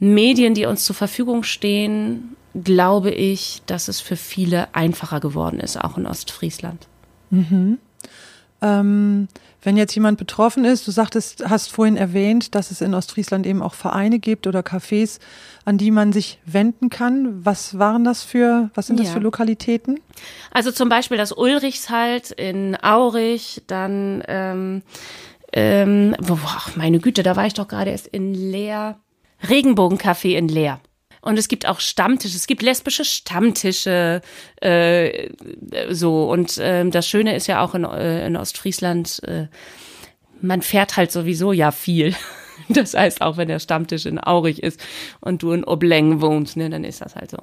Medien, 0.03 0.53
die 0.53 0.65
uns 0.65 0.85
zur 0.85 0.95
Verfügung 0.95 1.43
stehen, 1.43 2.35
glaube 2.53 3.11
ich, 3.11 3.61
dass 3.65 3.87
es 3.87 3.99
für 4.01 4.15
viele 4.15 4.73
einfacher 4.75 5.19
geworden 5.19 5.59
ist, 5.59 5.77
auch 5.77 5.97
in 5.97 6.05
Ostfriesland. 6.05 6.87
Mhm. 7.29 7.79
Ähm, 8.61 9.27
wenn 9.61 9.77
jetzt 9.77 9.95
jemand 9.95 10.17
betroffen 10.17 10.65
ist, 10.65 10.87
du 10.87 10.91
sagtest, 10.91 11.49
hast 11.49 11.71
vorhin 11.71 11.95
erwähnt, 11.95 12.53
dass 12.53 12.69
es 12.69 12.81
in 12.81 12.93
Ostfriesland 12.93 13.45
eben 13.45 13.61
auch 13.61 13.73
Vereine 13.73 14.19
gibt 14.19 14.45
oder 14.45 14.59
Cafés, 14.59 15.19
an 15.63 15.77
die 15.77 15.89
man 15.89 16.11
sich 16.11 16.39
wenden 16.45 16.89
kann. 16.89 17.45
Was 17.45 17.79
waren 17.79 18.03
das 18.03 18.23
für, 18.23 18.69
was 18.73 18.87
sind 18.87 18.99
das 18.99 19.09
für 19.09 19.19
Lokalitäten? 19.19 19.99
Also 20.51 20.71
zum 20.71 20.89
Beispiel 20.89 21.17
das 21.17 21.31
Ulrichshalt 21.31 22.31
in 22.31 22.77
Aurich, 22.81 23.63
dann 23.67 24.23
ähm, 24.27 24.81
ähm, 25.53 26.15
boah, 26.19 26.63
meine 26.75 26.99
Güte, 26.99 27.23
da 27.23 27.35
war 27.35 27.45
ich 27.45 27.53
doch 27.53 27.67
gerade 27.67 27.91
erst 27.91 28.07
in 28.07 28.33
Leer. 28.33 28.97
Regenbogencafé 29.47 30.37
in 30.37 30.47
Leer. 30.47 30.79
Und 31.21 31.39
es 31.39 31.47
gibt 31.47 31.65
auch 31.65 31.79
Stammtische, 31.79 32.35
es 32.35 32.47
gibt 32.47 32.61
lesbische 32.61 33.05
Stammtische, 33.05 34.21
äh, 34.61 35.29
so. 35.89 36.29
Und 36.29 36.57
äh, 36.57 36.87
das 36.89 37.07
Schöne 37.07 37.35
ist 37.35 37.47
ja 37.47 37.63
auch 37.63 37.75
in, 37.75 37.85
äh, 37.85 38.27
in 38.27 38.35
Ostfriesland, 38.35 39.21
äh, 39.23 39.47
man 40.41 40.61
fährt 40.61 40.97
halt 40.97 41.11
sowieso 41.11 41.51
ja 41.51 41.71
viel. 41.71 42.15
Das 42.69 42.93
heißt, 42.93 43.21
auch 43.21 43.35
wenn 43.35 43.47
der 43.47 43.59
Stammtisch 43.59 44.05
in 44.05 44.23
Aurich 44.23 44.61
ist 44.61 44.79
und 45.19 45.41
du 45.41 45.51
in 45.53 45.63
Obleng 45.63 46.21
wohnst, 46.21 46.55
ne, 46.55 46.69
dann 46.69 46.83
ist 46.83 47.01
das 47.01 47.15
halt 47.15 47.31
so. 47.31 47.37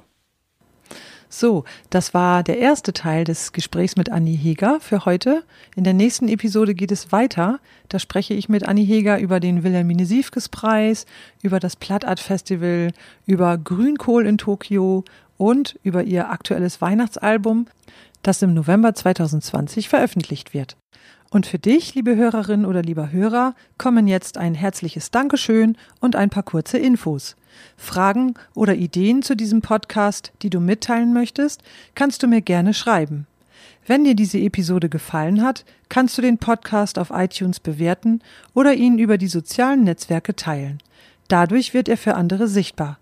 So, 1.33 1.63
das 1.89 2.13
war 2.13 2.43
der 2.43 2.57
erste 2.57 2.91
Teil 2.91 3.23
des 3.23 3.53
Gesprächs 3.53 3.95
mit 3.95 4.11
Anni 4.11 4.37
Heger 4.37 4.79
für 4.81 5.05
heute. 5.05 5.43
In 5.77 5.85
der 5.85 5.93
nächsten 5.93 6.27
Episode 6.27 6.75
geht 6.75 6.91
es 6.91 7.13
weiter. 7.13 7.61
Da 7.87 7.99
spreche 7.99 8.33
ich 8.33 8.49
mit 8.49 8.67
Anni 8.67 8.85
Heger 8.85 9.17
über 9.17 9.39
den 9.39 9.63
Wilhelmine 9.63 10.05
Siefkes 10.05 10.49
Preis, 10.49 11.05
über 11.41 11.61
das 11.61 11.77
Plattart 11.77 12.19
Festival, 12.19 12.91
über 13.25 13.57
Grünkohl 13.57 14.25
in 14.25 14.37
Tokio 14.37 15.05
und 15.37 15.79
über 15.83 16.03
ihr 16.03 16.29
aktuelles 16.29 16.81
Weihnachtsalbum, 16.81 17.67
das 18.23 18.41
im 18.41 18.53
November 18.53 18.93
2020 18.93 19.87
veröffentlicht 19.87 20.53
wird. 20.53 20.75
Und 21.33 21.45
für 21.45 21.59
dich, 21.59 21.95
liebe 21.95 22.17
Hörerin 22.17 22.65
oder 22.65 22.81
lieber 22.81 23.13
Hörer, 23.13 23.55
kommen 23.77 24.05
jetzt 24.05 24.37
ein 24.37 24.53
herzliches 24.53 25.11
Dankeschön 25.11 25.77
und 26.01 26.17
ein 26.17 26.29
paar 26.29 26.43
kurze 26.43 26.77
Infos. 26.77 27.37
Fragen 27.77 28.33
oder 28.53 28.75
Ideen 28.75 29.21
zu 29.21 29.37
diesem 29.37 29.61
Podcast, 29.61 30.33
die 30.41 30.49
du 30.49 30.59
mitteilen 30.59 31.13
möchtest, 31.13 31.63
kannst 31.95 32.21
du 32.21 32.27
mir 32.27 32.41
gerne 32.41 32.73
schreiben. 32.73 33.27
Wenn 33.87 34.03
dir 34.03 34.13
diese 34.13 34.39
Episode 34.39 34.89
gefallen 34.89 35.41
hat, 35.41 35.63
kannst 35.87 36.17
du 36.17 36.21
den 36.21 36.37
Podcast 36.37 36.99
auf 36.99 37.11
iTunes 37.11 37.61
bewerten 37.61 38.21
oder 38.53 38.73
ihn 38.73 38.99
über 38.99 39.17
die 39.17 39.29
sozialen 39.29 39.85
Netzwerke 39.85 40.35
teilen. 40.35 40.79
Dadurch 41.29 41.73
wird 41.73 41.87
er 41.87 41.97
für 41.97 42.15
andere 42.15 42.49
sichtbar. 42.49 42.99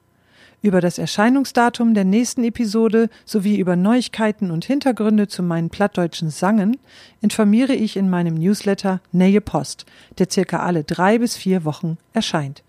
Über 0.61 0.81
das 0.81 0.97
Erscheinungsdatum 0.97 1.93
der 1.93 2.03
nächsten 2.03 2.43
Episode 2.43 3.09
sowie 3.23 3.57
über 3.57 3.77
Neuigkeiten 3.77 4.51
und 4.51 4.65
Hintergründe 4.65 5.29
zu 5.29 5.41
meinen 5.41 5.69
plattdeutschen 5.69 6.31
Sangen 6.31 6.75
informiere 7.21 7.71
ich 7.73 7.95
in 7.95 8.09
meinem 8.09 8.35
Newsletter 8.35 8.99
Nähe 9.13 9.39
Post, 9.39 9.85
der 10.17 10.29
circa 10.29 10.59
alle 10.59 10.83
drei 10.83 11.19
bis 11.19 11.37
vier 11.37 11.63
Wochen 11.63 11.97
erscheint. 12.11 12.63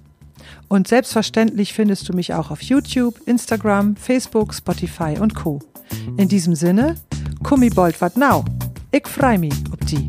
Und 0.69 0.89
selbstverständlich 0.89 1.73
findest 1.73 2.09
du 2.09 2.13
mich 2.13 2.35
auch 2.35 2.51
auf 2.51 2.63
YouTube, 2.63 3.21
Instagram, 3.27 3.97
Facebook, 3.97 4.55
Spotify 4.55 5.17
und 5.19 5.35
Co. 5.35 5.61
In 6.17 6.29
diesem 6.29 6.55
Sinne, 6.55 6.97
kummi 7.43 7.71
bold 7.71 8.01
wat 8.01 8.17
now. 8.17 8.45
Ich 8.91 9.07
freu 9.07 9.39
mich 9.39 9.55
ob 9.73 9.85
die. 9.87 10.09